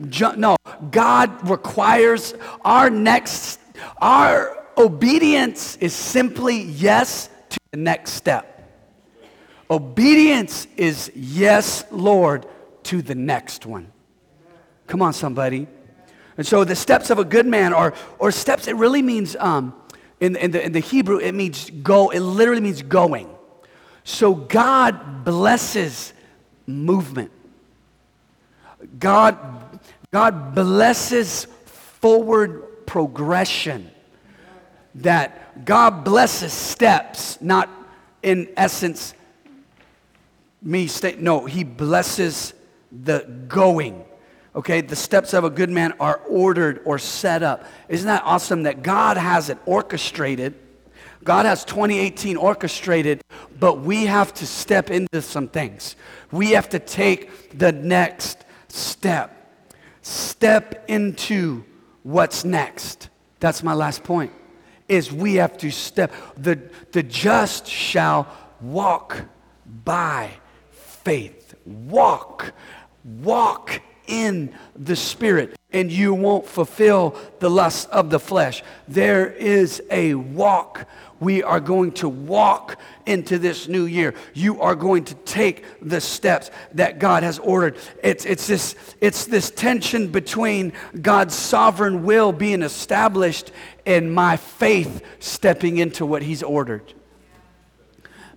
jump. 0.09 0.39
No, 0.39 0.55
God 0.89 1.47
requires 1.47 2.33
our 2.65 2.89
next, 2.89 3.59
our 4.01 4.65
obedience 4.75 5.75
is 5.75 5.93
simply 5.93 6.63
yes 6.63 7.29
to 7.49 7.59
the 7.69 7.77
next 7.77 8.13
step. 8.13 8.47
Obedience 9.69 10.65
is 10.77 11.11
yes, 11.13 11.85
Lord, 11.91 12.47
to 12.85 13.03
the 13.03 13.13
next 13.13 13.67
one. 13.67 13.91
Come 14.87 15.03
on, 15.03 15.13
somebody. 15.13 15.67
And 16.37 16.47
so 16.47 16.63
the 16.63 16.75
steps 16.75 17.11
of 17.11 17.19
a 17.19 17.23
good 17.23 17.45
man 17.45 17.71
are, 17.71 17.93
or 18.17 18.31
steps, 18.31 18.67
it 18.67 18.75
really 18.75 19.03
means 19.03 19.35
um, 19.35 19.75
in, 20.21 20.35
in, 20.35 20.51
the, 20.51 20.63
in 20.63 20.71
the 20.71 20.79
Hebrew, 20.79 21.17
it 21.17 21.33
means 21.33 21.69
go. 21.69 22.11
It 22.11 22.19
literally 22.19 22.61
means 22.61 22.83
going. 22.83 23.27
So 24.03 24.33
God 24.33 25.25
blesses 25.25 26.13
movement. 26.67 27.31
God, 28.99 29.37
God 30.11 30.55
blesses 30.55 31.45
forward 31.65 32.85
progression. 32.85 33.91
That 34.95 35.65
God 35.65 36.03
blesses 36.03 36.53
steps, 36.53 37.41
not 37.41 37.69
in 38.21 38.49
essence 38.55 39.13
me 40.61 40.85
state. 40.87 41.19
No, 41.19 41.45
He 41.45 41.63
blesses 41.63 42.53
the 42.91 43.19
going. 43.47 44.03
Okay, 44.53 44.81
the 44.81 44.97
steps 44.97 45.33
of 45.33 45.45
a 45.45 45.49
good 45.49 45.69
man 45.69 45.93
are 45.99 46.21
ordered 46.27 46.81
or 46.83 46.99
set 46.99 47.41
up. 47.41 47.65
Isn't 47.87 48.07
that 48.07 48.23
awesome 48.25 48.63
that 48.63 48.83
God 48.83 49.15
has 49.15 49.49
it 49.49 49.57
orchestrated? 49.65 50.55
God 51.23 51.45
has 51.45 51.63
2018 51.63 52.35
orchestrated, 52.35 53.21
but 53.59 53.79
we 53.79 54.07
have 54.07 54.33
to 54.35 54.47
step 54.47 54.89
into 54.89 55.21
some 55.21 55.47
things. 55.47 55.95
We 56.31 56.51
have 56.51 56.67
to 56.69 56.79
take 56.79 57.57
the 57.57 57.71
next 57.71 58.43
step. 58.67 59.37
Step 60.01 60.83
into 60.89 61.63
what's 62.03 62.43
next. 62.43 63.09
That's 63.39 63.63
my 63.63 63.73
last 63.73 64.03
point. 64.03 64.33
Is 64.89 65.13
we 65.13 65.35
have 65.35 65.57
to 65.59 65.71
step. 65.71 66.11
The, 66.35 66.59
the 66.91 67.03
just 67.03 67.67
shall 67.67 68.27
walk 68.59 69.21
by 69.85 70.31
faith. 70.71 71.55
Walk. 71.65 72.51
Walk 73.03 73.81
in 74.11 74.53
the 74.75 74.95
Spirit, 74.95 75.57
and 75.71 75.89
you 75.89 76.13
won't 76.13 76.45
fulfill 76.45 77.15
the 77.39 77.49
lust 77.49 77.89
of 77.89 78.09
the 78.09 78.19
flesh. 78.19 78.61
There 78.87 79.31
is 79.31 79.81
a 79.89 80.13
walk. 80.15 80.87
We 81.21 81.41
are 81.41 81.61
going 81.61 81.93
to 81.93 82.09
walk 82.09 82.77
into 83.05 83.39
this 83.39 83.67
new 83.67 83.85
year. 83.85 84.13
You 84.33 84.59
are 84.61 84.75
going 84.75 85.05
to 85.05 85.15
take 85.15 85.65
the 85.81 86.01
steps 86.01 86.51
that 86.73 86.99
God 86.99 87.23
has 87.23 87.39
ordered. 87.39 87.77
It's, 88.03 88.25
it's, 88.25 88.47
this, 88.47 88.75
it's 88.99 89.25
this 89.25 89.49
tension 89.49 90.09
between 90.09 90.73
God's 91.01 91.33
sovereign 91.33 92.03
will 92.03 92.33
being 92.33 92.63
established 92.63 93.51
and 93.85 94.13
my 94.13 94.35
faith 94.35 95.03
stepping 95.19 95.77
into 95.77 96.05
what 96.05 96.21
He's 96.21 96.43
ordered 96.43 96.93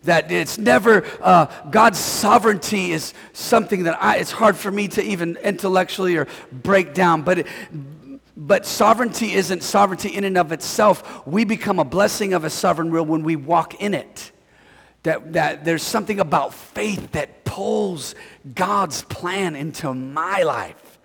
that 0.05 0.31
it's 0.31 0.59
never 0.59 1.05
uh, 1.21 1.47
god's 1.71 1.99
sovereignty 1.99 2.93
is 2.93 3.15
something 3.33 3.85
that 3.85 4.03
I, 4.03 4.17
it's 4.17 4.33
hard 4.33 4.57
for 4.57 4.71
me 4.71 4.89
to 4.89 5.03
even 5.03 5.37
intellectually 5.37 6.17
or 6.17 6.27
break 6.53 6.95
down 6.95 7.23
but 7.23 7.41
it, 7.41 7.47
but 8.37 8.67
sovereignty 8.67 9.33
isn't 9.33 9.63
sovereignty 9.63 10.09
in 10.09 10.25
and 10.25 10.37
of 10.37 10.51
itself. 10.51 11.27
We 11.27 11.45
become 11.45 11.79
a 11.79 11.85
blessing 11.85 12.35
of 12.35 12.45
a 12.45 12.51
sovereign 12.51 12.91
will 12.91 13.05
when 13.05 13.23
we 13.23 13.37
walk 13.37 13.81
in 13.81 13.95
it. 13.95 14.33
That, 15.05 15.35
that 15.35 15.65
there's 15.65 15.83
something 15.83 16.19
about 16.19 16.55
faith 16.55 17.13
that 17.13 17.45
pulls 17.45 18.15
god's 18.55 19.03
plan 19.03 19.55
into 19.55 19.93
my 19.93 20.43
life. 20.43 20.99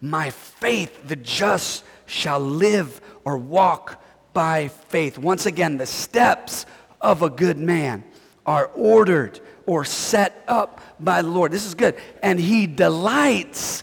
My 0.00 0.30
faith 0.30 1.08
the 1.08 1.16
just 1.16 1.84
shall 2.04 2.38
live 2.38 3.00
or 3.24 3.38
walk 3.38 4.02
by 4.32 4.68
faith. 4.68 5.18
Once 5.18 5.46
again, 5.46 5.78
the 5.78 5.86
steps 5.86 6.66
of 7.00 7.22
a 7.22 7.30
good 7.30 7.56
man 7.56 8.04
are 8.46 8.70
ordered 8.74 9.40
or 9.66 9.84
set 9.84 10.42
up 10.48 10.80
by 10.98 11.20
the 11.22 11.28
Lord. 11.28 11.52
This 11.52 11.66
is 11.66 11.74
good. 11.74 11.96
And 12.22 12.38
he 12.40 12.66
delights 12.66 13.82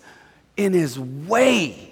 in 0.58 0.74
his 0.74 0.98
way. 1.00 1.92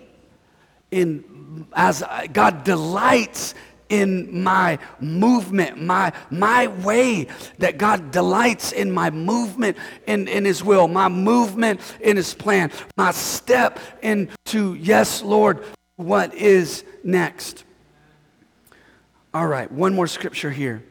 In 0.90 1.68
as 1.74 2.04
God 2.34 2.64
delights 2.64 3.54
in 3.90 4.42
my 4.42 4.80
movement, 5.02 5.82
my, 5.82 6.14
my 6.30 6.68
way, 6.68 7.28
that 7.60 7.78
God 7.78 8.12
delights 8.12 8.72
in 8.72 8.90
my 8.90 9.10
movement 9.10 9.78
in, 10.08 10.28
in 10.30 10.46
His 10.46 10.64
will, 10.64 10.88
my 10.88 11.10
movement 11.10 11.82
in 12.00 12.16
His 12.16 12.34
plan, 12.34 12.72
my 12.96 13.12
step 13.12 13.80
into, 14.02 14.76
yes, 14.76 15.22
Lord, 15.22 15.64
what 15.98 16.34
is 16.34 16.86
next? 17.04 17.66
All 19.34 19.48
right, 19.48 19.70
one 19.70 19.94
more 19.94 20.08
scripture 20.08 20.52
here. 20.52 20.84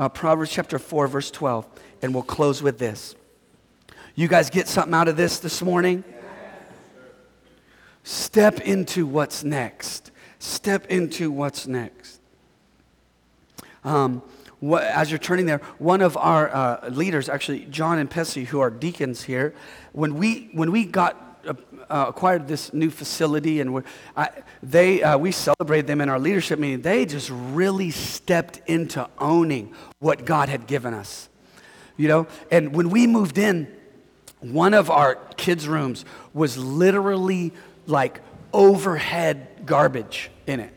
Uh, 0.00 0.08
Proverbs 0.08 0.50
chapter 0.50 0.78
4, 0.78 1.08
verse 1.08 1.30
12, 1.30 1.68
and 2.00 2.14
we'll 2.14 2.22
close 2.22 2.62
with 2.62 2.78
this. 2.78 3.14
You 4.14 4.28
guys 4.28 4.48
get 4.48 4.66
something 4.66 4.94
out 4.94 5.08
of 5.08 5.18
this 5.18 5.40
this 5.40 5.60
morning? 5.60 6.04
Step 8.02 8.62
into 8.62 9.04
what's 9.04 9.44
next. 9.44 10.10
Step 10.38 10.86
into 10.86 11.30
what's 11.30 11.66
next. 11.66 12.18
Um, 13.84 14.22
what, 14.60 14.84
as 14.84 15.10
you're 15.10 15.18
turning 15.18 15.44
there, 15.44 15.60
one 15.76 16.00
of 16.00 16.16
our 16.16 16.48
uh, 16.48 16.88
leaders, 16.88 17.28
actually 17.28 17.66
John 17.66 17.98
and 17.98 18.10
Pessy, 18.10 18.46
who 18.46 18.60
are 18.60 18.70
deacons 18.70 19.24
here, 19.24 19.54
when 19.92 20.14
we 20.14 20.48
when 20.54 20.72
we 20.72 20.86
got 20.86 21.29
uh, 21.46 22.06
acquired 22.08 22.48
this 22.48 22.72
new 22.72 22.90
facility 22.90 23.60
and 23.60 23.84
I, 24.16 24.30
they 24.62 25.02
uh, 25.02 25.18
we 25.18 25.32
celebrated 25.32 25.86
them 25.86 26.00
in 26.00 26.08
our 26.08 26.18
leadership 26.18 26.58
meeting. 26.58 26.82
They 26.82 27.06
just 27.06 27.30
really 27.30 27.90
stepped 27.90 28.60
into 28.66 29.08
owning 29.18 29.74
what 29.98 30.24
God 30.24 30.48
had 30.48 30.66
given 30.66 30.94
us, 30.94 31.28
you 31.96 32.08
know. 32.08 32.26
And 32.50 32.74
when 32.74 32.90
we 32.90 33.06
moved 33.06 33.38
in, 33.38 33.68
one 34.40 34.74
of 34.74 34.90
our 34.90 35.16
kids' 35.36 35.68
rooms 35.68 36.04
was 36.32 36.56
literally 36.56 37.52
like 37.86 38.20
overhead 38.52 39.66
garbage 39.66 40.30
in 40.46 40.60
it 40.60 40.74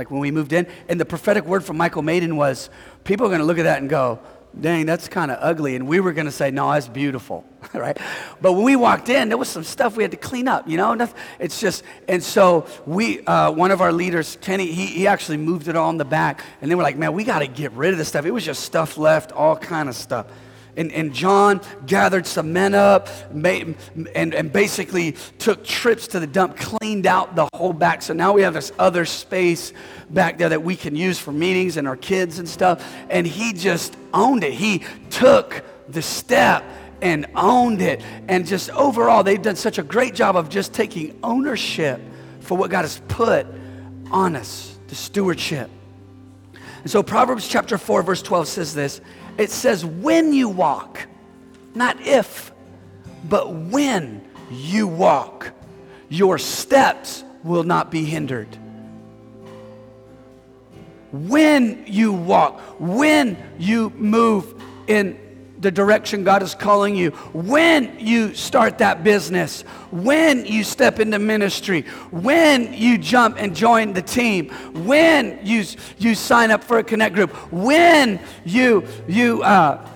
like 0.00 0.10
when 0.10 0.20
we 0.20 0.30
moved 0.30 0.54
in. 0.54 0.66
And 0.88 0.98
the 0.98 1.04
prophetic 1.04 1.44
word 1.44 1.62
from 1.62 1.76
Michael 1.76 2.00
Maiden 2.00 2.34
was 2.36 2.70
people 3.04 3.26
are 3.26 3.28
going 3.28 3.40
to 3.40 3.44
look 3.44 3.58
at 3.58 3.64
that 3.64 3.82
and 3.82 3.90
go, 3.90 4.18
dang, 4.58 4.86
that's 4.86 5.08
kind 5.08 5.30
of 5.30 5.38
ugly. 5.40 5.76
And 5.76 5.86
we 5.86 6.00
were 6.00 6.12
going 6.12 6.26
to 6.26 6.32
say, 6.32 6.50
no, 6.50 6.72
that's 6.72 6.88
beautiful, 6.88 7.44
right? 7.74 7.96
But 8.40 8.54
when 8.54 8.64
we 8.64 8.76
walked 8.76 9.08
in, 9.08 9.28
there 9.28 9.38
was 9.38 9.48
some 9.48 9.64
stuff 9.64 9.96
we 9.96 10.02
had 10.02 10.10
to 10.10 10.16
clean 10.16 10.48
up, 10.48 10.68
you 10.68 10.76
know? 10.76 10.96
It's 11.38 11.60
just, 11.60 11.84
and 12.08 12.22
so 12.22 12.66
we, 12.86 13.24
uh, 13.26 13.50
one 13.52 13.70
of 13.70 13.80
our 13.80 13.92
leaders, 13.92 14.38
Kenny, 14.40 14.66
he, 14.66 14.86
he 14.86 15.06
actually 15.06 15.36
moved 15.36 15.68
it 15.68 15.76
all 15.76 15.90
in 15.90 15.98
the 15.98 16.04
back. 16.04 16.44
And 16.60 16.70
they 16.70 16.74
were 16.74 16.82
like, 16.82 16.96
man, 16.96 17.12
we 17.12 17.24
got 17.24 17.40
to 17.40 17.46
get 17.46 17.72
rid 17.72 17.92
of 17.92 17.98
this 17.98 18.08
stuff. 18.08 18.24
It 18.24 18.32
was 18.32 18.44
just 18.44 18.64
stuff 18.64 18.98
left, 18.98 19.32
all 19.32 19.56
kind 19.56 19.88
of 19.88 19.94
stuff. 19.94 20.26
And, 20.76 20.92
and 20.92 21.12
John 21.12 21.60
gathered 21.86 22.26
some 22.26 22.52
men 22.52 22.74
up 22.74 23.08
made, 23.32 23.76
and, 24.14 24.34
and 24.34 24.52
basically 24.52 25.16
took 25.38 25.64
trips 25.64 26.06
to 26.08 26.20
the 26.20 26.26
dump, 26.26 26.56
cleaned 26.56 27.06
out 27.06 27.34
the 27.34 27.48
whole 27.54 27.72
back. 27.72 28.02
So 28.02 28.14
now 28.14 28.32
we 28.32 28.42
have 28.42 28.54
this 28.54 28.72
other 28.78 29.04
space 29.04 29.72
back 30.10 30.38
there 30.38 30.48
that 30.50 30.62
we 30.62 30.76
can 30.76 30.94
use 30.94 31.18
for 31.18 31.32
meetings 31.32 31.76
and 31.76 31.88
our 31.88 31.96
kids 31.96 32.38
and 32.38 32.48
stuff. 32.48 32.84
And 33.08 33.26
he 33.26 33.52
just 33.52 33.96
owned 34.14 34.44
it. 34.44 34.52
He 34.52 34.84
took 35.10 35.64
the 35.88 36.02
step 36.02 36.64
and 37.02 37.26
owned 37.34 37.82
it. 37.82 38.02
And 38.28 38.46
just 38.46 38.70
overall, 38.70 39.22
they've 39.22 39.40
done 39.40 39.56
such 39.56 39.78
a 39.78 39.82
great 39.82 40.14
job 40.14 40.36
of 40.36 40.48
just 40.48 40.72
taking 40.72 41.18
ownership 41.22 42.00
for 42.40 42.56
what 42.56 42.70
God 42.70 42.82
has 42.82 43.00
put 43.08 43.46
on 44.10 44.36
us, 44.36 44.78
the 44.88 44.94
stewardship. 44.94 45.70
And 46.82 46.90
so 46.90 47.02
Proverbs 47.02 47.46
chapter 47.46 47.76
4, 47.78 48.02
verse 48.02 48.22
12 48.22 48.48
says 48.48 48.74
this 48.74 49.00
it 49.40 49.50
says, 49.50 49.84
when 49.84 50.32
you 50.32 50.48
walk, 50.48 51.06
not 51.74 52.00
if, 52.02 52.52
but 53.28 53.54
when 53.54 54.28
you 54.50 54.86
walk, 54.86 55.52
your 56.10 56.36
steps 56.36 57.24
will 57.42 57.62
not 57.62 57.90
be 57.90 58.04
hindered. 58.04 58.48
When 61.12 61.84
you 61.86 62.12
walk, 62.12 62.60
when 62.78 63.36
you 63.58 63.90
move 63.90 64.62
in 64.86 65.18
the 65.60 65.70
direction 65.70 66.24
God 66.24 66.42
is 66.42 66.54
calling 66.54 66.96
you, 66.96 67.10
when 67.32 67.98
you 67.98 68.34
start 68.34 68.78
that 68.78 69.04
business, 69.04 69.62
when 69.90 70.46
you 70.46 70.64
step 70.64 71.00
into 71.00 71.18
ministry, 71.18 71.82
when 72.10 72.72
you 72.72 72.96
jump 72.96 73.36
and 73.38 73.54
join 73.54 73.92
the 73.92 74.02
team, 74.02 74.48
when 74.86 75.38
you, 75.42 75.64
you 75.98 76.14
sign 76.14 76.50
up 76.50 76.64
for 76.64 76.78
a 76.78 76.84
connect 76.84 77.14
group, 77.14 77.30
when 77.52 78.20
you, 78.44 78.84
you 79.06 79.42
uh, 79.42 79.86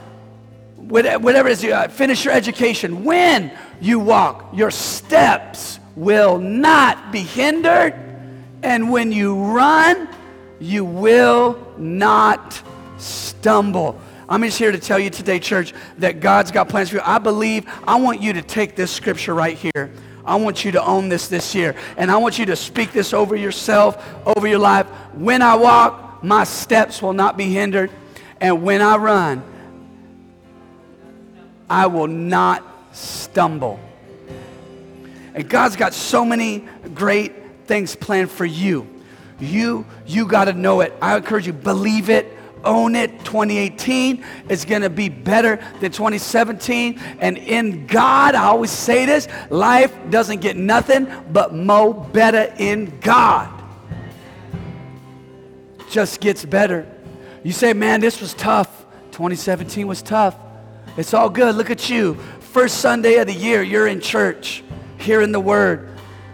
whatever 0.77 1.49
it 1.49 1.53
is, 1.53 1.65
you 1.65 1.73
uh, 1.73 1.89
finish 1.89 2.25
your 2.25 2.35
education, 2.35 3.05
when 3.05 3.51
you 3.81 3.99
walk, 3.99 4.51
your 4.53 4.71
steps 4.71 5.81
will 5.97 6.39
not 6.39 7.13
be 7.13 7.21
hindered. 7.21 7.95
And 8.63 8.91
when 8.91 9.13
you 9.13 9.43
run, 9.45 10.09
you 10.61 10.85
will 10.85 11.67
not 11.79 12.61
stumble. 12.99 14.01
I'm 14.29 14.43
just 14.43 14.59
here 14.59 14.73
to 14.73 14.79
tell 14.79 14.99
you 14.99 15.11
today, 15.11 15.39
church, 15.39 15.75
that 15.99 16.21
God's 16.21 16.51
got 16.51 16.69
plans 16.69 16.91
for 16.91 16.97
you. 16.97 17.03
I 17.05 17.19
believe, 17.19 17.67
I 17.87 17.97
want 17.97 18.23
you 18.23 18.33
to 18.35 18.43
take 18.43 18.77
this 18.77 18.91
scripture 18.91 19.35
right 19.35 19.57
here. 19.57 19.91
I 20.25 20.37
want 20.37 20.65
you 20.65 20.73
to 20.73 20.85
own 20.85 21.09
this 21.09 21.29
this 21.29 21.55
year. 21.55 21.75
And 21.97 22.11
I 22.11 22.17
want 22.17 22.39
you 22.39 22.47
to 22.47 22.57
speak 22.57 22.93
this 22.93 23.13
over 23.13 23.37
yourself, 23.37 24.03
over 24.25 24.47
your 24.47 24.59
life. 24.59 24.87
When 25.13 25.43
I 25.43 25.57
walk, 25.57 26.25
my 26.25 26.45
steps 26.45 27.03
will 27.03 27.13
not 27.13 27.37
be 27.37 27.51
hindered. 27.51 27.91
And 28.41 28.63
when 28.63 28.81
I 28.81 28.97
run, 28.97 29.43
I 31.69 31.87
will 31.87 32.07
not 32.07 32.65
stumble. 32.93 33.79
And 35.35 35.49
God's 35.49 35.77
got 35.77 35.93
so 35.93 36.25
many 36.25 36.67
great 36.95 37.33
things 37.67 37.95
planned 37.97 38.31
for 38.31 38.45
you. 38.45 38.89
You, 39.41 39.85
you 40.07 40.27
got 40.27 40.45
to 40.45 40.53
know 40.53 40.81
it. 40.81 40.95
I 41.03 41.17
encourage 41.17 41.47
you, 41.47 41.53
believe 41.53 42.09
it, 42.09 42.34
own 42.65 42.95
it. 42.95 43.11
2018 43.25 44.25
is 44.49 44.65
going 44.65 44.83
to 44.83 44.91
be 44.91 45.09
better 45.09 45.57
than 45.81 45.93
2017. 45.93 47.01
And 47.21 47.39
in 47.39 47.87
God, 47.87 48.35
I 48.35 48.45
always 48.45 48.71
say 48.71 49.07
this 49.07 49.29
life 49.51 49.95
doesn't 50.11 50.41
get 50.41 50.57
nothing 50.57 51.07
but 51.33 51.55
mo 51.55 51.93
better 51.93 52.53
in 52.59 52.99
God. 53.01 53.51
Just 55.91 56.21
gets 56.21 56.45
better. 56.45 56.87
You 57.43 57.53
say, 57.53 57.73
man, 57.73 58.01
this 58.01 58.21
was 58.21 58.35
tough. 58.35 58.85
2017 59.13 59.87
was 59.87 60.03
tough. 60.03 60.37
It's 60.97 61.15
all 61.15 61.29
good. 61.29 61.55
Look 61.55 61.71
at 61.71 61.89
you. 61.89 62.15
First 62.41 62.79
Sunday 62.79 63.17
of 63.17 63.27
the 63.27 63.35
year, 63.35 63.63
you're 63.63 63.87
in 63.87 64.01
church, 64.01 64.63
hearing 64.99 65.33
the 65.33 65.41
word. 65.41 65.91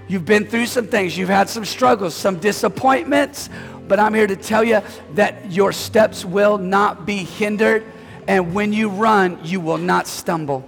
You've 0.09 0.25
been 0.25 0.47
through 0.47 0.67
some 0.67 0.87
things. 0.87 1.17
You've 1.17 1.29
had 1.29 1.49
some 1.49 1.65
struggles, 1.65 2.15
some 2.15 2.39
disappointments, 2.39 3.49
but 3.91 3.99
I'm 3.99 4.15
here 4.15 4.29
to 4.29 4.37
tell 4.37 4.63
you 4.63 4.83
that 5.15 5.51
your 5.51 5.73
steps 5.73 6.25
will 6.25 6.59
not 6.59 7.05
be 7.05 7.17
hindered. 7.17 7.85
And 8.29 8.55
when 8.55 8.73
you 8.73 8.89
run, 8.89 9.41
you 9.43 9.59
will 9.59 9.79
not 9.79 10.07
stumble. 10.07 10.65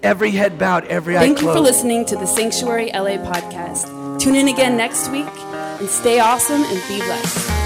Every 0.00 0.30
head 0.30 0.60
bowed, 0.60 0.84
every 0.84 1.16
eye 1.16 1.20
Thank 1.20 1.42
you 1.42 1.52
for 1.52 1.58
listening 1.58 2.04
to 2.06 2.14
the 2.14 2.26
Sanctuary 2.26 2.92
LA 2.92 3.18
podcast. 3.18 4.20
Tune 4.20 4.36
in 4.36 4.46
again 4.46 4.76
next 4.76 5.10
week 5.10 5.26
and 5.26 5.88
stay 5.88 6.20
awesome 6.20 6.62
and 6.62 6.88
be 6.88 6.98
blessed. 6.98 7.57